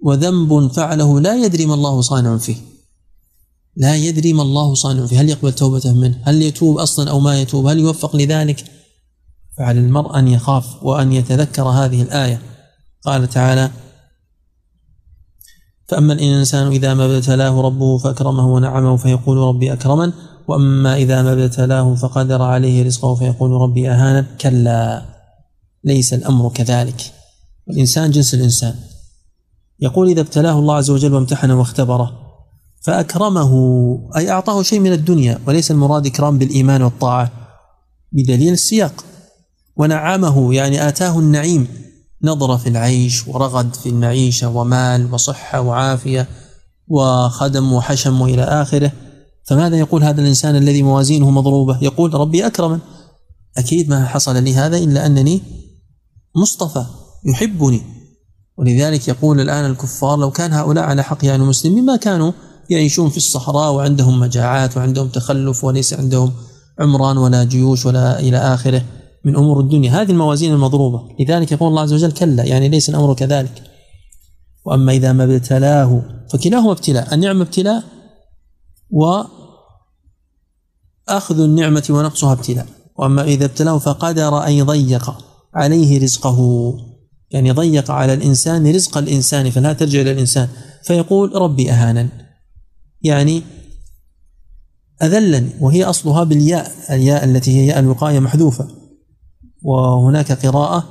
وذنب 0.00 0.72
فعله 0.72 1.20
لا 1.20 1.44
يدري 1.44 1.66
ما 1.66 1.74
الله 1.74 2.00
صانع 2.00 2.38
فيه. 2.38 2.56
لا 3.76 3.96
يدري 3.96 4.32
ما 4.32 4.42
الله 4.42 4.74
صانع 4.74 5.06
فيه. 5.06 5.20
هل 5.20 5.28
يقبل 5.28 5.52
توبته 5.52 5.94
منه؟ 5.94 6.18
هل 6.22 6.42
يتوب 6.42 6.78
أصلا 6.78 7.10
أو 7.10 7.20
ما 7.20 7.40
يتوب؟ 7.40 7.66
هل 7.66 7.78
يوفق 7.78 8.16
لذلك؟ 8.16 8.64
فعلى 9.58 9.80
المرء 9.80 10.18
أن 10.18 10.28
يخاف 10.28 10.82
وأن 10.82 11.12
يتذكر 11.12 11.62
هذه 11.62 12.02
الآية. 12.02 12.42
قال 13.04 13.28
تعالى 13.28 13.70
فأما 15.94 16.12
الإنسان 16.12 16.66
إذا 16.66 16.94
ما 16.94 17.16
ابتلاه 17.16 17.60
ربه 17.60 17.98
فأكرمه 17.98 18.46
ونعمه 18.46 18.96
فيقول 18.96 19.38
ربي 19.38 19.72
أكرمن 19.72 20.12
وأما 20.48 20.96
إذا 20.96 21.22
ما 21.22 21.32
ابتلاه 21.32 21.94
فقدر 21.94 22.42
عليه 22.42 22.84
رزقه 22.84 23.14
فيقول 23.14 23.50
ربي 23.50 23.90
أهانا. 23.90 24.26
كلا 24.40 25.02
ليس 25.84 26.14
الأمر 26.14 26.48
كذلك. 26.48 27.12
الإنسان 27.70 28.10
جنس 28.10 28.34
الإنسان. 28.34 28.74
يقول 29.80 30.08
إذا 30.08 30.20
ابتلاه 30.20 30.58
الله 30.58 30.74
عز 30.74 30.90
وجل 30.90 31.14
وامتحنه 31.14 31.58
واختبره 31.58 32.12
فأكرمه 32.80 33.52
أي 34.16 34.30
أعطاه 34.30 34.62
شيء 34.62 34.80
من 34.80 34.92
الدنيا 34.92 35.38
وليس 35.46 35.70
المراد 35.70 36.06
إكرام 36.06 36.38
بالإيمان 36.38 36.82
والطاعة 36.82 37.32
بدليل 38.12 38.52
السياق. 38.52 39.04
ونعمه 39.76 40.54
يعني 40.54 40.88
آتاه 40.88 41.18
النعيم. 41.18 41.68
نظر 42.24 42.58
في 42.58 42.68
العيش 42.68 43.28
ورغد 43.28 43.74
في 43.74 43.88
المعيشة 43.88 44.48
ومال 44.48 45.14
وصحة 45.14 45.60
وعافية 45.60 46.28
وخدم 46.88 47.72
وحشم 47.72 48.20
وإلى 48.20 48.42
آخره. 48.42 48.92
فماذا 49.44 49.76
يقول 49.76 50.04
هذا 50.04 50.20
الإنسان 50.20 50.56
الذي 50.56 50.82
موازينه 50.82 51.30
مضروبة؟ 51.30 51.78
يقول 51.82 52.14
ربي 52.14 52.46
أكرمن. 52.46 52.78
أكيد 53.56 53.88
ما 53.88 54.06
حصل 54.06 54.36
لي 54.36 54.54
هذا 54.54 54.76
إلا 54.76 55.06
أنني 55.06 55.42
مصطفى 56.36 56.84
يحبني. 57.26 57.82
ولذلك 58.58 59.08
يقول 59.08 59.40
الآن 59.40 59.70
الكفار 59.70 60.18
لو 60.18 60.30
كان 60.30 60.52
هؤلاء 60.52 60.84
على 60.84 61.02
حق 61.02 61.24
يعني 61.24 61.42
المسلمين 61.42 61.84
ما 61.84 61.96
كانوا 61.96 62.32
يعيشون 62.70 63.10
في 63.10 63.16
الصحراء 63.16 63.72
وعندهم 63.72 64.20
مجاعات 64.20 64.76
وعندهم 64.76 65.08
تخلف 65.08 65.64
وليس 65.64 65.94
عندهم 65.94 66.32
عمران 66.78 67.16
ولا 67.16 67.44
جيوش 67.44 67.86
ولا 67.86 68.20
إلى 68.20 68.38
آخره. 68.38 68.82
من 69.24 69.36
أمور 69.36 69.60
الدنيا. 69.60 70.02
هذه 70.02 70.10
الموازين 70.10 70.52
المضروبة. 70.52 71.08
لذلك 71.20 71.52
يقول 71.52 71.68
الله 71.68 71.82
عز 71.82 71.92
وجل 71.92 72.12
كلا 72.12 72.44
يعني 72.44 72.68
ليس 72.68 72.88
الأمر 72.88 73.14
كذلك. 73.14 73.62
وأما 74.64 74.92
إذا 74.92 75.12
ما 75.12 75.24
ابتلاه 75.24 76.02
فكلاهما 76.32 76.72
ابتلاء. 76.72 77.14
النعمة 77.14 77.42
ابتلاء 77.42 77.82
وأخذ 78.90 79.30
النعمة 81.40 81.84
ونقصها 81.90 82.32
ابتلاء. 82.32 82.66
وأما 82.98 83.22
إذا 83.22 83.44
ابتلاه 83.44 83.78
فقدر 83.78 84.46
أن 84.46 84.62
ضيق 84.62 85.14
عليه 85.54 86.02
رزقه. 86.02 86.38
يعني 87.30 87.50
ضيق 87.50 87.90
على 87.90 88.14
الإنسان 88.14 88.74
رزق 88.74 88.98
الإنسان 88.98 89.50
فلا 89.50 89.72
ترجع 89.72 90.00
إلى 90.00 90.10
الإنسان. 90.10 90.48
فيقول 90.84 91.34
ربي 91.34 91.70
أهانا 91.70 92.08
يعني 93.02 93.42
أذلني 95.02 95.50
وهي 95.60 95.84
أصلها 95.84 96.24
بالياء 96.24 96.72
الياء 96.90 97.24
التي 97.24 97.50
هي 97.50 97.66
ياء 97.66 97.78
الوقاية 97.78 98.18
محذوفة. 98.18 98.83
وهناك 99.64 100.46
قراءة 100.46 100.88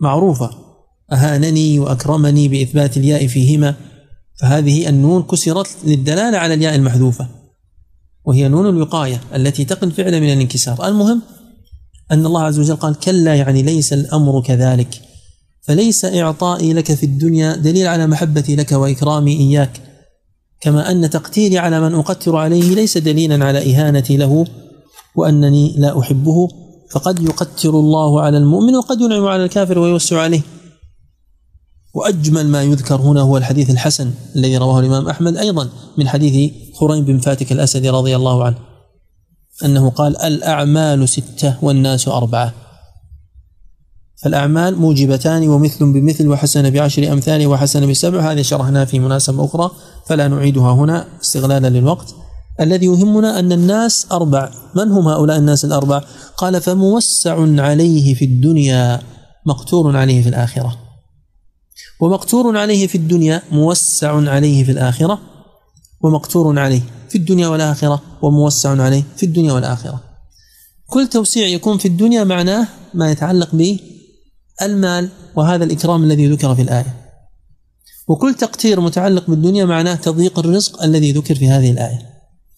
معروفة. 0.00 0.50
أهانني 1.12 1.78
وأكرمني 1.78 2.48
بإثبات 2.48 2.96
الياء 2.96 3.26
فيهما. 3.26 3.74
فهذه 4.40 4.88
النون 4.88 5.22
كسرت 5.22 5.76
للدلالة 5.84 6.38
على 6.38 6.54
الياء 6.54 6.74
المحذوفة 6.74 7.28
وهي 8.24 8.48
نون 8.48 8.68
الوقاية 8.68 9.20
التي 9.34 9.64
تقل 9.64 9.90
فعلا 9.90 10.20
من 10.20 10.32
الانكسار. 10.32 10.88
المهم 10.88 11.22
أن 12.12 12.26
الله 12.26 12.42
عز 12.42 12.58
وجل 12.58 12.76
قال 12.76 12.98
كلا 12.98 13.34
يعني 13.34 13.62
ليس 13.62 13.92
الأمر 13.92 14.42
كذلك. 14.42 15.00
فليس 15.62 16.04
إعطائي 16.04 16.72
لك 16.72 16.94
في 16.94 17.06
الدنيا 17.06 17.56
دليل 17.56 17.86
على 17.86 18.06
محبتي 18.06 18.56
لك 18.56 18.72
وإكرامي 18.72 19.36
إياك. 19.36 19.80
كما 20.60 20.90
أن 20.90 21.10
تقتيري 21.10 21.58
على 21.58 21.80
من 21.80 21.94
أقتر 21.94 22.36
عليه 22.36 22.74
ليس 22.74 22.98
دليلا 22.98 23.44
على 23.44 23.74
إهانتي 23.74 24.16
له 24.16 24.46
وأنني 25.14 25.74
لا 25.78 26.00
أحبه. 26.00 26.48
فقد 26.92 27.22
يقتر 27.22 27.70
الله 27.70 28.20
على 28.22 28.38
المؤمن 28.38 28.76
وقد 28.76 29.00
ينعم 29.00 29.26
على 29.26 29.44
الكافر 29.44 29.78
ويوسع 29.78 30.20
عليه. 30.20 30.40
وأجمل 31.94 32.48
ما 32.48 32.62
يذكر 32.62 33.00
هنا 33.00 33.20
هو 33.20 33.36
الحديث 33.36 33.70
الحسن 33.70 34.10
الذي 34.36 34.56
رواه 34.56 34.80
الإمام 34.80 35.08
أحمد 35.08 35.36
أيضا 35.36 35.68
من 35.98 36.08
حديث 36.08 36.52
خريم 36.74 37.04
بن 37.04 37.18
فاتك 37.18 37.52
الأسدي 37.52 37.90
رضي 37.90 38.16
الله 38.16 38.44
عنه 38.44 38.56
أنه 39.64 39.90
قال 39.90 40.16
الأعمال 40.16 41.08
ستة 41.08 41.56
والناس 41.62 42.08
أربعة 42.08 42.54
فالأعمال 44.22 44.76
موجبتان 44.76 45.48
ومثل 45.48 45.92
بمثل 45.92 46.28
وحسن 46.28 46.70
بعشر 46.70 47.12
أمثاله 47.12 47.46
وحسن 47.46 47.90
بسبع. 47.90 48.32
هذه 48.32 48.42
شرحناها 48.42 48.84
في 48.84 48.98
مناسبة 48.98 49.44
أخرى 49.44 49.70
فلا 50.06 50.28
نعيدها 50.28 50.72
هنا 50.72 51.06
استغلالا 51.20 51.68
للوقت. 51.68 52.14
الذي 52.60 52.86
يهمنا 52.86 53.38
أن 53.38 53.52
الناس 53.52 54.06
أربع. 54.12 54.50
من 54.76 54.92
هم 54.92 55.08
هؤلاء 55.08 55.38
الناس 55.38 55.64
الأربع؟ 55.64 56.02
قال 56.36 56.60
فموسع 56.60 57.62
عليه 57.62 58.14
في 58.14 58.24
الدنيا 58.24 59.02
مقتور 59.46 59.96
عليه 59.96 60.22
في 60.22 60.28
الآخرة. 60.28 60.78
ومقتور 62.00 62.58
عليه 62.58 62.86
في 62.86 62.94
الدنيا 62.94 63.42
موسع 63.50 64.30
عليه 64.30 64.64
في 64.64 64.72
الآخرة. 64.72 65.18
ومقتور 66.00 66.58
عليه 66.58 66.80
في 67.08 67.18
الدنيا 67.18 67.48
والآخرة. 67.48 68.02
وموسع 68.22 68.82
عليه 68.82 69.02
في 69.16 69.26
الدنيا 69.26 69.52
والآخرة. 69.52 70.00
كل 70.86 71.06
توسيع 71.06 71.46
يكون 71.46 71.78
في 71.78 71.88
الدنيا 71.88 72.24
معناه 72.24 72.68
ما 72.94 73.10
يتعلق 73.10 73.48
بالمال 74.60 75.08
وهذا 75.36 75.64
الإكرام 75.64 76.04
الذي 76.04 76.26
ذكر 76.26 76.54
في 76.54 76.62
الآية. 76.62 76.96
وكل 78.08 78.34
تقتير 78.34 78.80
متعلق 78.80 79.30
بالدنيا 79.30 79.64
معناه 79.64 79.94
تضييق 79.94 80.38
الرزق 80.38 80.82
الذي 80.82 81.12
ذكر 81.12 81.34
في 81.34 81.48
هذه 81.48 81.70
الآية. 81.70 82.11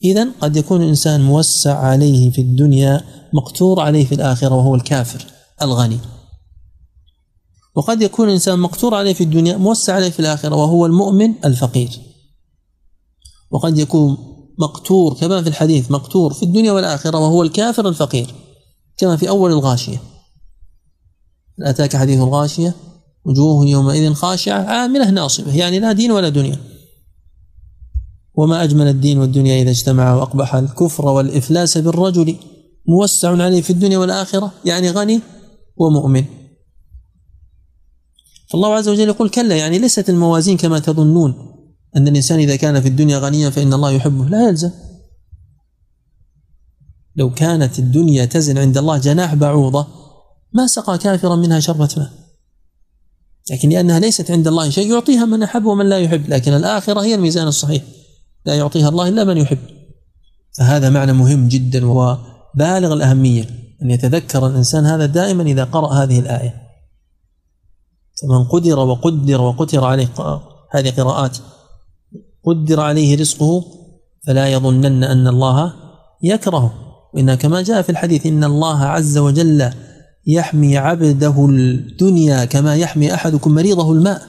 إذا 0.05 0.29
قد 0.41 0.57
يكون 0.57 0.83
الإنسان 0.83 1.21
موسع 1.21 1.79
عليه 1.79 2.31
في 2.31 2.41
الدنيا 2.41 3.05
مقتور 3.33 3.81
عليه 3.81 4.05
في 4.05 4.15
الآخرة 4.15 4.55
وهو 4.55 4.75
الكافر 4.75 5.27
الغني. 5.63 5.99
وقد 7.75 8.03
يكون 8.03 8.29
الإنسان 8.29 8.59
مقتور 8.59 8.95
عليه 8.95 9.15
في 9.15 9.25
الدنيا 9.25 9.57
موسع 9.57 9.95
عليه 9.95 10.11
في 10.11 10.21
الآخرة 10.21 10.57
وهو 10.57 10.87
المؤمن 10.87 11.45
الفقير. 11.45 11.91
وقد 13.51 13.79
يكون 13.79 14.17
مقتور 14.59 15.15
كما 15.15 15.43
في 15.43 15.49
الحديث 15.49 15.91
مقتور 15.91 16.33
في 16.33 16.43
الدنيا 16.43 16.73
والآخرة 16.73 17.19
وهو 17.19 17.43
الكافر 17.43 17.89
الفقير 17.89 18.35
كما 18.97 19.17
في 19.17 19.29
أول 19.29 19.51
الغاشية. 19.51 20.03
أتاك 21.61 21.97
حديث 21.97 22.19
الغاشية 22.21 22.75
وجوه 23.25 23.67
يومئذ 23.67 24.13
خاشعة 24.13 24.63
عاملة 24.63 25.11
ناصبة 25.11 25.57
يعني 25.57 25.81
لا 25.81 25.93
دين 25.93 26.11
ولا 26.13 26.29
دنيا. 26.29 26.74
وما 28.35 28.65
أجمل 28.65 28.87
الدين 28.89 29.19
والدنيا 29.19 29.63
إذا 29.63 29.71
اجتمع 29.71 30.15
وأقبح 30.15 30.55
الكفر 30.55 31.07
والإفلاس 31.07 31.79
بالرجل 31.79 32.37
موسع 32.89 33.43
عليه 33.43 33.63
في 33.63 33.71
الدنيا 33.71 33.99
والآخرة 33.99 34.53
يعني 34.65 34.91
غني 34.91 35.21
ومؤمن. 35.77 36.25
فالله 38.51 38.75
عز 38.75 38.89
وجل 38.89 39.09
يقول 39.09 39.29
كلا 39.29 39.57
يعني 39.57 39.79
ليست 39.79 40.11
الموازين 40.11 40.57
كما 40.57 40.79
تظنون 40.79 41.35
أن 41.97 42.09
الإنسان 42.09 42.39
إذا 42.39 42.57
كان 42.57 42.81
في 42.81 42.89
الدنيا 42.89 43.19
غنيا 43.19 43.51
فإن 43.51 43.75
الله 43.75 43.91
يحبه. 43.91 44.25
لا 44.29 44.49
يلزم. 44.49 44.71
لو 47.17 47.35
كانت 47.35 47.79
الدنيا 47.79 48.25
تزن 48.25 48.59
عند 48.59 48.79
الله 48.79 48.99
جناح 48.99 49.35
بعوضة 49.35 49.87
ما 50.53 50.67
سقى 50.67 50.99
كافرا 50.99 51.37
منها 51.37 51.61
شربة 51.61 51.89
ماء. 51.97 52.11
لكن 53.51 53.69
لأنها 53.69 53.99
ليست 53.99 54.31
عند 54.31 54.49
الله 54.49 54.71
شيء 54.71 54.93
يعطيها 54.93 55.25
من 55.25 55.43
أحب 55.43 55.65
ومن 55.65 55.89
لا 55.89 55.99
يحب. 55.99 56.29
لكن 56.29 56.53
الآخرة 56.53 57.01
هي 57.01 57.15
الميزان 57.15 57.47
الصحيح. 57.47 57.83
لا 58.47 58.55
يعطيها 58.55 58.89
الله 58.89 59.09
إلا 59.09 59.25
من 59.25 59.37
يحب. 59.37 59.59
فهذا 60.59 60.91
معنى 60.91 61.13
مهم 61.13 61.49
جدا 61.49 61.87
وبالغ 61.87 62.93
الأهمية 62.93 63.45
أن 63.83 63.91
يتذكر 63.91 64.47
الإنسان 64.47 64.87
هذا 64.87 65.07
دائما 65.07 65.43
إذا 65.43 65.65
قرأ 65.65 65.93
هذه 65.93 66.21
الآية. 66.21 66.55
فمن 68.23 68.45
قدر 68.45 68.79
وقدر 68.79 69.41
وقتر 69.41 69.85
عليه 69.85 70.09
هذه 70.71 70.91
قراءات 70.91 71.39
قدر 72.45 72.81
عليه 72.81 73.17
رزقه 73.17 73.65
فلا 74.27 74.49
يظنن 74.49 75.05
أن 75.05 75.29
الله 75.29 75.73
يكرهه. 76.23 76.75
وإن 77.15 77.35
كما 77.35 77.63
جاء 77.63 77.83
في 77.83 77.91
الحديث 77.91 78.27
إن 78.27 78.45
الله 78.45 78.85
عز 78.85 79.19
وجل 79.19 79.71
يحمي 80.27 80.77
عبده 80.79 81.47
الدنيا 81.47 82.45
كما 82.45 82.77
يحمي 82.77 83.15
أحدكم 83.15 83.55
مريضه 83.55 83.93
الماء. 83.93 84.23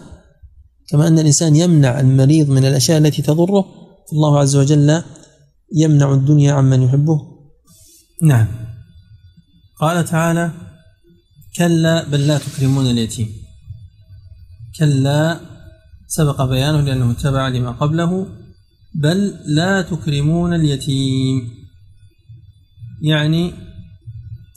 كما 0.88 1.08
أن 1.08 1.20
الإنسان 1.20 1.56
يمنع 1.56 2.00
المريض 2.00 2.50
من 2.50 2.66
الأشياء 2.66 2.98
التي 2.98 3.22
تضره 3.22 3.85
الله 4.14 4.40
عز 4.40 4.56
وجل 4.56 5.04
يمنع 5.76 6.14
الدنيا 6.14 6.54
عمن 6.54 6.82
يحبه. 6.82 7.22
نعم. 8.24 8.48
قال 9.80 10.06
تعالى 10.06 10.52
كلا 11.58 12.10
بل 12.10 12.28
لا 12.28 12.38
تكرمون 12.38 12.86
اليتيم. 12.86 13.30
كلا 14.80 15.40
سبق 16.08 16.46
بيانه 16.46 16.82
لأنه 16.82 17.14
تبع 17.14 17.48
لما 17.48 17.72
قبله 17.72 18.28
بل 18.96 19.34
لا 19.46 19.82
تكرمون 19.82 20.54
اليتيم. 20.54 21.52
يعني 23.02 23.54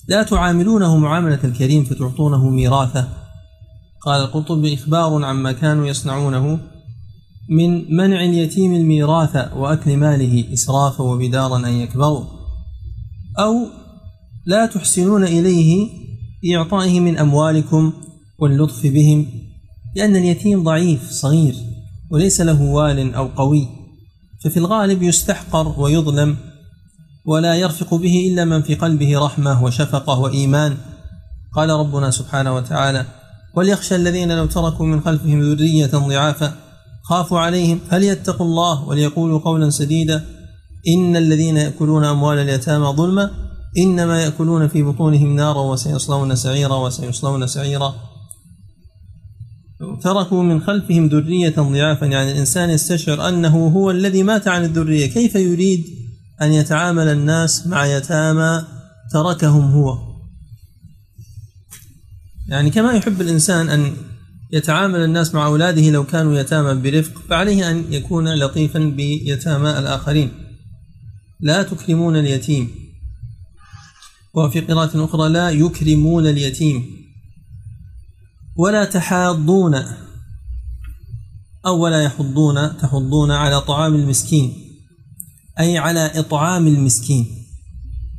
لا 0.08 0.22
تعاملونه 0.22 0.96
معاملة 0.96 1.44
الكريم 1.44 1.84
فتعطونه 1.84 2.50
ميراثه. 2.50 3.08
قال 4.00 4.20
القرطبي 4.20 4.74
إخبار 4.74 5.24
عما 5.24 5.52
كانوا 5.52 5.86
يصنعونه. 5.86 6.77
من 7.48 7.96
منع 7.96 8.24
اليتيم 8.24 8.74
الميراث 8.74 9.52
وأكل 9.56 9.96
ماله 9.96 10.52
إسرافا 10.52 11.04
وبدارا 11.04 11.56
أن 11.56 11.72
يكبروا 11.72 12.24
أو 13.38 13.66
لا 14.46 14.66
تحسنون 14.66 15.24
إليه 15.24 15.88
بإعطائه 16.42 17.00
من 17.00 17.18
أموالكم 17.18 17.92
واللطف 18.38 18.86
بهم 18.86 19.26
لأن 19.96 20.16
اليتيم 20.16 20.64
ضعيف 20.64 21.10
صغير 21.10 21.54
وليس 22.10 22.40
له 22.40 22.62
وال 22.62 23.14
أو 23.14 23.26
قوي 23.26 23.68
ففي 24.44 24.56
الغالب 24.56 25.02
يستحقر 25.02 25.80
ويظلم 25.80 26.36
ولا 27.24 27.54
يرفق 27.54 27.94
به 27.94 28.28
إلا 28.32 28.44
من 28.44 28.62
في 28.62 28.74
قلبه 28.74 29.18
رحمة 29.18 29.64
وشفقة 29.64 30.18
وإيمان. 30.18 30.76
قال 31.54 31.70
ربنا 31.70 32.10
سبحانه 32.10 32.54
وتعالى 32.56 33.06
وليخشى 33.54 33.96
الذين 33.96 34.32
لو 34.32 34.46
تركوا 34.46 34.86
من 34.86 35.00
خلفهم 35.00 35.42
ذرية 35.42 35.86
ضعافا 35.86 36.67
خافوا 37.08 37.38
عليهم 37.38 37.80
فليتقوا 37.90 38.46
الله 38.46 38.84
وليقولوا 38.88 39.38
قولا 39.38 39.70
سديدا. 39.70 40.24
إن 40.88 41.16
الذين 41.16 41.56
يأكلون 41.56 42.04
أموال 42.04 42.38
اليتامى 42.38 42.86
ظلما 42.86 43.30
إنما 43.78 44.22
يأكلون 44.22 44.68
في 44.68 44.82
بطونهم 44.82 45.36
نارا 45.36 45.60
وسيصلون 45.60 46.36
سعيرا 46.36 46.76
وسيصلون 46.76 47.46
سعيرا. 47.46 47.94
تركوا 50.02 50.42
من 50.42 50.60
خلفهم 50.60 51.06
ذرية 51.06 51.54
ضعافا 51.56 52.06
يعني 52.06 52.32
الإنسان 52.32 52.70
يستشعر 52.70 53.28
أنه 53.28 53.68
هو 53.68 53.90
الذي 53.90 54.22
مات 54.22 54.48
عن 54.48 54.64
الذرية. 54.64 55.06
كيف 55.06 55.34
يريد 55.34 55.84
أن 56.42 56.52
يتعامل 56.52 57.08
الناس 57.08 57.66
مع 57.66 57.86
يتامى 57.86 58.64
تركهم 59.12 59.72
هو؟ 59.72 59.98
يعني 62.48 62.70
كما 62.70 62.92
يحب 62.92 63.20
الإنسان 63.20 63.68
أن 63.68 63.92
يتعامل 64.52 65.00
الناس 65.04 65.34
مع 65.34 65.46
أولاده 65.46 65.90
لو 65.90 66.04
كانوا 66.04 66.38
يتامى 66.38 66.90
برفق 66.90 67.22
فعليه 67.28 67.70
أن 67.70 67.92
يكون 67.92 68.34
لطيفا 68.34 68.78
بيتامى 68.78 69.78
الآخرين. 69.78 70.30
لا 71.40 71.62
تكرمون 71.62 72.16
اليتيم. 72.16 72.70
وفي 74.34 74.60
قراءة 74.60 75.04
أخرى 75.04 75.28
لا 75.28 75.50
يكرمون 75.50 76.26
اليتيم. 76.26 76.86
ولا 78.56 78.84
تحاضون 78.84 79.74
أو 81.66 81.78
ولا 81.78 82.02
يحضون 82.02 82.76
تحضون 82.76 83.30
على 83.30 83.60
طعام 83.60 83.94
المسكين 83.94 84.52
أي 85.60 85.78
على 85.78 86.20
إطعام 86.20 86.66
المسكين. 86.66 87.26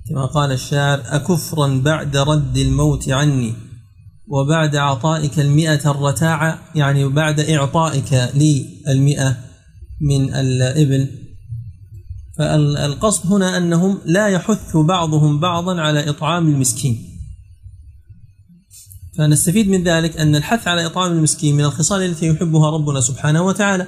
كما 0.09 0.25
قال 0.25 0.51
الشاعر 0.51 1.01
أكفرا 1.05 1.77
بعد 1.77 2.17
رد 2.17 2.57
الموت 2.57 3.09
عني. 3.09 3.68
وبعد 4.29 4.75
عطائك 4.75 5.39
المئة 5.39 5.91
الرتاعة 5.91 6.59
يعني 6.75 7.07
بعد 7.07 7.39
إعطائك 7.39 8.13
لي 8.33 8.65
المئة 8.87 9.37
من 10.01 10.33
الإبل. 10.33 11.07
فالقصد 12.37 13.31
هنا 13.31 13.57
أنهم 13.57 13.99
لا 14.05 14.27
يحث 14.27 14.77
بعضهم 14.77 15.39
بعضا 15.39 15.81
على 15.81 16.09
إطعام 16.09 16.47
المسكين. 16.47 17.05
فنستفيد 19.17 19.69
من 19.69 19.83
ذلك 19.83 20.17
أن 20.17 20.35
الحث 20.35 20.67
على 20.67 20.85
إطعام 20.85 21.11
المسكين 21.11 21.55
من 21.55 21.63
الخصال 21.63 22.01
التي 22.01 22.27
يحبها 22.27 22.69
ربنا 22.69 23.01
سبحانه 23.01 23.41
وتعالى. 23.41 23.87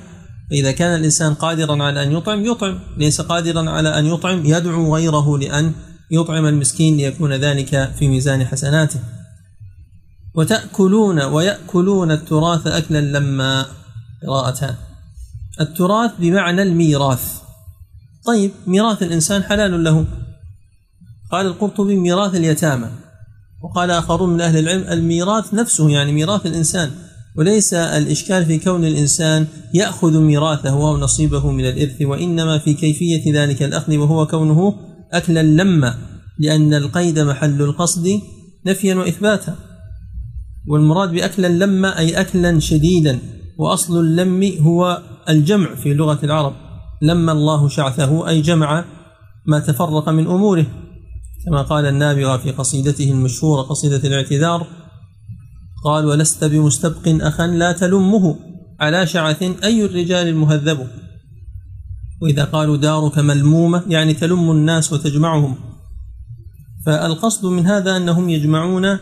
فإذا 0.50 0.72
كان 0.72 1.00
الإنسان 1.00 1.34
قادرا 1.34 1.84
على 1.84 2.04
أن 2.04 2.12
يطعم 2.12 2.46
يطعم. 2.46 2.80
ليس 2.98 3.22
قادرا 3.22 3.70
على 3.70 4.00
أن 4.00 4.06
يطعم 4.06 4.46
يدعو 4.46 4.96
غيره 4.96 5.38
لأن 5.38 5.72
يطعم 6.12 6.46
المسكين 6.46 6.98
ليكون 6.98 7.34
ذلك 7.34 7.92
في 8.00 8.08
ميزان 8.08 8.46
حسناته. 8.46 9.00
وتأكلون 10.36 11.24
ويأكلون 11.24 12.12
التراث 12.12 12.68
أكلا 12.68 13.02
لما 13.02 13.66
قراءتان 14.28 14.76
التراث 15.62 16.12
بمعنى 16.20 16.62
الميراث. 16.62 17.42
طيب 18.26 18.52
ميراث 18.68 19.04
الإنسان 19.04 19.44
حلال 19.44 19.84
له؟ 19.84 20.06
قال 21.32 21.46
القرطبي 21.46 21.96
ميراث 21.96 22.36
اليتامى. 22.36 22.90
وقال 23.64 23.92
آخرون 23.92 24.30
من 24.34 24.42
أهل 24.42 24.58
العلم 24.58 24.84
الميراث 24.92 25.54
نفسه 25.54 25.90
يعني 25.90 26.12
ميراث 26.12 26.46
الإنسان. 26.46 26.92
وليس 27.36 27.74
الإشكال 27.74 28.46
في 28.46 28.60
كون 28.60 28.86
الإنسان 28.86 29.48
يأخذ 29.74 30.20
ميراثه 30.20 30.70
أو 30.70 30.98
نصيبه 30.98 31.52
من 31.52 31.66
الإرث 31.66 32.02
وإنما 32.02 32.58
في 32.58 32.74
كيفية 32.74 33.44
ذلك 33.44 33.64
الأخذ 33.64 33.98
وهو 33.98 34.28
كونه 34.28 34.76
أكلا 35.12 35.44
لما 35.44 35.98
لأن 36.40 36.74
القيد 36.74 37.20
محل 37.20 37.62
القصد 37.62 38.22
نفيا 38.66 38.96
وإثباتا. 38.96 39.71
والمراد 40.68 41.12
بأكلا 41.12 41.48
لما 41.48 41.98
أي 41.98 42.22
أكلا 42.22 42.60
شديدا. 42.60 43.20
وأصل 43.58 44.00
اللم 44.00 44.54
هو 44.62 45.02
الجمع 45.30 45.76
في 45.76 45.94
لغة 45.94 46.20
العرب. 46.24 46.54
لما 47.02 47.32
الله 47.32 47.68
شعثه 47.68 48.28
أي 48.28 48.42
جمع 48.42 48.86
ما 49.46 49.60
تفرق 49.60 50.10
من 50.10 50.28
أموره. 50.28 50.66
كما 51.46 51.62
قال 51.62 51.86
النابغة 51.86 52.38
في 52.38 52.52
قصيدته 52.52 53.12
المشهورة 53.12 53.62
قصيدة 53.62 54.08
الاعتذار 54.08 54.68
قال 55.84 56.06
ولست 56.06 56.44
بمستبق 56.44 57.08
أخا 57.08 57.48
لا 57.48 57.72
تلمه. 57.72 58.36
على 58.80 59.08
شعث 59.08 59.44
أي 59.64 59.86
الرجال 59.86 60.28
المهذب؟ 60.28 60.88
وإذا 62.22 62.44
قالوا 62.44 62.78
دارك 62.78 63.20
ملمومة 63.20 63.84
يعني 63.88 64.14
تلم 64.14 64.52
الناس 64.52 64.94
وتجمعهم. 64.94 65.56
فالقصد 66.86 67.46
من 67.46 67.68
هذا 67.68 67.98
أنهم 67.98 68.30
يجمعون 68.30 68.98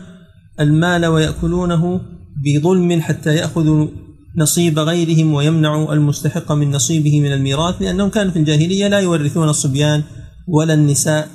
المال 0.60 1.06
ويأكلونه 1.06 2.00
بظلم 2.44 3.00
حتى 3.00 3.34
يأخذوا 3.34 3.88
نصيب 4.36 4.78
غيرهم 4.78 5.34
ويمنع 5.34 5.92
المستحق 5.92 6.52
من 6.52 6.70
نصيبه 6.70 7.20
من 7.20 7.32
الميراث 7.32 7.82
لأنهم 7.82 8.08
كانوا 8.08 8.32
في 8.32 8.38
الجاهلية 8.38 8.88
لا 8.88 9.00
يورثون 9.00 9.48
الصبيان 9.48 10.02
ولا 10.48 10.74
النساء. 10.74 11.28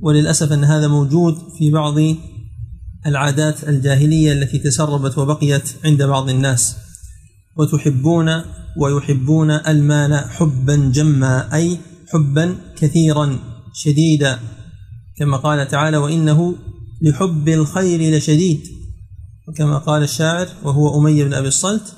وللأسف 0.00 0.52
أن 0.52 0.64
هذا 0.64 0.88
موجود 0.88 1.38
في 1.58 1.70
بعض 1.70 1.94
العادات 3.06 3.68
الجاهلية 3.68 4.32
التي 4.32 4.58
تسربت 4.58 5.18
وبقيت 5.18 5.74
عند 5.84 6.02
بعض 6.02 6.28
الناس. 6.28 6.76
وتحبون 7.56 8.42
ويحبون 8.76 9.50
المال 9.50 10.14
حبا 10.14 10.76
جما 10.94 11.54
أي 11.54 11.78
حبا 12.12 12.56
كثيرا 12.76 13.38
شديدا. 13.74 14.38
كما 15.18 15.36
قال 15.36 15.68
تعالى 15.68 15.96
وإنه 15.96 16.54
لحب 17.02 17.48
الخير 17.48 18.16
لشديد. 18.16 18.60
وكما 19.48 19.78
قال 19.78 20.02
الشاعر 20.02 20.48
وهو 20.62 21.00
أمية 21.00 21.24
بن 21.24 21.34
أبي 21.34 21.48
الصلت 21.48 21.94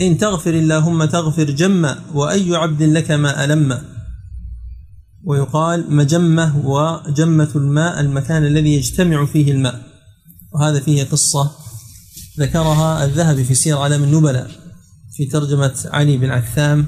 إن 0.00 0.18
تغفر 0.18 0.50
اللهم 0.54 1.04
تغفر 1.04 1.44
جما 1.50 1.98
وأي 2.14 2.56
عبد 2.56 2.82
لك 2.82 3.10
ما 3.10 3.44
ألم. 3.44 3.78
ويقال 5.24 5.94
مجمة 5.94 6.66
وجمة 6.66 7.50
الماء 7.54 8.00
المكان 8.00 8.46
الذي 8.46 8.74
يجتمع 8.74 9.26
فيه 9.26 9.52
الماء. 9.52 9.82
وهذا 10.54 10.80
فيه 10.80 11.04
قصة 11.04 11.50
ذكرها 12.38 13.04
الذهبي 13.04 13.44
في 13.44 13.54
سير 13.54 13.78
علم 13.78 14.04
النبلاء 14.04 14.50
في 15.16 15.26
ترجمة 15.26 15.74
علي 15.84 16.16
بن 16.16 16.30
عثام 16.30 16.86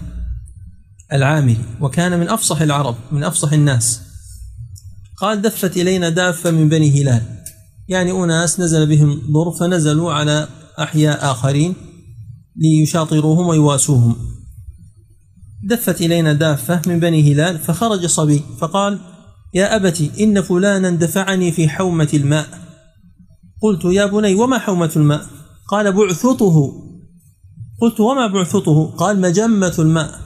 العامري. 1.12 1.64
وكان 1.80 2.20
من 2.20 2.28
أفصح 2.28 2.60
العرب 2.60 2.96
من 3.12 3.24
أفصح 3.24 3.52
الناس. 3.52 4.00
قال 5.16 5.42
دفت 5.42 5.76
إلينا 5.76 6.08
دافة 6.08 6.50
من 6.50 6.68
بني 6.68 7.02
هلال. 7.02 7.37
يعني 7.88 8.12
أناس 8.24 8.60
نزل 8.60 8.86
بهم 8.86 9.22
ضر 9.32 9.50
فنزلوا 9.50 10.12
على 10.12 10.48
أحياء 10.78 11.30
آخرين 11.30 11.74
ليشاطروهم 12.56 13.46
ويواسوهم. 13.46 14.16
دفت 15.64 16.00
إلينا 16.00 16.32
دافة 16.32 16.82
من 16.86 17.00
بني 17.00 17.32
هلال 17.32 17.58
فخرج 17.58 18.06
صبي 18.06 18.42
فقال 18.58 18.98
يا 19.54 19.76
أبت 19.76 20.10
إن 20.20 20.40
فلانا 20.42 20.90
دفعني 20.90 21.52
في 21.52 21.68
حومة 21.68 22.08
الماء. 22.14 22.46
قلت 23.62 23.84
يا 23.84 24.06
بني 24.06 24.34
وما 24.34 24.58
حومة 24.58 24.90
الماء؟ 24.96 25.26
قال 25.68 25.92
بعثته 25.92 26.72
قلت 27.80 28.00
وما 28.00 28.26
بعثته 28.26 28.90
قال 28.90 29.20
مجمة 29.20 29.74
الماء. 29.78 30.20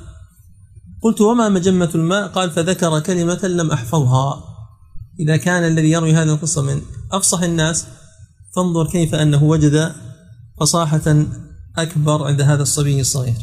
قلت 1.03 1.21
وما 1.21 1.49
مجمة 1.49 1.91
الماء؟ 1.95 2.29
قال 2.29 2.51
فذكر 2.51 3.01
كلمة 3.01 3.41
لم 3.45 3.71
أحفظها. 3.71 4.52
إذا 5.23 5.37
كان 5.37 5.63
الذي 5.65 5.91
يروي 5.91 6.13
هذه 6.13 6.33
القصة 6.35 6.63
من 6.63 6.83
أفصح 7.13 7.43
الناس 7.43 7.87
فانظر 8.57 8.87
كيف 8.87 9.15
أنه 9.15 9.43
وجد 9.43 9.93
فصاحة 10.61 11.25
أكبر 11.79 12.27
عند 12.27 12.41
هذا 12.41 12.63
الصبي 12.63 13.01
الصغير. 13.01 13.35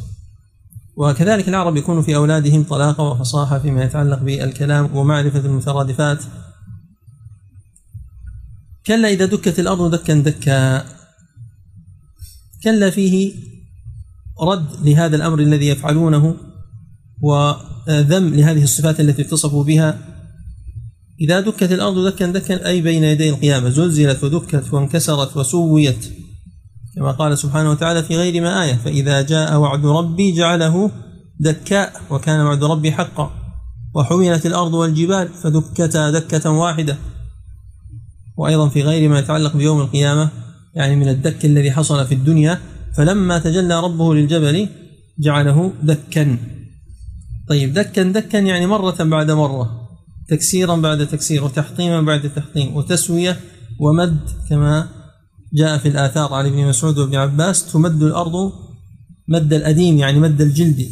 وكذلك 0.98 1.50
العرب 1.50 1.78
يكون 1.78 2.02
في 2.02 2.16
أولادهم 2.16 2.64
طلاقة 2.64 3.04
وفصاحة 3.04 3.60
فيما 3.60 3.84
يتعلق 3.84 4.20
بالكلام 4.20 4.96
ومعرفة 4.96 5.40
المترادفات. 5.40 6.24
كلا 8.86 9.10
إذا 9.10 9.26
دكت 9.26 9.60
الأرض 9.60 9.96
دكا 9.96 10.14
دكا 10.14 10.86
كلا 12.64 12.90
فيه 12.90 13.34
رد 14.42 14.88
لهذا 14.88 15.16
الأمر 15.16 15.40
الذي 15.40 15.68
يفعلونه 15.68 16.36
وذم 17.22 18.34
لهذه 18.34 18.64
الصفات 18.64 19.00
التي 19.00 19.22
اتصفوا 19.22 19.64
بها. 19.64 20.19
إذا 21.22 21.40
دكت 21.40 21.72
الأرض 21.72 22.08
دكا 22.08 22.26
دكا 22.26 22.68
أي 22.68 22.82
بين 22.82 23.04
يدي 23.04 23.30
القيامة. 23.30 23.70
زلزلت 23.70 24.24
ودكت 24.24 24.74
وانكسرت 24.74 25.38
وسويت. 25.38 26.14
كما 26.96 27.12
قال 27.12 27.38
سبحانه 27.38 27.72
وتعالى 27.72 28.04
في 28.04 28.18
غير 28.18 28.42
ما 28.42 28.64
آية 28.64 28.74
فإذا 28.74 29.22
جاء 29.22 29.58
وعد 29.58 29.86
ربي 29.86 30.32
جعله 30.32 30.92
دكاء 31.40 32.02
وكان 32.10 32.40
وعد 32.40 32.64
ربي 32.64 32.92
حقا. 32.92 33.32
وحملت 33.96 34.46
الأرض 34.46 34.74
والجبال 34.74 35.28
فدكتا 35.28 36.12
دكة 36.12 36.50
واحدة. 36.50 36.98
وأيضا 38.38 38.70
في 38.70 38.82
غير 38.82 39.10
ما 39.10 39.20
يتعلق 39.20 39.58
بيوم 39.58 39.82
القيامة 39.82 40.30
يعني 40.76 40.96
من 40.96 41.10
الدك 41.10 41.46
الذي 41.46 41.72
حصل 41.72 42.08
في 42.08 42.16
الدنيا 42.16 42.60
فلما 42.98 43.40
تجلى 43.40 43.80
ربه 43.80 44.16
للجبل 44.16 44.70
جعله 45.20 45.74
دكا. 45.84 46.38
طيب 47.50 47.74
دكا 47.74 48.04
دكا 48.04 48.38
يعني 48.38 48.68
مرة 48.68 49.04
بعد 49.04 49.32
مرة. 49.32 49.89
تكسيرا 50.30 50.76
بعد 50.76 51.08
تكسير 51.08 51.44
وتحطيما 51.44 52.02
بعد 52.02 52.32
تحطيم 52.36 52.76
وتسوية 52.76 53.40
ومد 53.80 54.20
كما 54.50 54.88
جاء 55.54 55.78
في 55.78 55.88
الآثار 55.88 56.34
عن 56.34 56.46
ابن 56.46 56.68
مسعود 56.68 56.98
وابن 56.98 57.16
عباس 57.16 57.72
تمد 57.72 58.04
الأرض 58.04 58.52
مد 59.28 59.54
الأديم 59.54 59.98
يعني 59.98 60.20
مد 60.20 60.42
الجلد. 60.42 60.90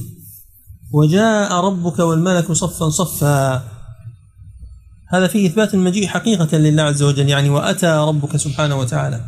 وجاء 0.93 1.53
ربك 1.53 1.99
والملك 1.99 2.51
صفا 2.51 2.89
صفا. 2.89 3.63
هذا 5.09 5.27
فيه 5.27 5.47
إثبات 5.47 5.73
المجيء 5.73 6.07
حقيقة 6.07 6.57
لله 6.57 6.83
عز 6.83 7.03
وجل 7.03 7.29
يعني 7.29 7.49
وأتى 7.49 8.05
ربك 8.07 8.37
سبحانه 8.37 8.75
وتعالى. 8.75 9.21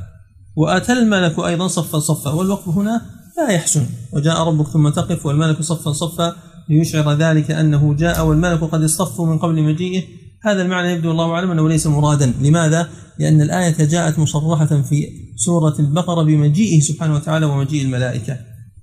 وأتى 0.55 0.93
الملك 0.93 1.39
أيضا 1.39 1.67
صفا 1.67 1.99
صفا. 1.99 2.31
والوقف 2.31 2.67
هنا 2.67 3.01
لا 3.37 3.51
يحسن. 3.51 3.85
وجاء 4.13 4.43
ربك 4.43 4.67
ثم 4.67 4.89
تقف 4.89 5.25
والملك 5.25 5.61
صفا 5.61 5.91
صفا. 5.93 6.35
ليشعر 6.69 7.13
ذلك 7.13 7.51
أنه 7.51 7.93
جاء 7.93 8.25
والملك 8.25 8.59
قد 8.59 8.83
اصطفوا 8.83 9.25
من 9.25 9.37
قبل 9.37 9.63
مجيئه. 9.63 10.03
هذا 10.43 10.61
المعنى 10.61 10.91
يبدو 10.91 11.11
الله 11.11 11.31
أعلم 11.31 11.51
أنه 11.51 11.69
ليس 11.69 11.87
مرادا. 11.87 12.33
لماذا؟ 12.41 12.89
لأن 13.19 13.41
الآية 13.41 13.85
جاءت 13.85 14.19
مصرحة 14.19 14.81
في 14.81 15.07
سورة 15.35 15.75
البقرة 15.79 16.23
بمجيئه 16.23 16.79
سبحانه 16.79 17.15
وتعالى 17.15 17.45
ومجيء 17.45 17.85
الملائكة. 17.85 18.37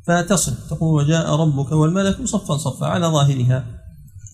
فتصل 0.06 0.52
تقول 0.70 1.04
وجاء 1.04 1.30
ربك 1.30 1.72
والملك 1.72 2.16
صفا 2.24 2.56
صفا 2.56 2.86
على 2.86 3.06
ظاهرها. 3.06 3.66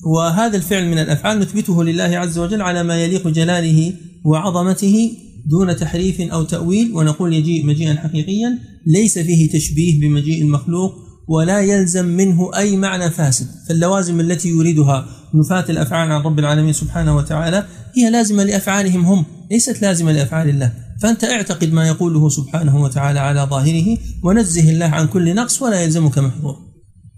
وهذا 0.06 0.56
الفعل 0.56 0.88
من 0.88 0.98
الأفعال 0.98 1.38
نثبته 1.38 1.84
لله 1.84 2.04
عز 2.18 2.38
وجل 2.38 2.62
على 2.62 2.82
ما 2.82 3.04
يليق 3.04 3.28
جلاله 3.28 3.92
وعظمته 4.24 5.10
دون 5.46 5.76
تحريف 5.76 6.20
أو 6.20 6.42
تأويل. 6.42 6.92
ونقول 6.94 7.34
يجيء 7.34 7.66
مجيئا 7.66 7.94
حقيقيا 7.94 8.58
ليس 8.86 9.18
فيه 9.18 9.50
تشبيه 9.52 10.00
بمجيء 10.00 10.42
المخلوق 10.42 11.11
ولا 11.28 11.60
يلزم 11.60 12.04
منه 12.04 12.50
أي 12.56 12.76
معنى 12.76 13.10
فاسد 13.10 13.46
فاللوازم 13.68 14.20
التي 14.20 14.48
يريدها 14.48 15.06
نفاة 15.34 15.64
الأفعال 15.68 16.12
عن 16.12 16.20
رب 16.20 16.38
العالمين 16.38 16.72
سبحانه 16.72 17.16
وتعالى 17.16 17.64
هي 17.96 18.10
لازمة 18.10 18.44
لأفعالهم 18.44 19.04
هم 19.04 19.24
ليست 19.50 19.82
لازمة 19.82 20.12
لأفعال 20.12 20.48
الله. 20.48 20.72
فأنت 21.02 21.24
اعتقد 21.24 21.72
ما 21.72 21.88
يقوله 21.88 22.28
سبحانه 22.28 22.82
وتعالى 22.82 23.20
على 23.20 23.40
ظاهره 23.40 23.98
ونزه 24.22 24.70
الله 24.70 24.86
عن 24.86 25.06
كل 25.06 25.34
نقص 25.34 25.62
ولا 25.62 25.80
يلزمك 25.80 26.18
محظور 26.18 26.56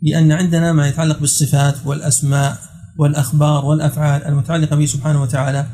لأن 0.03 0.33
عندنا 0.33 0.73
ما 0.73 0.89
يتعلق 0.89 1.19
بالصفات 1.19 1.75
والأسماء 1.87 2.59
والأخبار 2.99 3.65
والأفعال 3.65 4.25
المتعلقة 4.25 4.77
به 4.77 4.87
سبحانه 4.87 5.23
وتعالى. 5.23 5.67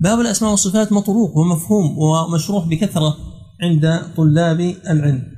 باب 0.00 0.20
الأسماء 0.20 0.50
والصفات 0.50 0.92
مطروق 0.92 1.36
ومفهوم 1.36 1.98
ومشروح 1.98 2.68
بكثرة 2.68 3.16
عند 3.62 4.00
طلاب 4.16 4.74
العلم. 4.90 5.37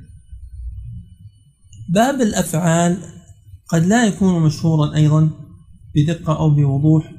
باب 1.93 2.21
الأفعال 2.21 2.97
قد 3.67 3.85
لا 3.85 4.07
يكون 4.07 4.43
مشهورا 4.43 4.95
أيضا 4.95 5.29
بدقة 5.95 6.39
أو 6.39 6.49
بوضوح 6.49 7.11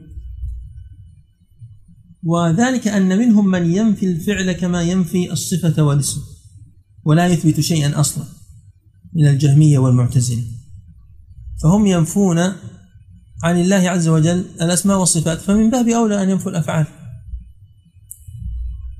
وذلك 2.22 2.88
أن 2.88 3.18
منهم 3.18 3.50
من 3.50 3.74
ينفي 3.74 4.06
الفعل 4.06 4.52
كما 4.52 4.82
ينفي 4.82 5.32
الصفة 5.32 5.82
والاسم 5.82 6.20
ولا 7.04 7.26
يثبت 7.26 7.60
شيئا 7.60 8.00
أصلا 8.00 8.24
من 9.14 9.26
الجهمية 9.26 9.78
والمعتزلة 9.78 10.42
فهم 11.62 11.86
ينفون 11.86 12.38
عن 13.42 13.60
الله 13.60 13.90
عز 13.90 14.08
وجل 14.08 14.44
الأسماء 14.60 14.98
والصفات 14.98 15.40
فمن 15.40 15.70
باب 15.70 15.88
أولى 15.88 16.22
أن 16.22 16.30
ينفوا 16.30 16.50
الأفعال. 16.50 16.86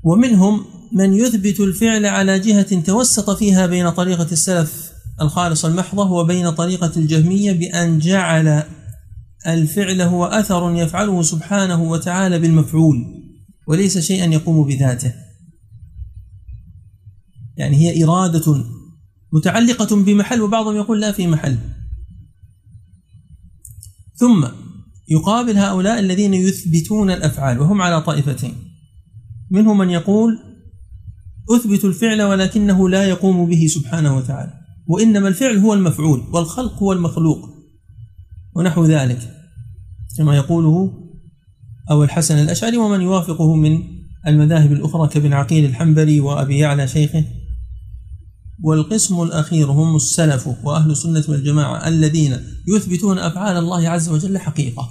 ومنهم 0.03 0.65
من 0.93 1.13
يثبت 1.13 1.59
الفعل 1.59 2.05
على 2.05 2.39
جهة 2.39 2.81
توسط 2.81 3.29
فيها 3.29 3.65
بين 3.65 3.89
طريقة 3.89 4.31
السلف 4.31 4.82
الخالص 5.21 5.65
المحضة 5.65 6.11
وبين 6.11 6.49
طريقة 6.49 6.91
الجهمية 6.97 7.51
بأن 7.51 7.99
جعل 7.99 8.63
الفعل 9.47 10.01
هو 10.01 10.25
أثر 10.25 10.75
يفعله 10.75 11.21
سبحانه 11.21 11.83
وتعالى 11.83 12.39
بالمفعول 12.39 13.23
وليس 13.67 13.97
شيئا 13.97 14.25
يقوم 14.25 14.67
بذاته. 14.67 15.13
يعني 17.57 17.77
هي 17.77 18.03
إرادة 18.03 18.65
متعلقة 19.33 19.95
بمحل 19.95 20.41
وبعضهم 20.41 20.75
يقول 20.75 21.01
لا 21.01 21.11
في 21.11 21.27
محل. 21.27 21.57
ثم 24.15 24.47
يقابل 25.09 25.57
هؤلاء 25.57 25.99
الذين 25.99 26.33
يثبتون 26.33 27.11
الأفعال 27.11 27.59
وهم 27.59 27.81
على 27.81 28.01
طائفتين. 28.01 28.55
منهم 29.51 29.77
من 29.77 29.89
يقول 29.89 30.39
أثبت 31.55 31.85
الفعل 31.85 32.21
ولكنه 32.21 32.89
لا 32.89 33.03
يقوم 33.03 33.45
به 33.45 33.67
سبحانه 33.67 34.17
وتعالى. 34.17 34.62
وإنما 34.87 35.27
الفعل 35.27 35.57
هو 35.57 35.73
المفعول 35.73 36.23
والخلق 36.33 36.73
هو 36.73 36.93
المخلوق 36.93 37.49
ونحو 38.55 38.85
ذلك 38.85 39.19
كما 40.17 40.35
يقوله 40.35 41.03
أو 41.91 42.03
الحسن 42.03 42.37
الأشعري 42.37 42.77
ومن 42.77 43.01
يوافقه 43.01 43.55
من 43.55 43.83
المذاهب 44.27 44.71
الأخرى 44.71 45.07
كابن 45.07 45.33
عقيل 45.33 45.65
الحنبلي 45.65 46.19
وأبي 46.19 46.57
يعلى 46.57 46.87
شيخه 46.87 47.25
والقسم 48.63 49.21
الأخير 49.21 49.71
هم 49.71 49.95
السلف 49.95 50.47
وأهل 50.63 50.91
السنة 50.91 51.23
والجماعة 51.29 51.87
الذين 51.87 52.37
يثبتون 52.67 53.19
أفعال 53.19 53.57
الله 53.57 53.89
عز 53.89 54.09
وجل 54.09 54.37
حقيقة 54.37 54.89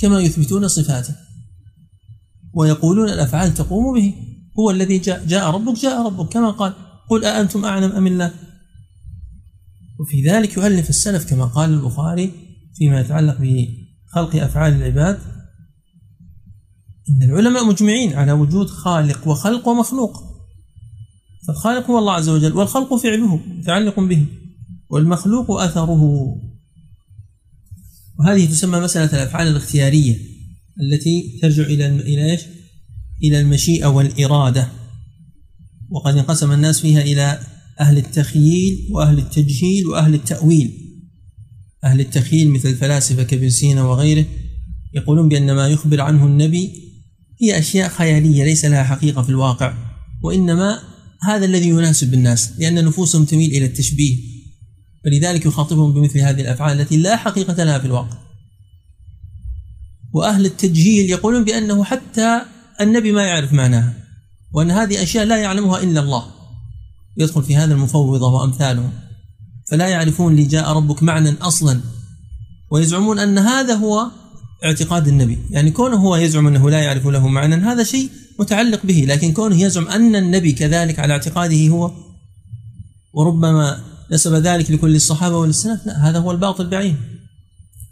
كما 0.00 0.20
يثبتون 0.20 0.68
صفاته 0.68 1.14
ويقولون 2.54 3.08
الأفعال 3.08 3.54
تقوم 3.54 3.94
به 3.94 4.14
هو 4.58 4.70
الذي 4.70 4.98
جاء 4.98 5.26
جاء 5.26 5.50
ربك 5.50 5.78
جاء 5.78 6.06
ربك 6.06 6.32
كما 6.32 6.50
قال 6.50 6.72
قل 7.10 7.24
أأنتم 7.24 7.64
أعلم 7.64 7.92
أم 7.92 8.06
الله؟ 8.06 8.32
وفي 9.98 10.22
ذلك 10.22 10.56
يؤلف 10.56 10.90
السلف 10.90 11.30
كما 11.30 11.44
قال 11.44 11.74
البخاري 11.74 12.32
فيما 12.74 13.00
يتعلق 13.00 13.36
بخلق 13.40 14.36
أفعال 14.36 14.72
العباد. 14.72 15.18
إن 17.08 17.22
العلماء 17.22 17.64
مجمعين 17.64 18.12
على 18.12 18.32
وجود 18.32 18.66
خالق 18.66 19.28
وخلق 19.28 19.68
ومخلوق. 19.68 20.22
فالخالق 21.46 21.90
هو 21.90 21.98
الله 21.98 22.12
عز 22.12 22.28
وجل 22.28 22.52
والخلق 22.52 22.94
فعله 22.94 23.36
متعلق 23.36 24.00
به 24.00 24.26
والمخلوق 24.90 25.50
أثره. 25.50 26.02
وهذه 28.18 28.46
تسمى 28.46 28.80
مسألة 28.80 29.22
الأفعال 29.22 29.46
الاختيارية 29.46 30.16
التي 30.80 31.38
ترجع 31.42 31.62
إلى 31.62 31.86
إلى 31.86 32.32
إيش؟ 32.32 32.40
إلى 33.22 33.40
المشيئة 33.40 33.86
والإرادة. 33.86 34.68
وقد 35.90 36.16
انقسم 36.16 36.52
الناس 36.52 36.80
فيها 36.80 37.00
إلى 37.00 37.40
أهل 37.80 37.98
التخييل 37.98 38.88
وأهل 38.90 39.18
التجهيل 39.18 39.86
وأهل 39.86 40.14
التأويل. 40.14 40.86
أهل 41.84 42.00
التخييل 42.00 42.50
مثل 42.50 42.68
الفلاسفة 42.68 43.22
كابن 43.22 43.50
سينا 43.50 43.82
وغيره 43.82 44.24
يقولون 44.94 45.28
بأن 45.28 45.52
ما 45.52 45.68
يخبر 45.68 46.00
عنه 46.00 46.26
النبي 46.26 46.72
هي 47.42 47.58
أشياء 47.58 47.88
خيالية 47.88 48.44
ليس 48.44 48.64
لها 48.64 48.84
حقيقة 48.84 49.22
في 49.22 49.28
الواقع 49.28 49.74
وإنما 50.22 50.82
هذا 51.22 51.44
الذي 51.44 51.68
يناسب 51.68 52.14
الناس 52.14 52.52
لأن 52.58 52.84
نفوسهم 52.84 53.24
تميل 53.24 53.50
إلى 53.50 53.64
التشبيه 53.64 54.16
فلذلك 55.04 55.46
يخاطبهم 55.46 55.92
بمثل 55.92 56.18
هذه 56.18 56.40
الأفعال 56.40 56.80
التي 56.80 56.96
لا 56.96 57.16
حقيقة 57.16 57.64
لها 57.64 57.78
في 57.78 57.86
الواقع. 57.86 58.18
وأهل 60.12 60.46
التجهيل 60.46 61.10
يقولون 61.10 61.44
بأنه 61.44 61.84
حتى 61.84 62.40
النبي 62.80 63.12
ما 63.12 63.26
يعرف 63.26 63.52
معناها 63.52 63.94
وأن 64.52 64.70
هذه 64.70 65.02
أشياء 65.02 65.24
لا 65.24 65.36
يعلمها 65.36 65.82
إلا 65.82 66.00
الله. 66.00 66.35
يدخل 67.16 67.42
في 67.42 67.56
هذا 67.56 67.74
المفوضة 67.74 68.32
وأمثالهم 68.32 68.90
فلا 69.70 69.88
يعرفون 69.88 70.36
لي 70.36 70.44
جاء 70.44 70.72
ربك 70.72 71.02
معنى 71.02 71.34
أصلا. 71.42 71.80
ويزعمون 72.70 73.18
أن 73.18 73.38
هذا 73.38 73.74
هو 73.74 74.10
اعتقاد 74.64 75.08
النبي. 75.08 75.38
يعني 75.50 75.70
كونه 75.70 75.96
هو 75.96 76.16
يزعم 76.16 76.46
أنه 76.46 76.70
لا 76.70 76.80
يعرف 76.80 77.06
له 77.06 77.28
معنى 77.28 77.54
هذا 77.54 77.84
شيء 77.84 78.10
متعلق 78.40 78.86
به. 78.86 79.04
لكن 79.08 79.32
كونه 79.32 79.62
يزعم 79.62 79.88
أن 79.88 80.16
النبي 80.16 80.52
كذلك 80.52 80.98
على 80.98 81.12
اعتقاده 81.12 81.68
هو 81.68 81.90
وربما 83.14 83.80
نسب 84.12 84.34
ذلك 84.34 84.70
لكل 84.70 84.96
الصحابة 84.96 85.36
وللسلف 85.36 85.86
لا 85.86 86.08
هذا 86.08 86.18
هو 86.18 86.30
الباطل 86.30 86.66
بعينه. 86.66 86.98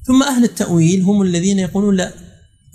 ثم 0.07 0.23
أهل 0.23 0.45
التأويل 0.45 1.03
هم 1.03 1.23
الذين 1.23 1.59
يقولون 1.59 1.97
لا 1.97 2.13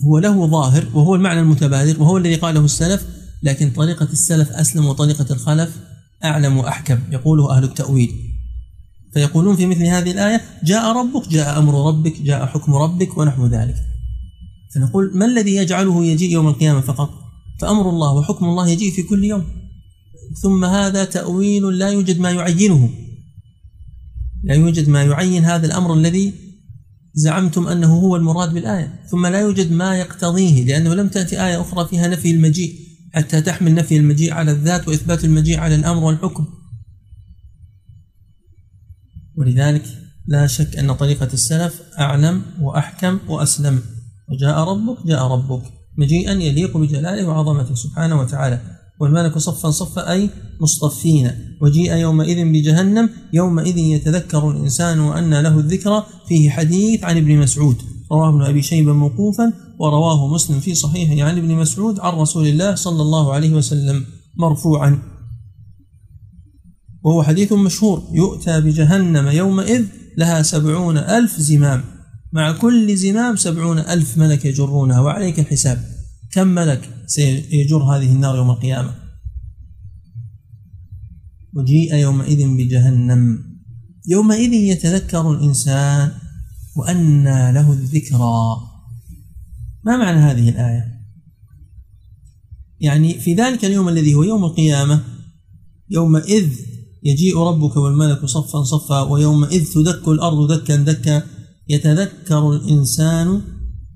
هو 0.07 0.17
له 0.17 0.47
ظاهر 0.47 0.87
وهو 0.93 1.15
المعنى 1.15 1.39
المتبادر 1.39 2.01
وهو 2.01 2.17
الذي 2.17 2.35
قاله 2.35 2.65
السلف 2.65 3.05
لكن 3.43 3.71
طريقة 3.71 4.07
السلف 4.11 4.51
أسلم 4.51 4.85
وطريقة 4.85 5.25
الخلف 5.31 5.69
أعلم 6.23 6.57
وأحكم 6.57 6.99
يقوله 7.11 7.57
أهل 7.57 7.63
التأويل. 7.63 8.11
فيقولون 9.13 9.55
في 9.55 9.65
مثل 9.65 9.85
هذه 9.85 10.11
الآية 10.11 10.41
جاء 10.63 10.97
ربك 10.97 11.29
جاء 11.29 11.59
أمر 11.59 11.87
ربك 11.87 12.21
جاء 12.21 12.45
حكم 12.45 12.75
ربك 12.75 13.17
ونحو 13.17 13.47
ذلك. 13.47 13.75
فنقول 14.75 15.11
ما 15.17 15.25
الذي 15.25 15.55
يجعله 15.55 16.05
يجيء 16.05 16.31
يوم 16.31 16.47
القيامة 16.47 16.81
فقط؟ 16.81 17.09
فأمر 17.61 17.89
الله 17.89 18.13
وحكم 18.13 18.45
الله 18.45 18.67
يجيء 18.67 18.91
في 18.91 19.03
كل 19.03 19.23
يوم. 19.23 19.43
ثم 20.41 20.65
هذا 20.65 21.03
تأويل 21.03 21.77
لا 21.77 21.89
يوجد 21.89 22.19
ما 22.19 22.31
يعينه. 22.31 22.89
لا 24.43 24.55
يوجد 24.55 24.89
ما 24.89 25.03
يعين 25.03 25.45
هذا 25.45 25.65
الأمر 25.65 25.93
الذي 25.93 26.33
زعمتم 27.13 27.67
أنه 27.67 27.93
هو 27.93 28.15
المراد 28.15 28.53
بالآية. 28.53 28.99
ثم 29.11 29.25
لا 29.25 29.39
يوجد 29.39 29.71
ما 29.71 29.99
يقتضيه 29.99 30.65
لأنه 30.65 30.93
لم 30.93 31.07
تأتي 31.07 31.45
آية 31.45 31.61
أخرى 31.61 31.87
فيها 31.87 32.07
نفي 32.07 32.31
المجيء. 32.31 32.88
حتى 33.13 33.41
تحمل 33.41 33.75
نفي 33.75 33.97
المجيء 33.97 34.33
على 34.33 34.51
الذات 34.51 34.87
وإثبات 34.87 35.25
المجيء 35.25 35.59
على 35.59 35.75
الأمر 35.75 36.03
والحكم. 36.03 36.47
ولذلك 39.37 39.83
لا 40.27 40.47
شك 40.47 40.77
أن 40.77 40.93
طريقة 40.93 41.29
السلف 41.33 41.81
أعلم 41.99 42.41
وأحكم 42.61 43.19
وأسلم. 43.27 43.81
وجاء 44.29 44.59
ربك 44.59 45.07
جاء 45.07 45.27
ربك. 45.27 45.63
مجيئا 45.97 46.31
يليق 46.31 46.77
بجلاله 46.77 47.27
وعظمته 47.27 47.75
سبحانه 47.75 48.19
وتعالى. 48.19 48.61
والملك 48.99 49.37
صفا 49.37 49.71
صفا 49.71 50.11
أي 50.11 50.29
مصطفين. 50.61 51.31
وجيء 51.61 51.93
يومئذ 51.95 52.51
بجهنم 52.51 53.09
يومئذ 53.33 53.77
يتذكر 53.77 54.51
الإنسان 54.51 54.99
وأن 54.99 55.33
له 55.33 55.59
الذكرى. 55.59 56.03
فيه 56.27 56.49
حديث 56.49 57.03
عن 57.03 57.17
ابن 57.17 57.37
مسعود. 57.37 57.77
رواه 58.11 58.29
ابن 58.29 58.41
أبي 58.41 58.61
شيبة 58.61 58.93
موقوفا 58.93 59.53
ورواه 59.79 60.33
مسلم 60.33 60.59
في 60.59 60.75
صحيحه 60.75 61.27
عن 61.27 61.37
ابن 61.37 61.55
مسعود 61.55 61.99
عن 61.99 62.13
رسول 62.13 62.47
الله 62.47 62.75
صلى 62.75 63.01
الله 63.01 63.33
عليه 63.33 63.53
وسلم 63.53 64.05
مرفوعا. 64.37 64.99
وهو 67.03 67.23
حديث 67.23 67.53
مشهور 67.53 68.03
يؤتى 68.13 68.61
بجهنم 68.61 69.27
يومئذ 69.27 69.85
لها 70.17 70.41
سبعون 70.41 70.97
ألف 70.97 71.39
زمام. 71.39 71.83
مع 72.33 72.51
كل 72.51 72.97
زمام 72.97 73.35
سبعون 73.35 73.79
ألف 73.79 74.17
ملك 74.17 74.45
يجرونها 74.45 74.99
وعليك 74.99 75.39
الحساب. 75.39 75.83
كم 76.31 76.47
ملك 76.47 76.89
سيجر 77.07 77.83
هذه 77.83 78.11
النار 78.11 78.35
يوم 78.35 78.51
القيامة؟ 78.51 78.95
وجيء 81.53 81.95
يومئذ 81.95 82.47
بجهنم. 82.57 83.39
يومئذ 84.07 84.53
يتذكر 84.53 85.31
الإنسان 85.31 86.11
وأنى 86.79 87.51
له 87.51 87.71
الذكرى. 87.71 88.57
ما 89.83 89.97
معنى 89.97 90.19
هذه 90.19 90.49
الآية؟ 90.49 90.83
يعني 92.79 93.13
في 93.13 93.33
ذلك 93.33 93.65
اليوم 93.65 93.89
الذي 93.89 94.13
هو 94.13 94.23
يوم 94.23 94.45
القيامة 94.45 95.03
يومئذ 95.89 96.49
يجيء 97.03 97.37
ربك 97.37 97.77
والملك 97.77 98.25
صفا 98.25 98.63
صفا 98.63 99.01
ويومئذ 99.01 99.65
تدك 99.73 100.07
الأرض 100.07 100.51
دكا 100.51 100.75
دكا. 100.75 101.23
يتذكر 101.67 102.51
الإنسان 102.55 103.41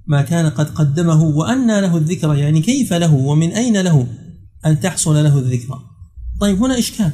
ما 0.07 0.21
كان 0.21 0.49
قد 0.49 0.69
قدمه 0.69 1.23
وأنى 1.23 1.81
له 1.81 1.97
الذكرى. 1.97 2.39
يعني 2.39 2.61
كيف 2.61 2.93
له؟ 2.93 3.13
ومن 3.13 3.51
أين 3.51 3.81
له 3.81 4.07
أن 4.65 4.79
تحصل 4.79 5.15
له 5.23 5.38
الذكرى؟ 5.38 5.79
طيب 6.41 6.63
هنا 6.63 6.79
إشكال. 6.79 7.11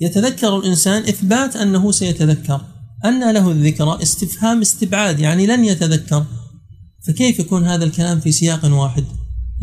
يتذكر 0.00 0.56
الإنسان 0.56 1.02
إثبات 1.02 1.56
أنه 1.56 1.92
سيتذكر. 1.92 2.73
أن 3.04 3.34
له 3.34 3.50
الذكرى 3.50 4.02
استفهام 4.02 4.60
استبعاد 4.60 5.20
يعني 5.20 5.46
لن 5.46 5.64
يتذكر. 5.64 6.26
فكيف 7.06 7.38
يكون 7.38 7.64
هذا 7.64 7.84
الكلام 7.84 8.20
في 8.20 8.32
سياق 8.32 8.64
واحد؟ 8.64 9.04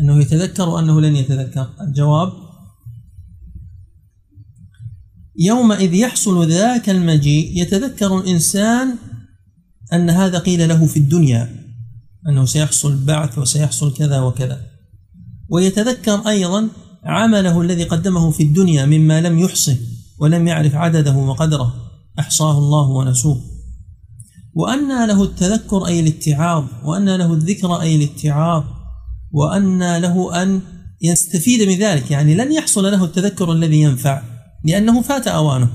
أنه 0.00 0.20
يتذكر 0.20 0.68
وأنه 0.68 1.00
لن 1.00 1.16
يتذكر. 1.16 1.70
الجواب 1.80 2.32
يومئذ 5.38 5.94
يحصل 5.94 6.48
ذاك 6.48 6.90
المجيء 6.90 7.62
يتذكر 7.62 8.18
الإنسان 8.18 8.94
أن 9.92 10.10
هذا 10.10 10.38
قيل 10.38 10.68
له 10.68 10.86
في 10.86 10.96
الدنيا 10.96 11.62
أنه 12.28 12.44
سيحصل 12.44 13.04
بعث 13.04 13.38
وسيحصل 13.38 13.94
كذا 13.94 14.20
وكذا. 14.20 14.66
ويتذكر 15.48 16.28
أيضا 16.28 16.68
عمله 17.04 17.60
الذي 17.60 17.84
قدمه 17.84 18.30
في 18.30 18.42
الدنيا 18.42 18.86
مما 18.86 19.20
لم 19.20 19.38
يحصه 19.38 19.76
ولم 20.18 20.48
يعرف 20.48 20.74
عدده 20.74 21.16
وقدره. 21.16 21.91
أحصاه 22.18 22.58
الله 22.58 22.88
ونسوه. 22.88 23.40
وأن 24.54 25.06
له 25.08 25.22
التذكر 25.22 25.86
أي 25.86 26.00
الاتعاظ 26.00 26.64
وأن 26.84 27.16
له 27.16 27.32
الذكر 27.32 27.80
أي 27.80 27.96
الاتعاظ 27.96 28.64
وأن 29.32 29.96
له 29.96 30.42
أن 30.42 30.60
يستفيد 31.02 31.68
من 31.68 31.78
ذلك. 31.78 32.10
يعني 32.10 32.34
لن 32.34 32.52
يحصل 32.52 32.84
له 32.84 33.04
التذكر 33.04 33.52
الذي 33.52 33.80
ينفع 33.80 34.22
لأنه 34.64 35.02
فات 35.02 35.28
أوانه. 35.28 35.70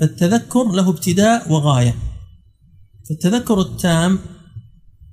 فالتذكر 0.00 0.64
له 0.64 0.88
ابتداء 0.90 1.52
وغاية. 1.52 1.94
فالتذكر 3.08 3.60
التام 3.60 4.18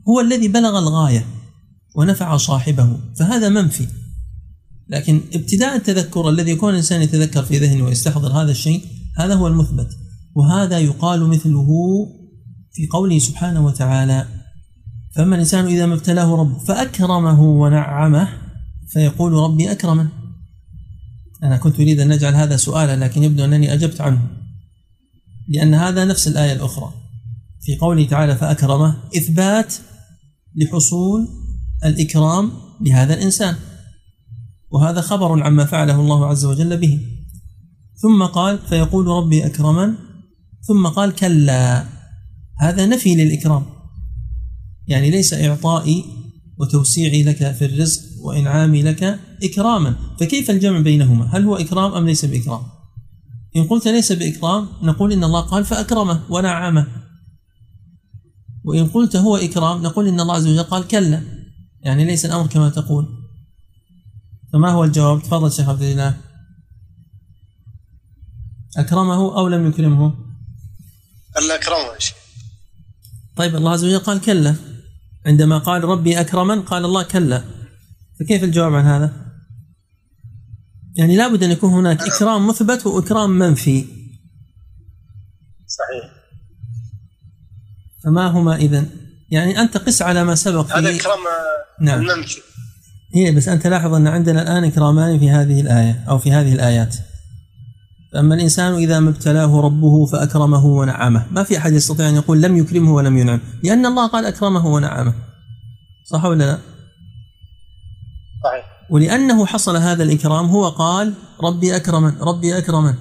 هو 0.10 0.20
الذي 0.20 0.48
بلغ 0.48 0.80
الغاية 0.80 1.26
ونفع 1.96 2.38
صاحبه. 2.38 2.98
فهذا 3.20 3.50
منفي. 3.50 3.88
لكن 4.90 5.22
ابتداء 5.34 5.76
التذكر 5.76 6.30
الذي 6.30 6.52
يكون 6.52 6.70
الإنسان 6.70 7.02
يتذكر 7.02 7.44
في 7.44 7.58
ذهنه 7.58 7.84
ويستحضر 7.84 8.32
هذا 8.32 8.52
الشيء 8.52 8.86
هذا 9.18 9.36
هو 9.36 9.48
المثبت. 9.48 10.03
وهذا 10.36 10.80
يقال 10.80 11.28
مثله 11.28 11.68
في 12.72 12.88
قوله 12.88 13.20
سبحانه 13.20 13.66
وتعالى 13.66 14.28
فأما 15.16 15.36
الإنسان 15.36 15.66
إذا 15.66 15.86
ما 15.86 15.94
ابتلاه 15.94 16.36
ربه 16.36 16.58
فأكرمه 16.58 17.42
ونعمه 17.42 18.30
فيقول 18.88 19.34
ربي 19.34 19.72
أكرمن. 19.72 20.08
أنا 21.44 21.58
كنت 21.58 21.80
أريد 21.80 22.00
أن 22.00 22.08
نجعل 22.08 22.36
هذا 22.36 22.58
سؤالا 22.58 23.06
لكن 23.06 23.24
يبدو 23.24 23.46
أنني 23.46 23.74
أجبت 23.74 24.02
عنه 24.02 24.28
لأن 25.48 25.74
هذا 25.74 26.06
نفس 26.06 26.28
الآية 26.28 26.54
الأخرى 26.54 26.94
في 27.62 27.76
قوله 27.76 28.08
تعالى 28.08 28.36
فأكرمه 28.36 28.98
إثبات 29.18 29.74
لحصول 30.56 31.28
الإكرام 31.86 32.52
لهذا 32.82 33.14
الإنسان. 33.14 33.56
وهذا 34.72 35.02
خبر 35.02 35.44
عما 35.44 35.66
فعله 35.66 36.00
الله 36.00 36.26
عز 36.26 36.46
وجل 36.46 36.78
به. 36.78 37.00
ثم 37.96 38.24
قال 38.24 38.60
فيقول 38.60 39.08
ربي 39.08 39.46
أكرمن 39.46 39.96
ثم 40.68 40.88
قال 40.88 41.16
كلا. 41.16 41.86
هذا 42.60 42.86
نفي 42.86 43.16
للإكرام. 43.16 43.66
يعني 44.88 45.10
ليس 45.10 45.34
إعطائي 45.34 46.06
وتوسيعي 46.58 47.24
لك 47.24 47.52
في 47.52 47.66
الرزق 47.66 48.02
وإنعامي 48.22 48.82
لك 48.84 49.20
إكراما. 49.44 49.96
فكيف 50.20 50.50
الجمع 50.50 50.80
بينهما؟ 50.80 51.26
هل 51.38 51.46
هو 51.46 51.56
إكرام 51.56 51.94
أم 51.94 52.06
ليس 52.06 52.26
بإكرام؟ 52.26 52.62
إن 53.56 53.64
قلت 53.64 53.88
ليس 53.88 54.12
بإكرام 54.12 54.68
نقول 54.82 55.14
إن 55.14 55.24
الله 55.24 55.42
قال 55.42 55.66
فأكرمه 55.66 56.24
ونعمه. 56.30 56.88
وإن 58.64 58.88
قلت 58.88 59.16
هو 59.16 59.38
إكرام 59.38 59.84
نقول 59.84 60.08
إن 60.08 60.20
الله 60.20 60.36
عز 60.36 60.48
وجل 60.48 60.64
قال 60.64 60.88
كلا. 60.88 61.22
يعني 61.82 62.06
ليس 62.06 62.26
الأمر 62.26 62.48
كما 62.48 62.70
تقول. 62.70 63.06
فما 64.54 64.72
هو 64.72 64.84
الجواب؟ 64.84 65.22
تفضل 65.22 65.52
شيخ 65.52 65.70
عبد 65.70 65.82
الله 65.82 66.18
أكرمه 68.78 69.38
أو 69.38 69.48
لم 69.48 69.68
يكرمه؟ 69.68 70.23
ألا 71.38 71.56
أكرمه 71.56 72.00
شيخ. 72.00 72.16
طيب 73.36 73.56
الله 73.56 73.72
عز 73.72 73.86
وجل 73.86 74.00
قال 74.00 74.22
كلا. 74.22 74.56
عندما 75.26 75.58
قال 75.58 75.84
ربي 75.84 76.20
أكرمن 76.20 76.62
قال 76.62 76.86
الله 76.86 77.04
كلا. 77.04 77.44
فكيف 78.20 78.44
الجواب 78.44 78.74
عن 78.74 78.86
هذا؟ 78.86 79.14
يعني 80.96 81.16
لابد 81.16 81.44
أن 81.44 81.52
يكون 81.52 81.70
هناك 81.70 82.02
إكرام 82.02 82.48
مثبت 82.48 82.86
وإكرام 82.86 83.30
منفي. 83.30 83.86
صحيح. 85.68 86.14
فما 88.04 88.28
هما 88.28 88.56
إذن؟ 88.56 88.90
يعني 89.32 89.60
أنت 89.62 89.78
قس 89.78 90.02
على 90.02 90.24
ما 90.24 90.36
سبق 90.36 90.78
هذا 90.78 90.92
في 90.92 91.00
إكرام 91.00 91.20
نعم. 91.82 92.10
الممشي 92.10 92.42
هي 93.16 93.32
بس 93.32 93.48
أنت 93.48 93.68
لاحظ 93.68 93.94
أن 93.94 94.08
عندنا 94.08 94.42
الآن 94.42 94.64
إكرامان 94.64 95.20
في 95.20 95.30
هذه 95.30 95.62
الآية 95.62 96.06
أو 96.10 96.20
في 96.20 96.32
هذه 96.32 96.54
الآيات. 96.54 96.96
فأما 98.14 98.36
الإنسان 98.36 98.74
إذا 98.74 99.00
ما 99.00 99.10
ابتلاه 99.10 99.62
ربه 99.62 100.06
فأكرمه 100.06 100.66
ونعمه. 100.66 101.26
ما 101.32 101.44
في 101.44 101.58
أحد 101.58 101.74
يستطيع 101.74 102.10
أن 102.10 102.16
يقول 102.16 102.42
لم 102.42 102.58
يكرمه 102.58 102.94
ولم 102.94 103.18
ينعم. 103.18 103.40
لأن 103.64 103.86
الله 103.86 104.08
قال 104.08 104.26
أكرمه 104.26 104.66
ونعمه. 104.66 105.14
صح 106.06 106.26
ولا 106.26 106.44
لا؟ 106.44 106.58
صحيح. 108.44 108.66
ولأنه 108.90 109.46
حصل 109.46 109.78
هذا 109.78 110.04
الإكرام 110.04 110.46
هو 110.46 110.70
قال 110.70 111.14
ربي 111.44 111.76
أكرمن 111.76 112.14
ربي 112.22 112.58
أكرمن. 112.58 112.94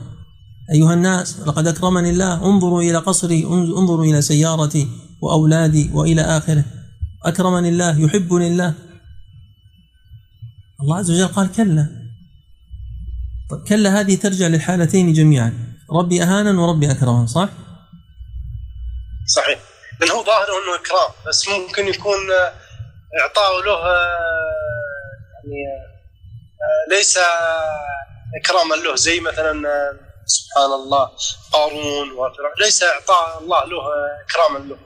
أيها 0.73 0.95
الناس 0.95 1.41
لقد 1.41 1.67
أكرمني 1.67 2.11
الله. 2.11 2.47
انظروا 2.47 2.83
إلى 2.83 2.99
قصري 2.99 3.45
انظروا 3.45 4.05
إلى 4.05 4.23
سيارتي 4.23 4.89
وأولادي 5.23 5.91
وإلى 5.93 6.23
آخره. 6.23 6.65
أكرمني 7.25 7.69
الله 7.69 7.99
يحبني 7.99 8.49
الله. 8.49 8.75
الله 10.81 10.97
عز 10.97 11.11
وجل 11.11 11.27
قال 11.27 11.53
كلا. 11.53 12.02
طيب 13.53 13.65
كلا 13.69 14.01
هذه 14.01 14.15
ترجع 14.17 14.47
للحالتين 14.47 15.13
جميعا. 15.13 15.53
ربي 15.91 16.23
أهانا 16.23 16.61
وربي 16.61 16.91
أكرمن 16.91 17.27
صح؟ 17.27 17.49
صحيح. 19.37 19.59
لأن 20.01 20.11
هو 20.11 20.25
ظاهره 20.25 20.53
أنه 20.63 20.75
إكرام 20.81 21.11
بس 21.29 21.49
ممكن 21.49 21.89
يكون 21.89 22.31
آه، 22.31 22.53
إعطاء 23.21 23.65
له 23.67 23.73
آه، 23.73 24.53
يعني 25.45 25.63
آه، 26.63 26.97
ليس 26.97 27.19
إكراما 28.41 28.75
له. 28.75 28.97
زي 28.97 29.21
مثلا 29.21 29.53
سبحان 30.27 30.73
الله 30.73 31.11
قارون 31.53 32.11
وفرعون 32.11 32.53
ليس 32.61 32.83
إعطاء 32.83 33.43
الله 33.43 33.65
له 33.65 33.83
إكراما 34.25 34.69
له. 34.69 34.77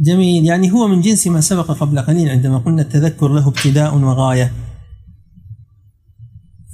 جميل. 0.00 0.46
يعني 0.46 0.72
هو 0.72 0.86
من 0.86 1.00
جنس 1.00 1.26
ما 1.26 1.40
سبق 1.40 1.70
قبل 1.80 2.00
قليل 2.00 2.28
عندما 2.30 2.58
قلنا 2.58 2.82
التذكر 2.82 3.28
له 3.28 3.48
ابتداء 3.48 3.94
وغاية. 3.94 4.52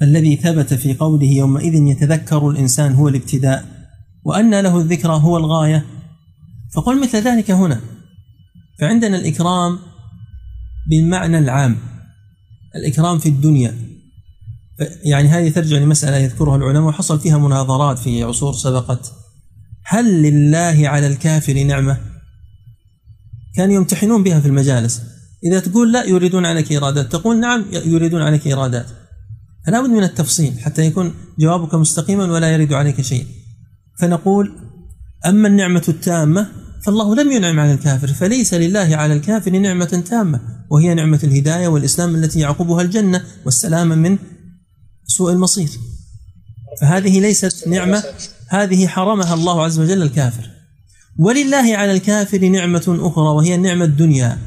فالذي 0.00 0.36
ثبت 0.36 0.74
في 0.74 0.94
قوله 0.94 1.26
يومئذ 1.26 1.74
يتذكر 1.74 2.50
الإنسان 2.50 2.92
هو 2.92 3.08
الابتداء 3.08 3.64
وأن 4.24 4.60
له 4.60 4.78
الذكرى 4.78 5.12
هو 5.12 5.36
الغاية 5.36 5.86
فقل 6.74 7.02
مثل 7.02 7.18
ذلك 7.18 7.50
هنا. 7.50 7.80
فعندنا 8.80 9.16
الإكرام 9.16 9.78
بالمعنى 10.90 11.38
العام 11.38 11.76
الإكرام 12.76 13.18
في 13.18 13.28
الدنيا. 13.28 13.74
يعني 15.04 15.28
هذه 15.28 15.50
ترجع 15.50 15.76
لمسألة 15.76 16.16
يذكرها 16.16 16.56
العلماء 16.56 16.88
وحصل 16.88 17.20
فيها 17.20 17.38
مناظرات 17.38 17.98
في 17.98 18.22
عصور 18.22 18.52
سبقت. 18.52 19.12
هل 19.84 20.22
لله 20.22 20.88
على 20.88 21.06
الكافر 21.06 21.62
نعمة؟ 21.62 21.98
كانوا 23.54 23.74
يمتحنون 23.74 24.22
بها 24.22 24.40
في 24.40 24.48
المجالس. 24.48 25.02
إذا 25.44 25.60
تقول 25.60 25.92
لا 25.92 26.04
يريدون 26.04 26.46
عليك 26.46 26.72
إيرادات 26.72 27.12
تقول 27.12 27.40
نعم 27.40 27.64
يريدون 27.72 28.22
عليك 28.22 28.46
إيرادات. 28.46 28.86
فلا 29.66 29.80
بد 29.80 29.90
من 29.90 30.02
التفصيل 30.02 30.58
حتى 30.58 30.82
يكون 30.82 31.14
جوابك 31.38 31.74
مستقيما 31.74 32.24
ولا 32.24 32.52
يرد 32.52 32.72
عليك 32.72 33.00
شيء. 33.00 33.26
فنقول 33.98 34.52
أما 35.26 35.48
النعمة 35.48 35.82
التامة 35.88 36.48
فالله 36.84 37.14
لم 37.14 37.32
ينعم 37.32 37.60
على 37.60 37.72
الكافر 37.72 38.06
فليس 38.06 38.54
لله 38.54 38.96
على 38.96 39.14
الكافر 39.14 39.50
نعمة 39.50 40.04
تامة 40.10 40.40
وهي 40.70 40.94
نعمة 40.94 41.20
الهداية 41.24 41.68
والإسلام 41.68 42.14
التي 42.14 42.40
يعقبها 42.40 42.82
الجنة 42.82 43.24
والسلامة 43.44 43.94
من 43.94 44.18
سوء 45.06 45.32
المصير. 45.32 45.68
فهذه 46.80 47.20
ليست 47.20 47.68
نعمة 47.68 48.04
هذه 48.48 48.86
حرمها 48.86 49.34
الله 49.34 49.64
عز 49.64 49.78
وجل 49.78 50.02
الكافر. 50.02 50.50
ولله 51.18 51.76
على 51.76 51.92
الكافر 51.92 52.48
نعمة 52.48 52.98
أخرى 53.00 53.24
وهي 53.24 53.54
النعمة 53.54 53.84
الدنيا. 53.84 54.38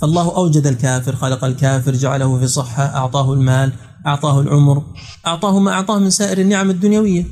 فالله 0.00 0.36
أوجد 0.36 0.66
الكافر 0.66 1.16
خلق 1.16 1.44
الكافر 1.44 1.92
جعله 1.92 2.38
في 2.38 2.46
صحة 2.46 2.84
أعطاه 2.84 3.32
المال 3.32 3.72
أعطاه 4.06 4.40
العمر 4.40 4.82
أعطاه 5.26 5.58
ما 5.58 5.70
أعطاه 5.72 5.98
من 5.98 6.10
سائر 6.10 6.38
النعم 6.38 6.70
الدنيوية. 6.70 7.24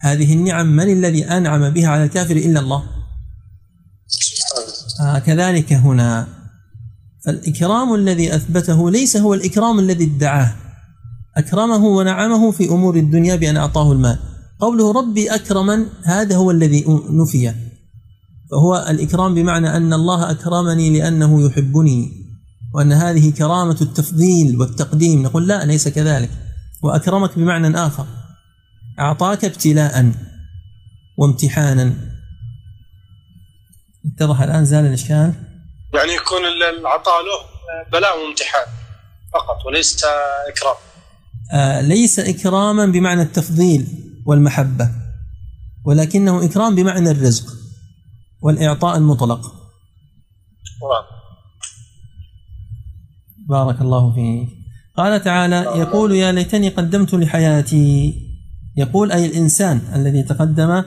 هذه 0.00 0.34
النعم 0.34 0.66
من 0.66 0.92
الذي 0.92 1.24
أنعم 1.24 1.70
بها 1.70 1.88
على 1.88 2.04
الكافر 2.04 2.36
إلا 2.36 2.60
الله؟ 2.60 2.82
آه 5.00 5.18
كذلك 5.18 5.72
هنا. 5.72 6.26
فالإكرام 7.26 7.94
الذي 7.94 8.34
أثبته 8.34 8.90
ليس 8.90 9.16
هو 9.16 9.34
الإكرام 9.34 9.78
الذي 9.78 10.04
ادعاه. 10.04 10.54
أكرمه 11.36 11.84
ونعمه 11.84 12.50
في 12.50 12.68
أمور 12.68 12.96
الدنيا 12.96 13.36
بأن 13.36 13.56
أعطاه 13.56 13.92
المال. 13.92 14.18
قوله 14.60 14.92
ربي 14.92 15.34
أكرمن 15.34 15.86
هذا 16.04 16.36
هو 16.36 16.50
الذي 16.50 16.84
نفي. 17.10 17.54
فهو 18.50 18.86
الإكرام 18.90 19.34
بمعنى 19.34 19.76
أن 19.76 19.92
الله 19.92 20.30
أكرمني 20.30 20.98
لأنه 20.98 21.46
يحبني. 21.46 22.23
وأن 22.74 22.92
هذه 22.92 23.30
كرامة 23.30 23.78
التفضيل 23.80 24.56
والتقديم. 24.60 25.22
نقول 25.22 25.48
لا 25.48 25.64
ليس 25.64 25.88
كذلك. 25.88 26.30
وأكرمك 26.82 27.38
بمعنى 27.38 27.76
آخر. 27.86 28.06
أعطاك 28.98 29.44
ابتلاء 29.44 30.12
وامتحانا. 31.18 31.94
اتضح 34.06 34.40
الآن 34.40 34.64
زال 34.64 34.86
الإشكال؟ 34.86 35.34
يعني 35.94 36.12
يكون 36.12 36.40
العطاء 36.80 37.14
له 37.22 37.38
بلاء 37.92 38.24
وامتحان 38.24 38.66
فقط 39.32 39.66
وليس 39.66 40.04
إكرام. 40.48 40.76
آه 41.52 41.80
ليس 41.80 42.18
إكراما 42.18 42.86
بمعنى 42.86 43.22
التفضيل 43.22 43.86
والمحبة 44.26 44.90
ولكنه 45.84 46.44
إكرام 46.44 46.74
بمعنى 46.74 47.10
الرزق 47.10 47.52
والإعطاء 48.40 48.96
المطلق. 48.96 49.40
نعم 50.82 51.23
بارك 53.48 53.80
الله 53.80 54.14
فيك. 54.14 54.48
قال 54.96 55.24
تعالى 55.24 55.56
يقول 55.56 56.12
يا 56.12 56.32
ليتني 56.32 56.68
قدمت 56.68 57.14
لحياتي. 57.14 58.14
يقول 58.76 59.12
أي 59.12 59.26
الإنسان 59.26 59.80
الذي 59.94 60.22
تقدم 60.22 60.82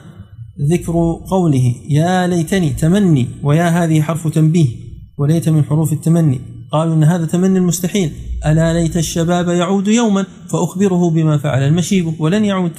ذكر 0.70 0.92
قوله 1.30 1.74
يا 1.90 2.26
ليتني 2.26 2.70
تمني 2.70 3.28
ويا 3.42 3.68
هذه 3.68 4.02
حرف 4.02 4.28
تنبيه 4.28 4.68
وليت 5.18 5.48
من 5.48 5.64
حروف 5.64 5.92
التمني. 5.92 6.40
قالوا 6.72 6.94
إن 6.94 7.04
هذا 7.04 7.26
تمني 7.26 7.58
المستحيل 7.58 8.12
ألا 8.46 8.74
ليت 8.74 8.96
الشباب 8.96 9.48
يعود 9.48 9.88
يوما 9.88 10.26
فأخبره 10.50 11.10
بما 11.10 11.38
فعل 11.38 11.62
المشيب 11.62 12.20
ولن 12.20 12.44
يعود. 12.44 12.72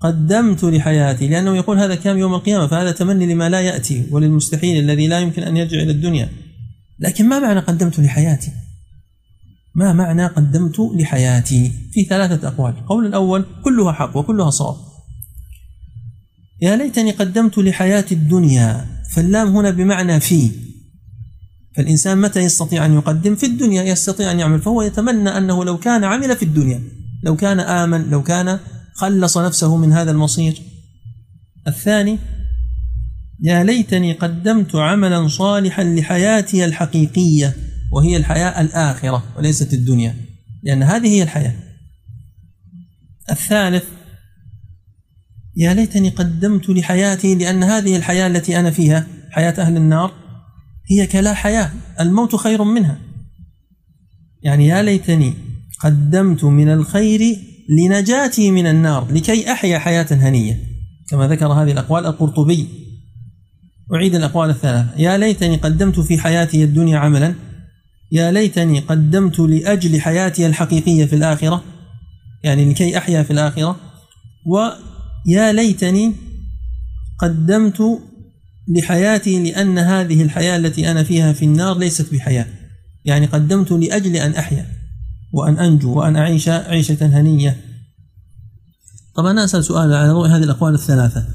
قدمت 0.00 0.64
لحياتي 0.64 1.28
لأنه 1.28 1.56
يقول 1.56 1.78
هذا 1.78 1.94
كام 1.94 2.18
يوم 2.18 2.34
القيامة 2.34 2.66
فهذا 2.66 2.90
تمني 2.90 3.26
لما 3.26 3.48
لا 3.48 3.60
يأتي 3.60 4.06
وللمستحيل 4.10 4.84
الذي 4.84 5.06
لا 5.06 5.20
يمكن 5.20 5.42
أن 5.42 5.56
يرجع 5.56 5.82
إلى 5.82 5.90
الدنيا. 5.90 6.28
لكن 7.00 7.28
ما 7.28 7.38
معنى 7.38 7.60
قدمت 7.60 8.00
لحياتي؟ 8.00 8.50
ما 9.74 9.92
معنى 9.92 10.26
قدمت 10.26 10.78
لحياتي 10.78 11.72
في 11.92 12.04
ثلاثة 12.04 12.48
أقوال. 12.48 12.74
القول 12.78 13.06
الأول 13.06 13.44
كلها 13.64 13.92
حق 13.92 14.16
وكلها 14.16 14.50
صواب. 14.50 14.76
يا 16.62 16.76
ليتني 16.76 17.10
قدمت 17.10 17.58
لحياة 17.58 18.04
الدنيا 18.12 18.86
فاللام 19.14 19.56
هنا 19.56 19.70
بمعنى 19.70 20.20
في. 20.20 20.50
فالإنسان 21.76 22.20
متى 22.20 22.40
يستطيع 22.40 22.86
أن 22.86 22.94
يقدم؟ 22.94 23.34
في 23.34 23.46
الدنيا 23.46 23.82
يستطيع 23.82 24.32
أن 24.32 24.40
يعمل 24.40 24.60
فهو 24.60 24.82
يتمنى 24.82 25.28
أنه 25.28 25.64
لو 25.64 25.78
كان 25.78 26.04
عمل 26.04 26.36
في 26.36 26.42
الدنيا 26.42 26.82
لو 27.22 27.36
كان 27.36 27.60
آمن 27.60 28.10
لو 28.10 28.22
كان 28.22 28.58
خلص 28.94 29.38
نفسه 29.38 29.76
من 29.76 29.92
هذا 29.92 30.10
المصير. 30.10 30.62
الثاني 31.68 32.18
يا 33.42 33.64
ليتني 33.64 34.12
قدمت 34.12 34.74
عملا 34.74 35.28
صالحا 35.28 35.84
لحياتي 35.84 36.64
الحقيقية. 36.64 37.56
وهي 37.92 38.16
الحياة 38.16 38.60
الآخرة 38.60 39.24
وليست 39.36 39.72
الدنيا 39.72 40.16
لأن 40.62 40.82
هذه 40.82 41.08
هي 41.08 41.22
الحياة. 41.22 41.54
الثالث 43.30 43.84
يا 45.56 45.74
ليتني 45.74 46.08
قدمت 46.08 46.68
لحياتي 46.68 47.34
لأن 47.34 47.62
هذه 47.62 47.96
الحياة 47.96 48.26
التي 48.26 48.60
أنا 48.60 48.70
فيها 48.70 49.06
حياة 49.30 49.54
أهل 49.58 49.76
النار 49.76 50.12
هي 50.90 51.06
كلا 51.06 51.34
حياة. 51.34 51.70
الموت 52.00 52.36
خير 52.36 52.64
منها. 52.64 52.98
يعني 54.42 54.66
يا 54.66 54.82
ليتني 54.82 55.34
قدمت 55.80 56.44
من 56.44 56.68
الخير 56.68 57.36
لنجاتي 57.68 58.50
من 58.50 58.66
النار 58.66 59.12
لكي 59.12 59.52
أحيا 59.52 59.78
حياة 59.78 60.06
هنية. 60.10 60.60
كما 61.08 61.28
ذكر 61.28 61.46
هذه 61.46 61.72
الأقوال 61.72 62.06
القرطبي. 62.06 62.68
أعيد 63.94 64.14
الأقوال 64.14 64.50
الثلاثة. 64.50 64.98
يا 64.98 65.18
ليتني 65.18 65.56
قدمت 65.56 66.00
في 66.00 66.18
حياتي 66.18 66.64
الدنيا 66.64 66.98
عملا 66.98 67.34
يا 68.12 68.30
ليتني 68.30 68.80
قدمت 68.80 69.38
لأجل 69.38 70.00
حياتي 70.00 70.46
الحقيقية 70.46 71.04
في 71.04 71.16
الآخرة 71.16 71.64
يعني 72.42 72.70
لكي 72.70 72.98
أحيا 72.98 73.22
في 73.22 73.30
الآخرة 73.30 73.76
ويا 74.46 75.52
ليتني 75.52 76.12
قدمت 77.18 77.82
لحياتي 78.68 79.42
لأن 79.42 79.78
هذه 79.78 80.22
الحياة 80.22 80.56
التي 80.56 80.90
أنا 80.90 81.02
فيها 81.02 81.32
في 81.32 81.44
النار 81.44 81.78
ليست 81.78 82.14
بحياة. 82.14 82.46
يعني 83.04 83.26
قدمت 83.26 83.72
لأجل 83.72 84.16
أن 84.16 84.34
أحيا 84.34 84.66
وأن 85.32 85.58
أنجو 85.58 85.98
وأن 85.98 86.16
أعيش 86.16 86.48
عيشة 86.48 87.06
هنية. 87.06 87.56
طبعا 89.16 89.44
أسأل 89.44 89.64
سؤال 89.64 89.94
على 89.94 90.12
ضوء 90.12 90.26
هذه 90.28 90.42
الأقوال 90.42 90.74
الثلاثة. 90.74 91.26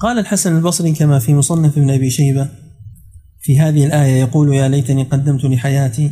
قال 0.00 0.18
الحسن 0.18 0.56
البصري 0.56 0.92
كما 0.92 1.18
في 1.18 1.34
مصنف 1.34 1.78
ابن 1.78 1.90
أبي 1.90 2.10
شيبة 2.10 2.48
في 3.40 3.60
هذه 3.60 3.86
الآية 3.86 4.20
يقول 4.20 4.54
يا 4.54 4.68
ليتني 4.68 5.02
قدمت 5.02 5.44
لحياتي 5.44 6.10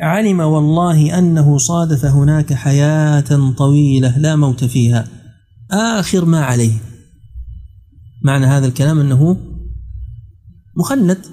علم 0.00 0.40
والله 0.40 1.18
أنه 1.18 1.58
صادف 1.58 2.04
هناك 2.04 2.54
حياة 2.54 3.52
طويلة 3.58 4.18
لا 4.18 4.36
موت 4.36 4.64
فيها. 4.64 5.08
آخر 5.70 6.24
ما 6.24 6.44
عليه. 6.44 6.72
معنى 8.24 8.46
هذا 8.46 8.66
الكلام 8.66 9.00
أنه 9.00 9.36
مخلد 10.76 11.26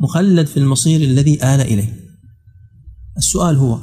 مخلد 0.00 0.46
في 0.46 0.56
المصير 0.56 1.00
الذي 1.00 1.34
آل 1.34 1.60
إليه. 1.60 1.96
السؤال 3.16 3.56
هو 3.56 3.78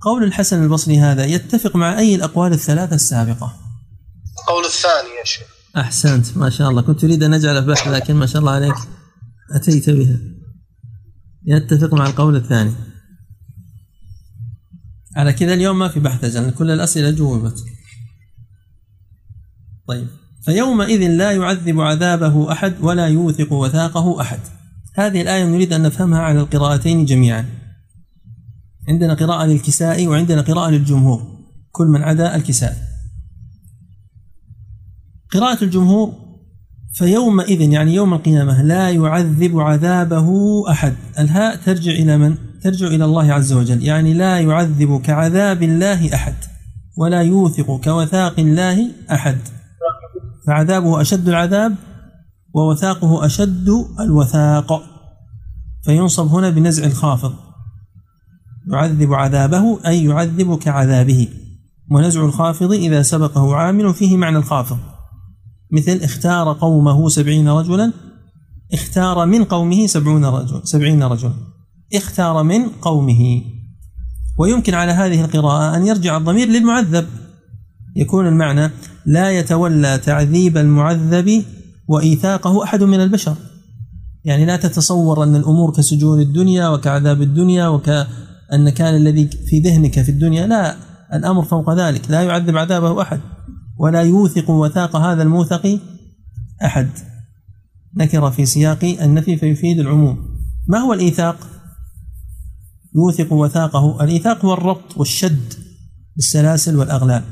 قول 0.00 0.24
الحسن 0.24 0.62
البصري 0.62 0.98
هذا 0.98 1.24
يتفق 1.24 1.76
مع 1.76 1.98
أي 1.98 2.14
الأقوال 2.14 2.52
الثلاثة 2.52 2.94
السابقة؟ 2.94 3.54
القول 4.38 4.64
الثاني 4.64 5.18
يا 5.20 5.24
شيخ. 5.24 5.46
أحسنت 5.76 6.36
ما 6.36 6.50
شاء 6.50 6.70
الله. 6.70 6.82
كنت 6.82 7.04
أريد 7.04 7.22
أن 7.22 7.34
أجعل 7.34 7.66
بحث 7.66 7.88
لكن 7.88 8.14
ما 8.14 8.26
شاء 8.26 8.40
الله 8.40 8.52
عليك. 8.52 8.74
أتيت 9.52 9.90
بها. 9.90 10.18
يتفق 11.46 11.94
مع 11.94 12.06
القول 12.06 12.36
الثاني. 12.36 12.72
على 15.16 15.32
كذا 15.32 15.54
اليوم 15.54 15.78
ما 15.78 15.88
في 15.88 16.00
بحث 16.00 16.24
أجل 16.24 16.50
كل 16.50 16.70
الأسئلة 16.70 17.10
جوبت. 17.10 17.64
طيب. 19.88 20.06
فيومئذ 20.44 21.08
لا 21.08 21.32
يعذب 21.32 21.80
عذابه 21.80 22.52
أحد 22.52 22.74
ولا 22.80 23.06
يوثق 23.06 23.52
وثاقه 23.52 24.20
أحد. 24.20 24.40
هذه 24.94 25.22
الآية 25.22 25.44
نريد 25.44 25.72
أن 25.72 25.82
نفهمها 25.82 26.18
على 26.18 26.40
القراءتين 26.40 27.04
جميعا. 27.04 27.44
عندنا 28.88 29.14
قراءة 29.14 29.46
للكسائي 29.46 30.06
وعندنا 30.06 30.40
قراءة 30.40 30.70
للجمهور. 30.70 31.32
كل 31.72 31.86
من 31.86 32.02
عدا 32.02 32.36
الكسائي 32.36 32.76
قراءة 35.32 35.64
الجمهور 35.64 36.31
فيومئذ 36.94 37.60
يعني 37.60 37.94
يوم 37.94 38.14
القيامة 38.14 38.62
لا 38.62 38.90
يعذب 38.90 39.60
عذابه 39.60 40.28
أحد. 40.70 40.94
الهاء 41.18 41.56
ترجع 41.56 41.92
إلى 41.92 42.18
من؟ 42.18 42.34
ترجع 42.62 42.86
إلى 42.86 43.04
الله 43.04 43.32
عز 43.32 43.52
وجل. 43.52 43.82
يعني 43.82 44.14
لا 44.14 44.40
يعذب 44.40 45.00
كعذاب 45.00 45.62
الله 45.62 46.14
أحد 46.14 46.34
ولا 46.96 47.22
يوثق 47.22 47.80
كوثاق 47.84 48.40
الله 48.40 48.90
أحد. 49.12 49.38
فعذابه 50.46 51.00
أشد 51.00 51.28
العذاب 51.28 51.74
ووثاقه 52.54 53.26
أشد 53.26 53.68
الوثاق. 54.00 54.82
فينصب 55.84 56.26
هنا 56.26 56.50
بنزع 56.50 56.84
الخافض. 56.84 57.34
يعذب 58.72 59.14
عذابه 59.14 59.78
أي 59.86 60.04
يعذب 60.04 60.58
كعذابه 60.58 61.28
ونزع 61.90 62.24
الخافض 62.24 62.72
إذا 62.72 63.02
سبقه 63.02 63.54
عامل 63.54 63.94
فيه 63.94 64.16
معنى 64.16 64.36
الخافض. 64.36 64.78
مثل 65.72 66.00
اختار 66.02 66.52
قومه 66.52 67.08
سبعين 67.08 67.48
رجلا 67.48 67.92
اختار 68.72 69.26
من 69.26 69.44
قومه 69.44 69.86
سبعون 69.86 70.24
رجل 70.24 70.60
سبعين 70.64 71.02
رجلا. 71.02 71.32
اختار 71.94 72.42
من 72.42 72.68
قومه. 72.68 73.42
ويمكن 74.38 74.74
على 74.74 74.92
هذه 74.92 75.24
القراءة 75.24 75.76
أن 75.76 75.86
يرجع 75.86 76.16
الضمير 76.16 76.48
للمعذب. 76.48 77.06
يكون 77.96 78.26
المعنى 78.26 78.70
لا 79.06 79.30
يتولى 79.30 79.98
تعذيب 79.98 80.56
المعذب 80.56 81.44
وإيثاقه 81.88 82.64
أحد 82.64 82.82
من 82.82 83.00
البشر. 83.00 83.36
يعني 84.24 84.46
لا 84.46 84.56
تتصور 84.56 85.22
أن 85.22 85.36
الأمور 85.36 85.72
كسجون 85.72 86.20
الدنيا 86.20 86.68
وكعذاب 86.68 87.22
الدنيا 87.22 87.68
وكالنكال 87.68 88.94
الذي 88.94 89.26
في 89.26 89.60
ذهنك 89.60 90.02
في 90.02 90.08
الدنيا 90.08 90.46
لا 90.46 90.76
الأمر 91.14 91.44
فوق 91.44 91.74
ذلك 91.74 92.10
لا 92.10 92.22
يعذب 92.22 92.56
عذابه 92.56 93.02
أحد. 93.02 93.20
ولا 93.82 94.02
يوثق 94.02 94.50
وثاق 94.50 94.96
هذا 94.96 95.22
الموثق 95.22 95.80
أحد. 96.64 96.90
نكر 97.96 98.30
في 98.30 98.46
سياق 98.46 98.84
النفي 98.84 99.36
فيفيد 99.36 99.78
العموم. 99.78 100.38
ما 100.68 100.78
هو 100.78 100.92
الإيثاق؟ 100.92 101.36
يوثق 102.94 103.32
وثاقه. 103.32 104.04
الإيثاق 104.04 104.44
هو 104.44 104.52
الربط 104.52 104.96
والشد 104.96 105.54
بالسلاسل 106.16 106.76
والأغلال. 106.76 107.24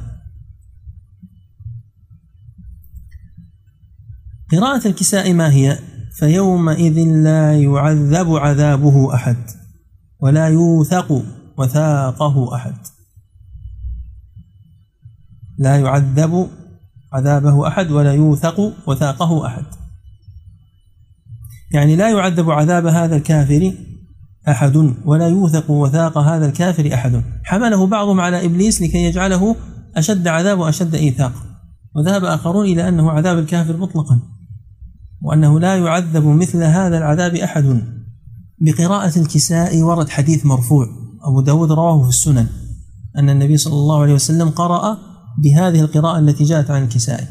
قراءة 4.52 4.88
الكساء 4.88 5.32
ما 5.32 5.52
هي؟ 5.52 5.78
فيومئذ 6.18 6.98
لا 7.22 7.60
يعذب 7.60 8.36
عذابه 8.36 9.14
أحد 9.14 9.50
ولا 10.20 10.48
يوثق 10.48 11.22
وثاقه 11.58 12.54
أحد. 12.54 12.76
لا 15.60 15.76
يعذب 15.76 16.48
عذابه 17.12 17.68
أحد 17.68 17.90
ولا 17.90 18.12
يوثق 18.12 18.72
وثاقه 18.86 19.46
أحد. 19.46 19.64
يعني 21.72 21.96
لا 21.96 22.10
يعذب 22.10 22.50
عذاب 22.50 22.86
هذا 22.86 23.16
الكافر 23.16 23.72
أحد 24.48 24.76
ولا 25.04 25.28
يوثق 25.28 25.70
وثاق 25.70 26.18
هذا 26.18 26.46
الكافر 26.46 26.94
أحد. 26.94 27.22
حمله 27.44 27.86
بعضهم 27.86 28.20
على 28.20 28.46
إبليس 28.46 28.82
لكي 28.82 28.98
يجعله 29.04 29.56
أشد 29.96 30.28
عذاب 30.28 30.58
وأشد 30.58 30.94
إيثاق. 30.94 31.32
وذهب 31.96 32.24
آخرون 32.24 32.66
إلى 32.66 32.88
أنه 32.88 33.10
عذاب 33.10 33.38
الكافر 33.38 33.76
مطلقا. 33.76 34.20
وأنه 35.22 35.60
لا 35.60 35.76
يعذب 35.76 36.26
مثل 36.26 36.62
هذا 36.62 36.98
العذاب 36.98 37.34
أحد. 37.34 37.82
بقراءة 38.58 39.18
الكساء 39.18 39.82
ورد 39.82 40.08
حديث 40.08 40.46
مرفوع. 40.46 40.86
أبو 41.22 41.40
داود 41.40 41.72
رواه 41.72 42.02
في 42.02 42.08
السنن. 42.08 42.46
أن 43.16 43.30
النبي 43.30 43.56
صلى 43.56 43.74
الله 43.74 44.02
عليه 44.02 44.14
وسلم 44.14 44.50
قرأ 44.50 45.09
بهذه 45.38 45.80
القراءة 45.80 46.18
التي 46.18 46.44
جاءت 46.44 46.70
عن 46.70 46.82
الكسائي 46.82 47.26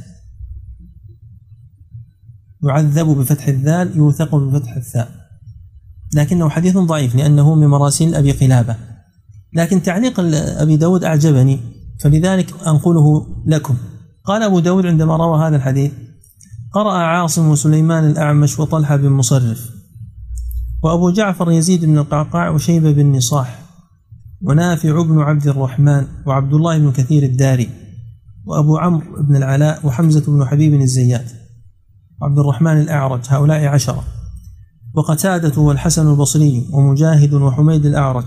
يعذب 2.63 3.07
بفتح 3.07 3.47
الذال 3.47 3.97
يوثق 3.97 4.35
بفتح 4.35 4.75
الثاء. 4.75 5.11
لكنه 6.15 6.49
حديث 6.49 6.77
ضعيف 6.77 7.15
لأنه 7.15 7.55
من 7.55 7.67
مراسيل 7.67 8.15
أبي 8.15 8.31
قلابة. 8.31 8.75
لكن 9.53 9.81
تعليق 9.81 10.19
أبي 10.35 10.77
داود 10.77 11.03
أعجبني 11.03 11.59
فلذلك 11.99 12.53
أنقله 12.67 13.27
لكم. 13.45 13.77
قال 14.23 14.43
أبو 14.43 14.59
داود 14.59 14.85
عندما 14.85 15.15
روى 15.15 15.47
هذا 15.47 15.55
الحديث 15.55 15.91
قرأ 16.73 16.93
عاصم 16.93 17.49
وسليمان 17.49 18.09
الأعمش 18.09 18.59
وطلحة 18.59 18.95
بن 18.95 19.09
مصرف 19.09 19.69
وأبو 20.83 21.11
جعفر 21.11 21.51
يزيد 21.51 21.85
بن 21.85 21.97
القعقاع 21.97 22.49
وشيبة 22.49 22.91
بن 22.91 23.15
نصاح 23.15 23.61
ونافع 24.41 25.01
بن 25.01 25.19
عبد 25.19 25.47
الرحمن 25.47 26.07
وعبد 26.25 26.53
الله 26.53 26.77
بن 26.77 26.91
كثير 26.91 27.23
الداري. 27.23 27.69
وأبو 28.45 28.77
عمرو 28.77 29.23
بن 29.23 29.35
العلاء 29.35 29.87
وحمزة 29.87 30.31
بن 30.31 30.45
حبيب 30.45 30.73
الزيات 30.73 31.31
وعبد 32.21 32.39
الرحمن 32.39 32.81
الأعرج 32.81 33.21
هؤلاء 33.27 33.65
عشرة. 33.65 34.03
وقتادة 34.95 35.61
والحسن 35.61 36.11
البصري 36.11 36.65
ومجاهد 36.73 37.33
وحميد 37.33 37.85
الأعرج 37.85 38.25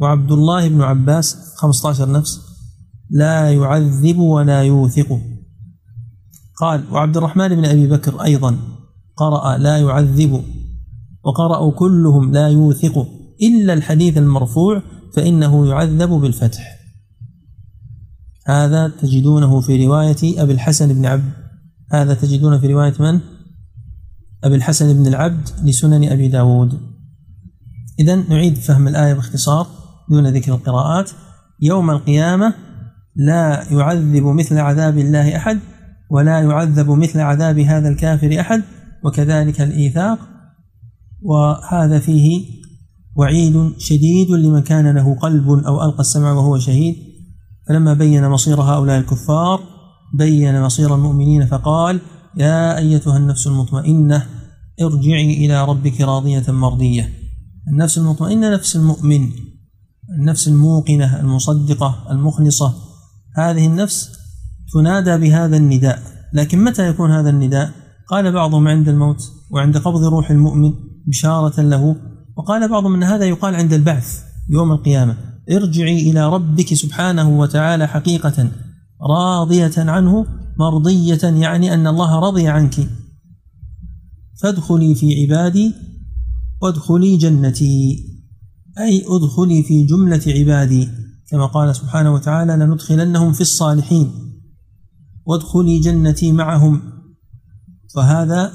وعبد 0.00 0.32
الله 0.32 0.68
بن 0.68 0.82
عباس 0.82 1.54
15 1.56 2.12
نفس 2.12 2.40
لا 3.10 3.50
يعذب 3.50 4.18
ولا 4.18 4.62
يوثق. 4.62 5.20
قال 6.60 6.84
وعبد 6.92 7.16
الرحمن 7.16 7.48
بن 7.48 7.64
أبي 7.64 7.86
بكر 7.86 8.22
أيضا 8.24 8.58
قرأ 9.16 9.58
لا 9.58 9.78
يعذب 9.78 10.44
وقرأوا 11.24 11.72
كلهم 11.72 12.32
لا 12.32 12.48
يوثق 12.48 13.06
إلا 13.42 13.72
الحديث 13.72 14.18
المرفوع 14.18 14.82
فإنه 15.16 15.66
يعذب 15.66 16.08
بالفتح. 16.08 16.73
هذا 18.46 18.88
تجدونه 18.88 19.60
في 19.60 19.86
رواية 19.86 20.42
أبي 20.42 20.52
الحسن 20.52 20.92
بن 20.92 21.06
عبد. 21.06 21.32
هذا 21.92 22.14
تجدونه 22.14 22.58
في 22.58 22.66
رواية 22.66 22.94
من؟ 23.00 23.20
أبي 24.44 24.54
الحسن 24.54 24.92
بن 24.92 25.06
العبد 25.06 25.48
لسنن 25.64 26.08
أبي 26.08 26.28
داود. 26.28 26.80
إذا 28.00 28.14
نعيد 28.14 28.54
فهم 28.54 28.88
الآية 28.88 29.14
باختصار 29.14 29.66
دون 30.10 30.26
ذكر 30.26 30.54
القراءات. 30.54 31.10
يوم 31.62 31.90
القيامة 31.90 32.54
لا 33.16 33.72
يعذب 33.72 34.22
مثل 34.22 34.58
عذاب 34.58 34.98
الله 34.98 35.36
أحد 35.36 35.58
ولا 36.10 36.40
يعذب 36.40 36.90
مثل 36.90 37.20
عذاب 37.20 37.58
هذا 37.58 37.88
الكافر 37.88 38.40
أحد 38.40 38.62
وكذلك 39.04 39.60
الإيثاق. 39.60 40.18
وهذا 41.22 41.98
فيه 41.98 42.44
وعيد 43.16 43.72
شديد 43.78 44.30
لمن 44.30 44.62
كان 44.62 44.94
له 44.94 45.14
قلب 45.14 45.48
أو 45.48 45.84
ألقى 45.84 46.00
السمع 46.00 46.32
وهو 46.32 46.58
شهيد. 46.58 47.13
فلما 47.68 47.94
بين 47.94 48.28
مصير 48.28 48.60
هؤلاء 48.60 48.98
الكفار 48.98 49.60
بين 50.14 50.62
مصير 50.62 50.94
المؤمنين 50.94 51.46
فقال 51.46 52.00
يا 52.36 52.78
أيتها 52.78 53.16
النفس 53.16 53.46
المطمئنة 53.46 54.26
ارجعي 54.82 55.46
إلى 55.46 55.64
ربك 55.64 56.00
راضية 56.00 56.44
مرضية. 56.48 57.12
النفس 57.68 57.98
المطمئنة 57.98 58.50
نفس 58.50 58.76
المؤمن 58.76 59.30
النفس 60.18 60.48
الموقنة 60.48 61.20
المصدقة 61.20 62.06
المخلصة. 62.10 62.74
هذه 63.36 63.66
النفس 63.66 64.10
تنادى 64.72 65.16
بهذا 65.16 65.56
النداء. 65.56 66.02
لكن 66.32 66.64
متى 66.64 66.88
يكون 66.88 67.10
هذا 67.10 67.30
النداء؟ 67.30 67.70
قال 68.08 68.32
بعضهم 68.32 68.68
عند 68.68 68.88
الموت 68.88 69.32
وعند 69.50 69.76
قبض 69.76 70.04
روح 70.04 70.30
المؤمن 70.30 70.72
بشارة 71.06 71.60
له 71.60 71.96
وقال 72.36 72.68
بعضهم 72.68 72.94
أن 72.94 73.02
هذا 73.02 73.24
يقال 73.24 73.54
عند 73.54 73.72
البعث 73.72 74.22
يوم 74.50 74.72
القيامة. 74.72 75.16
ارجعي 75.50 76.10
إلى 76.10 76.28
ربك 76.28 76.74
سبحانه 76.74 77.38
وتعالى 77.38 77.86
حقيقة 77.86 78.50
راضية 79.10 79.72
عنه 79.78 80.26
مرضية 80.58 81.18
يعني 81.22 81.74
أن 81.74 81.86
الله 81.86 82.18
رضي 82.20 82.48
عنك. 82.48 82.88
فادخلي 84.42 84.94
في 84.94 85.22
عبادي 85.22 85.74
وادخلي 86.62 87.16
جنتي. 87.16 88.04
أي 88.78 89.04
ادخلي 89.06 89.62
في 89.62 89.82
جملة 89.82 90.22
عبادي 90.26 90.88
كما 91.30 91.46
قال 91.46 91.76
سبحانه 91.76 92.14
وتعالى 92.14 92.56
لندخلنهم 92.56 93.32
في 93.32 93.40
الصالحين 93.40 94.10
وادخلي 95.26 95.78
جنتي 95.80 96.32
معهم. 96.32 96.82
فهذا 97.94 98.52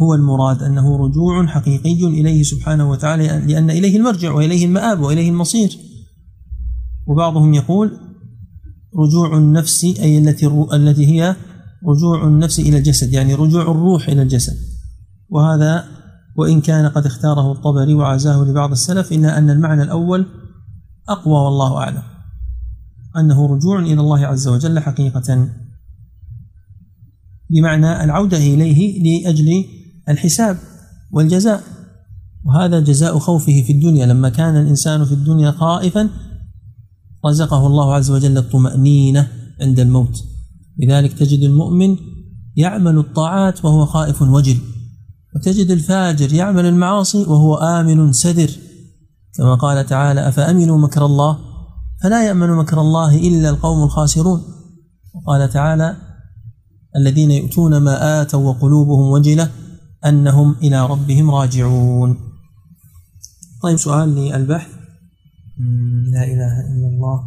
هو 0.00 0.14
المراد 0.14 0.62
أنه 0.62 0.96
رجوع 0.96 1.46
حقيقي 1.46 2.06
إليه 2.06 2.42
سبحانه 2.42 2.90
وتعالى 2.90 3.26
لأن 3.26 3.70
إليه 3.70 3.96
المرجع 3.96 4.32
وإليه 4.32 4.66
المآب 4.66 5.00
وإليه 5.00 5.30
المصير. 5.30 5.91
وبعضهم 7.12 7.54
يقول 7.54 7.98
رجوع 8.98 9.38
النفس 9.38 9.84
أي 9.84 10.18
التي 10.18 10.46
التي 10.72 11.06
هي 11.06 11.36
رجوع 11.88 12.26
النفس 12.26 12.60
إلى 12.60 12.78
الجسد 12.78 13.12
يعني 13.12 13.34
رجوع 13.34 13.62
الروح 13.62 14.08
إلى 14.08 14.22
الجسد. 14.22 14.56
وهذا 15.28 15.84
وإن 16.36 16.60
كان 16.60 16.88
قد 16.88 17.06
اختاره 17.06 17.52
الطبري 17.52 17.94
وعزاه 17.94 18.44
لبعض 18.44 18.70
السلف 18.70 19.12
إلا 19.12 19.38
أن 19.38 19.50
المعنى 19.50 19.82
الأول 19.82 20.26
أقوى 21.08 21.34
والله 21.34 21.76
أعلم. 21.76 22.02
أنه 23.16 23.46
رجوع 23.46 23.78
إلى 23.78 24.00
الله 24.00 24.26
عز 24.26 24.48
وجل 24.48 24.80
حقيقة. 24.80 25.48
بمعنى 27.50 28.04
العودة 28.04 28.36
إليه 28.36 29.02
لأجل 29.02 29.64
الحساب 30.08 30.58
والجزاء. 31.10 31.62
وهذا 32.44 32.80
جزاء 32.80 33.18
خوفه 33.18 33.62
في 33.66 33.72
الدنيا. 33.72 34.06
لما 34.06 34.28
كان 34.28 34.56
الإنسان 34.56 35.04
في 35.04 35.12
الدنيا 35.12 35.50
خائفا 35.50 36.08
رزقه 37.26 37.66
الله 37.66 37.94
عز 37.94 38.10
وجل 38.10 38.38
الطمأنينة 38.38 39.28
عند 39.60 39.80
الموت. 39.80 40.24
لذلك 40.78 41.12
تجد 41.12 41.42
المؤمن 41.42 41.96
يعمل 42.56 42.98
الطاعات 42.98 43.64
وهو 43.64 43.86
خائف 43.86 44.22
وجل. 44.22 44.58
وتجد 45.36 45.70
الفاجر 45.70 46.32
يعمل 46.32 46.66
المعاصي 46.66 47.18
وهو 47.18 47.54
آمن 47.54 48.12
سدر. 48.12 48.50
كما 49.34 49.54
قال 49.54 49.86
تعالى 49.86 50.28
أفأمنوا 50.28 50.78
مكر 50.78 51.06
الله؟ 51.06 51.38
فلا 52.02 52.26
يأمن 52.26 52.48
مكر 52.48 52.80
الله 52.80 53.28
إلا 53.28 53.50
القوم 53.50 53.82
الخاسرون. 53.82 54.42
وقال 55.14 55.50
تعالى 55.50 55.96
الذين 56.96 57.30
يؤتون 57.30 57.76
ما 57.76 58.22
آتوا 58.22 58.50
وقلوبهم 58.50 59.10
وجلة 59.10 59.50
أنهم 60.06 60.56
إلى 60.62 60.86
ربهم 60.86 61.30
راجعون. 61.30 62.16
طيب 63.62 63.76
سؤال 63.76 64.08
للبحث. 64.08 64.81
لا 66.12 66.24
إله 66.24 66.60
إلا 66.60 66.88
الله. 66.88 67.20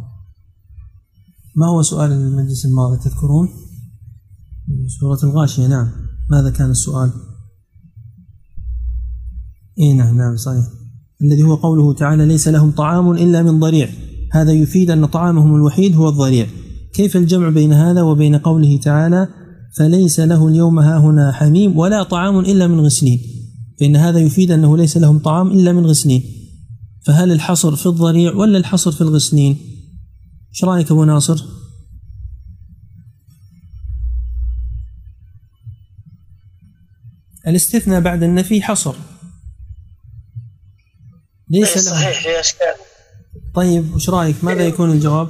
ما 1.56 1.66
هو 1.66 1.82
سؤال 1.82 2.12
المجلس 2.12 2.66
الماضي 2.66 2.96
تذكرون؟ 3.04 3.48
سورة 5.00 5.18
الغاشية 5.30 5.66
نعم. 5.66 5.88
ماذا 6.30 6.50
كان 6.50 6.70
السؤال؟ 6.70 7.10
اي 9.78 9.94
نعم 9.94 10.16
نعم 10.16 10.36
صحيح. 10.36 10.64
الذي 11.22 11.42
هو 11.42 11.54
قوله 11.54 11.94
تعالى 11.94 12.26
ليس 12.26 12.48
لهم 12.48 12.70
طعام 12.70 13.12
إلا 13.12 13.42
من 13.42 13.60
ضريع. 13.60 13.88
هذا 14.32 14.52
يفيد 14.52 14.90
أن 14.90 15.06
طعامهم 15.06 15.54
الوحيد 15.54 15.96
هو 15.96 16.08
الضريع. 16.08 16.46
كيف 16.94 17.16
الجمع 17.16 17.48
بين 17.48 17.72
هذا 17.72 18.02
وبين 18.02 18.36
قوله 18.36 18.78
تعالى 18.78 19.28
فليس 19.76 20.20
له 20.20 20.48
اليوم 20.48 20.78
هاهنا 20.78 21.32
حميم 21.32 21.78
ولا 21.78 22.02
طعام 22.02 22.38
إلا 22.38 22.66
من 22.66 22.80
غسلين؟ 22.80 23.18
فإن 23.80 23.96
هذا 23.96 24.18
يفيد 24.18 24.50
أنه 24.50 24.76
ليس 24.76 24.96
لهم 24.96 25.18
طعام 25.18 25.50
إلا 25.50 25.72
من 25.72 25.86
غسلين. 25.86 26.22
فهل 27.06 27.32
الحصر 27.32 27.76
في 27.76 27.86
الضريع 27.86 28.32
ولا 28.32 28.58
الحصر 28.58 28.92
في 28.92 29.00
الغسلين؟ 29.00 29.82
إيش 30.54 30.64
رأيك 30.64 30.90
أبو 30.90 31.04
ناصر؟ 31.04 31.36
الاستثناء 37.46 38.00
بعد 38.00 38.22
النفي 38.22 38.62
حصر. 38.62 38.94
ليس 41.50 41.76
له. 41.76 41.82
صحيح 41.82 42.22
في 42.22 42.40
أشكال. 42.40 42.74
طيب 43.54 43.94
وش 43.94 44.10
رأيك؟ 44.10 44.44
ماذا 44.44 44.62
إيه. 44.62 44.68
يكون 44.68 44.92
الجواب؟ 44.92 45.28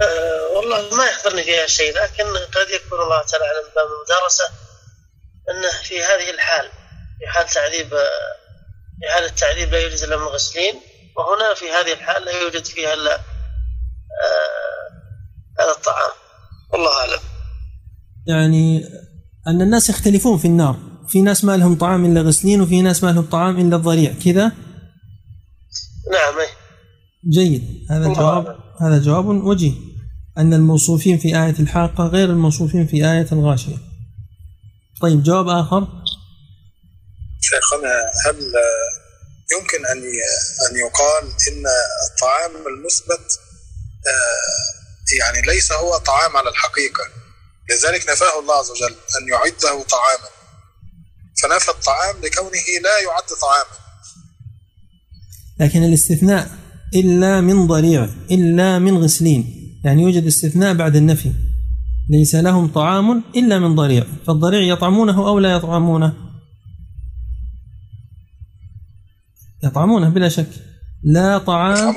أه 0.00 0.56
والله 0.56 0.96
ما 0.96 1.06
يخطرني 1.06 1.42
فيها 1.42 1.66
شيء 1.66 1.92
لكن 1.92 2.24
قد 2.24 2.66
يكون 2.70 3.00
الله 3.00 3.22
تعالى 3.22 3.44
أعلم 3.44 3.68
باب 3.76 3.86
المدارسة 3.96 4.44
أنه 5.50 5.82
في 5.82 5.94
هذه 5.94 6.34
الحال 6.34 6.70
في 7.18 7.26
حال 7.26 7.46
تعذيب 7.46 7.92
في 9.00 9.08
حال 9.14 9.24
التعذيب 9.24 9.70
لا 9.70 9.78
يوجد 9.78 10.02
إلا 10.02 10.14
المغسلين 10.14 10.74
وهنا 11.16 11.54
في 11.56 11.64
هذه 11.64 11.92
الحال 11.92 12.24
لا 12.24 12.42
يوجد 12.42 12.64
فيها 12.64 12.94
إلا 12.94 13.14
آه 13.14 14.88
هذا 15.60 15.70
الطعام. 15.70 16.10
والله 16.72 17.00
أعلم. 17.00 17.22
يعني 18.26 18.84
أن 19.46 19.62
الناس 19.62 19.90
يختلفون 19.90 20.38
في 20.38 20.44
النار. 20.44 20.76
في 21.08 21.22
ناس 21.22 21.44
ما 21.44 21.56
لهم 21.56 21.78
طعام 21.78 22.04
إلا 22.04 22.20
غسلين 22.20 22.60
وفي 22.60 22.82
ناس 22.82 23.04
ما 23.04 23.12
لهم 23.12 23.24
طعام 23.24 23.60
إلا 23.60 23.76
الضريع. 23.76 24.12
كذا؟ 24.24 24.52
نعم 26.12 26.38
أي. 26.40 26.48
جيد. 27.30 27.86
هذا 27.90 28.12
جواب 28.12 28.56
هذا 28.80 28.98
جواب 28.98 29.26
وجيه. 29.26 29.72
أن 30.38 30.54
الموصوفين 30.54 31.18
في 31.18 31.28
آية 31.28 31.54
الحاقة 31.60 32.06
غير 32.06 32.30
الموصوفين 32.30 32.86
في 32.86 32.96
آية 32.96 33.26
الغاشية. 33.32 33.76
طيب 35.00 35.22
جواب 35.22 35.48
آخر. 35.48 35.88
شيخنا 37.40 37.94
هل 38.26 38.52
يمكن 39.52 39.86
أن 39.86 39.98
أن 40.70 40.76
يقال 40.76 41.24
إن 41.48 41.64
الطعام 42.10 42.66
المثبت 42.66 43.40
يعني 45.18 45.46
ليس 45.46 45.72
هو 45.72 45.98
طعام 45.98 46.36
على 46.36 46.50
الحقيقة؟ 46.50 47.04
لذلك 47.70 48.10
نفاه 48.10 48.40
الله 48.40 48.54
عز 48.54 48.70
وجل 48.70 48.94
أن 49.20 49.28
يعده 49.28 49.84
طعاما. 49.84 50.28
فنفى 51.42 51.68
الطعام 51.68 52.16
لكونه 52.22 52.50
لا 52.82 53.00
يعد 53.04 53.28
طعاما. 53.40 53.78
لكن 55.60 55.82
الاستثناء 55.82 56.50
إلا 56.94 57.40
من 57.40 57.66
ضريع 57.66 58.04
إلا 58.30 58.78
من 58.78 59.04
غسلين. 59.04 59.44
يعني 59.84 60.02
يوجد 60.02 60.26
استثناء 60.26 60.74
بعد 60.74 60.96
النفي. 60.96 61.32
ليس 62.10 62.34
لهم 62.34 62.72
طعام 62.72 63.24
إلا 63.36 63.58
من 63.58 63.74
ضريع 63.74 64.06
فالضريع 64.26 64.72
يطعمونه 64.72 65.28
أو 65.28 65.38
لا 65.38 65.52
يطعمونه؟ 65.52 66.27
يطعمونه 69.64 70.08
بلا 70.08 70.28
شك. 70.28 70.50
لا 71.02 71.38
طعام 71.38 71.94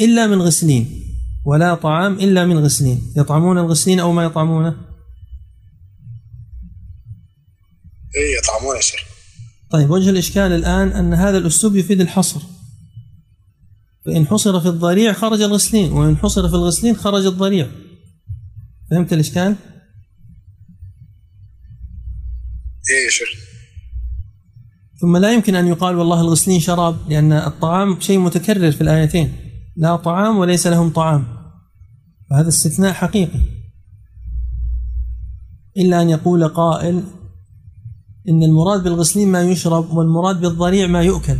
إلا 0.00 0.26
من 0.26 0.42
غسلين. 0.42 1.04
ولا 1.44 1.74
طعام 1.74 2.14
إلا 2.14 2.46
من 2.46 2.58
غسلين. 2.58 3.12
يطعمون 3.16 3.58
الغسلين 3.58 4.00
أو 4.00 4.12
ما 4.12 4.24
يطعمونه؟ 4.24 4.68
إيه 8.16 8.38
يطعمون 8.38 8.76
يا 8.76 8.80
شيخ. 8.80 9.00
طيب 9.70 9.90
وجه 9.90 10.10
الإشكال 10.10 10.52
الآن 10.52 10.88
أن 10.88 11.14
هذا 11.14 11.38
الأسلوب 11.38 11.76
يفيد 11.76 12.00
الحصر. 12.00 12.40
فإن 14.06 14.26
حصر 14.26 14.60
في 14.60 14.68
الضريع 14.68 15.12
خرج 15.12 15.40
الغسلين 15.40 15.92
وإن 15.92 16.16
حصر 16.16 16.48
في 16.48 16.54
الغسلين 16.54 16.96
خرج 16.96 17.26
الضريع. 17.26 17.70
فهمت 18.90 19.12
الإشكال؟ 19.12 19.56
إيه 22.90 23.04
يا 23.04 23.10
شيخ. 23.10 23.47
ثم 25.00 25.16
لا 25.16 25.32
يمكن 25.32 25.54
أن 25.54 25.66
يقال 25.66 25.96
والله 25.96 26.20
الغسلين 26.20 26.60
شراب 26.60 26.96
لأن 27.08 27.32
الطعام 27.32 28.00
شيء 28.00 28.18
متكرر 28.18 28.72
في 28.72 28.80
الآيتين. 28.80 29.32
لا 29.76 29.96
طعام 29.96 30.38
وليس 30.38 30.66
لهم 30.66 30.90
طعام. 30.90 31.24
فهذا 32.30 32.48
استثناء 32.48 32.92
حقيقي. 32.92 33.40
إلا 35.76 36.02
أن 36.02 36.08
يقول 36.08 36.48
قائل 36.48 37.02
إن 38.28 38.42
المراد 38.42 38.82
بالغسلين 38.82 39.32
ما 39.32 39.42
يشرب 39.42 39.90
والمراد 39.90 40.40
بالضريع 40.40 40.86
ما 40.86 41.02
يؤكل. 41.02 41.38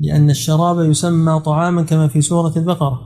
لأن 0.00 0.30
الشراب 0.30 0.90
يسمى 0.90 1.40
طعاما 1.40 1.82
كما 1.82 2.08
في 2.08 2.20
سورة 2.20 2.52
البقرة. 2.56 3.00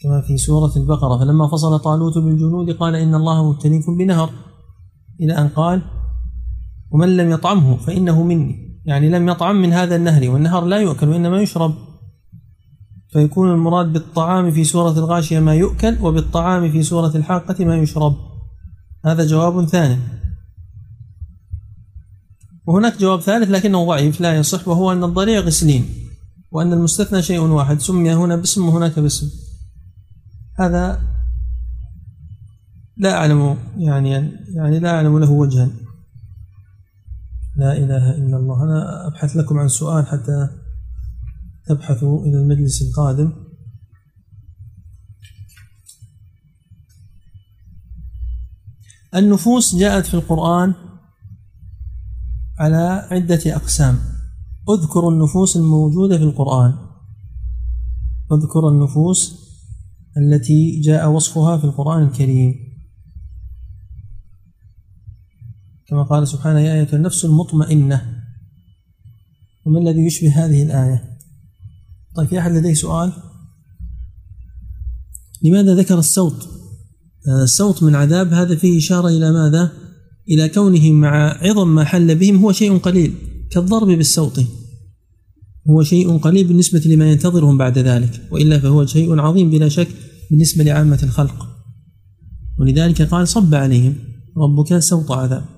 كما 0.00 0.22
في 0.26 0.36
سورة 0.36 0.76
البقرة. 0.76 1.18
فلما 1.18 1.48
فصل 1.48 1.78
طالوت 1.78 2.18
بالجنود 2.18 2.70
قال 2.70 2.94
إن 2.94 3.14
الله 3.14 3.50
مبتليكم 3.52 3.96
بنهر. 3.96 4.47
إلى 5.20 5.38
أن 5.38 5.48
قال 5.48 5.82
ومن 6.90 7.16
لم 7.16 7.30
يطعمه 7.30 7.76
فإنه 7.76 8.22
مني. 8.22 8.80
يعني 8.84 9.10
لم 9.10 9.28
يطعم 9.28 9.62
من 9.62 9.72
هذا 9.72 9.96
النهر 9.96 10.30
والنهر 10.30 10.64
لا 10.64 10.76
يؤكل 10.76 11.08
وإنما 11.08 11.42
يشرب. 11.42 11.74
فيكون 13.12 13.50
المراد 13.50 13.92
بالطعام 13.92 14.50
في 14.50 14.64
سورة 14.64 14.98
الغاشية 14.98 15.40
ما 15.40 15.54
يؤكل 15.54 15.98
وبالطعام 16.02 16.72
في 16.72 16.82
سورة 16.82 17.16
الحاقة 17.16 17.64
ما 17.64 17.76
يشرب. 17.76 18.16
هذا 19.04 19.26
جواب 19.26 19.64
ثاني. 19.64 19.98
وهناك 22.66 23.00
جواب 23.00 23.20
ثالث 23.20 23.50
لكنه 23.50 23.86
ضعيف 23.86 24.20
لا 24.20 24.36
يصح 24.36 24.68
وهو 24.68 24.92
أن 24.92 25.04
الضريع 25.04 25.40
غسلين 25.40 25.84
وأن 26.50 26.72
المستثنى 26.72 27.22
شيء 27.22 27.40
واحد 27.40 27.80
سمي 27.80 28.14
هنا 28.14 28.36
باسم 28.36 28.68
وهناك 28.68 28.98
باسم. 28.98 29.30
هذا 30.58 31.00
لا 32.98 33.16
أعلم 33.16 33.58
يعني 33.76 34.10
يعني 34.56 34.78
لا 34.78 34.90
أعلم 34.90 35.18
له 35.18 35.30
وجها. 35.30 35.70
لا 37.56 37.72
إله 37.76 38.10
إلا 38.10 38.36
الله. 38.36 38.64
أنا 38.64 39.06
أبحث 39.06 39.36
لكم 39.36 39.58
عن 39.58 39.68
سؤال 39.68 40.06
حتى 40.06 40.48
تبحثوا 41.66 42.26
إلى 42.26 42.40
المجلس 42.40 42.82
القادم. 42.82 43.32
النفوس 49.14 49.76
جاءت 49.76 50.06
في 50.06 50.14
القرآن 50.14 50.74
على 52.58 53.08
عدة 53.10 53.40
أقسام. 53.46 53.98
اذكر 54.70 55.08
النفوس 55.08 55.56
الموجودة 55.56 56.18
في 56.18 56.24
القرآن. 56.24 56.72
اذكر 58.32 58.68
النفوس 58.68 59.48
التي 60.16 60.80
جاء 60.80 61.10
وصفها 61.10 61.56
في 61.56 61.64
القرآن 61.64 62.02
الكريم. 62.02 62.67
كما 65.88 66.02
قال 66.02 66.28
سبحانه 66.28 66.60
يا 66.60 66.74
أيها 66.74 66.92
النفس 66.92 67.24
المطمئنة. 67.24 68.22
وما 69.66 69.78
الذي 69.78 70.06
يشبه 70.06 70.44
هذه 70.44 70.62
الآية؟ 70.62 71.18
طيب 72.16 72.28
في 72.28 72.38
أحد 72.38 72.52
لديه 72.52 72.74
سؤال؟ 72.74 73.12
لماذا 75.42 75.74
ذكر 75.74 75.98
الصوت؟ 75.98 76.48
الصوت 77.42 77.82
من 77.82 77.94
عذاب 77.94 78.32
هذا 78.32 78.56
فيه 78.56 78.78
إشارة 78.78 79.08
إلى 79.08 79.32
ماذا؟ 79.32 79.72
إلى 80.30 80.48
كونه 80.48 80.92
مع 80.92 81.38
عظم 81.42 81.74
ما 81.74 81.84
حل 81.84 82.14
بهم 82.14 82.36
هو 82.36 82.52
شيء 82.52 82.78
قليل 82.78 83.14
كالضرب 83.50 83.88
بالسوط 83.88 84.38
هو 85.70 85.82
شيء 85.82 86.18
قليل 86.18 86.46
بالنسبة 86.46 86.80
لما 86.86 87.10
ينتظرهم 87.10 87.58
بعد 87.58 87.78
ذلك 87.78 88.28
وإلا 88.30 88.58
فهو 88.58 88.86
شيء 88.86 89.20
عظيم 89.20 89.50
بلا 89.50 89.68
شك 89.68 89.88
بالنسبة 90.30 90.64
لعامة 90.64 90.98
الخلق. 91.02 91.48
ولذلك 92.58 93.02
قال 93.02 93.28
صب 93.28 93.54
عليهم 93.54 93.94
ربك 94.36 94.78
سوط 94.78 95.12
عذاب. 95.12 95.57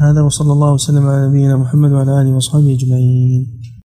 هذا 0.00 0.20
وصلى 0.22 0.52
الله 0.52 0.72
وسلم 0.72 1.06
على 1.06 1.28
نبينا 1.28 1.56
محمد 1.56 1.92
وعلى 1.92 2.20
آله 2.20 2.34
وصحبه 2.34 2.74
أجمعين. 2.74 3.73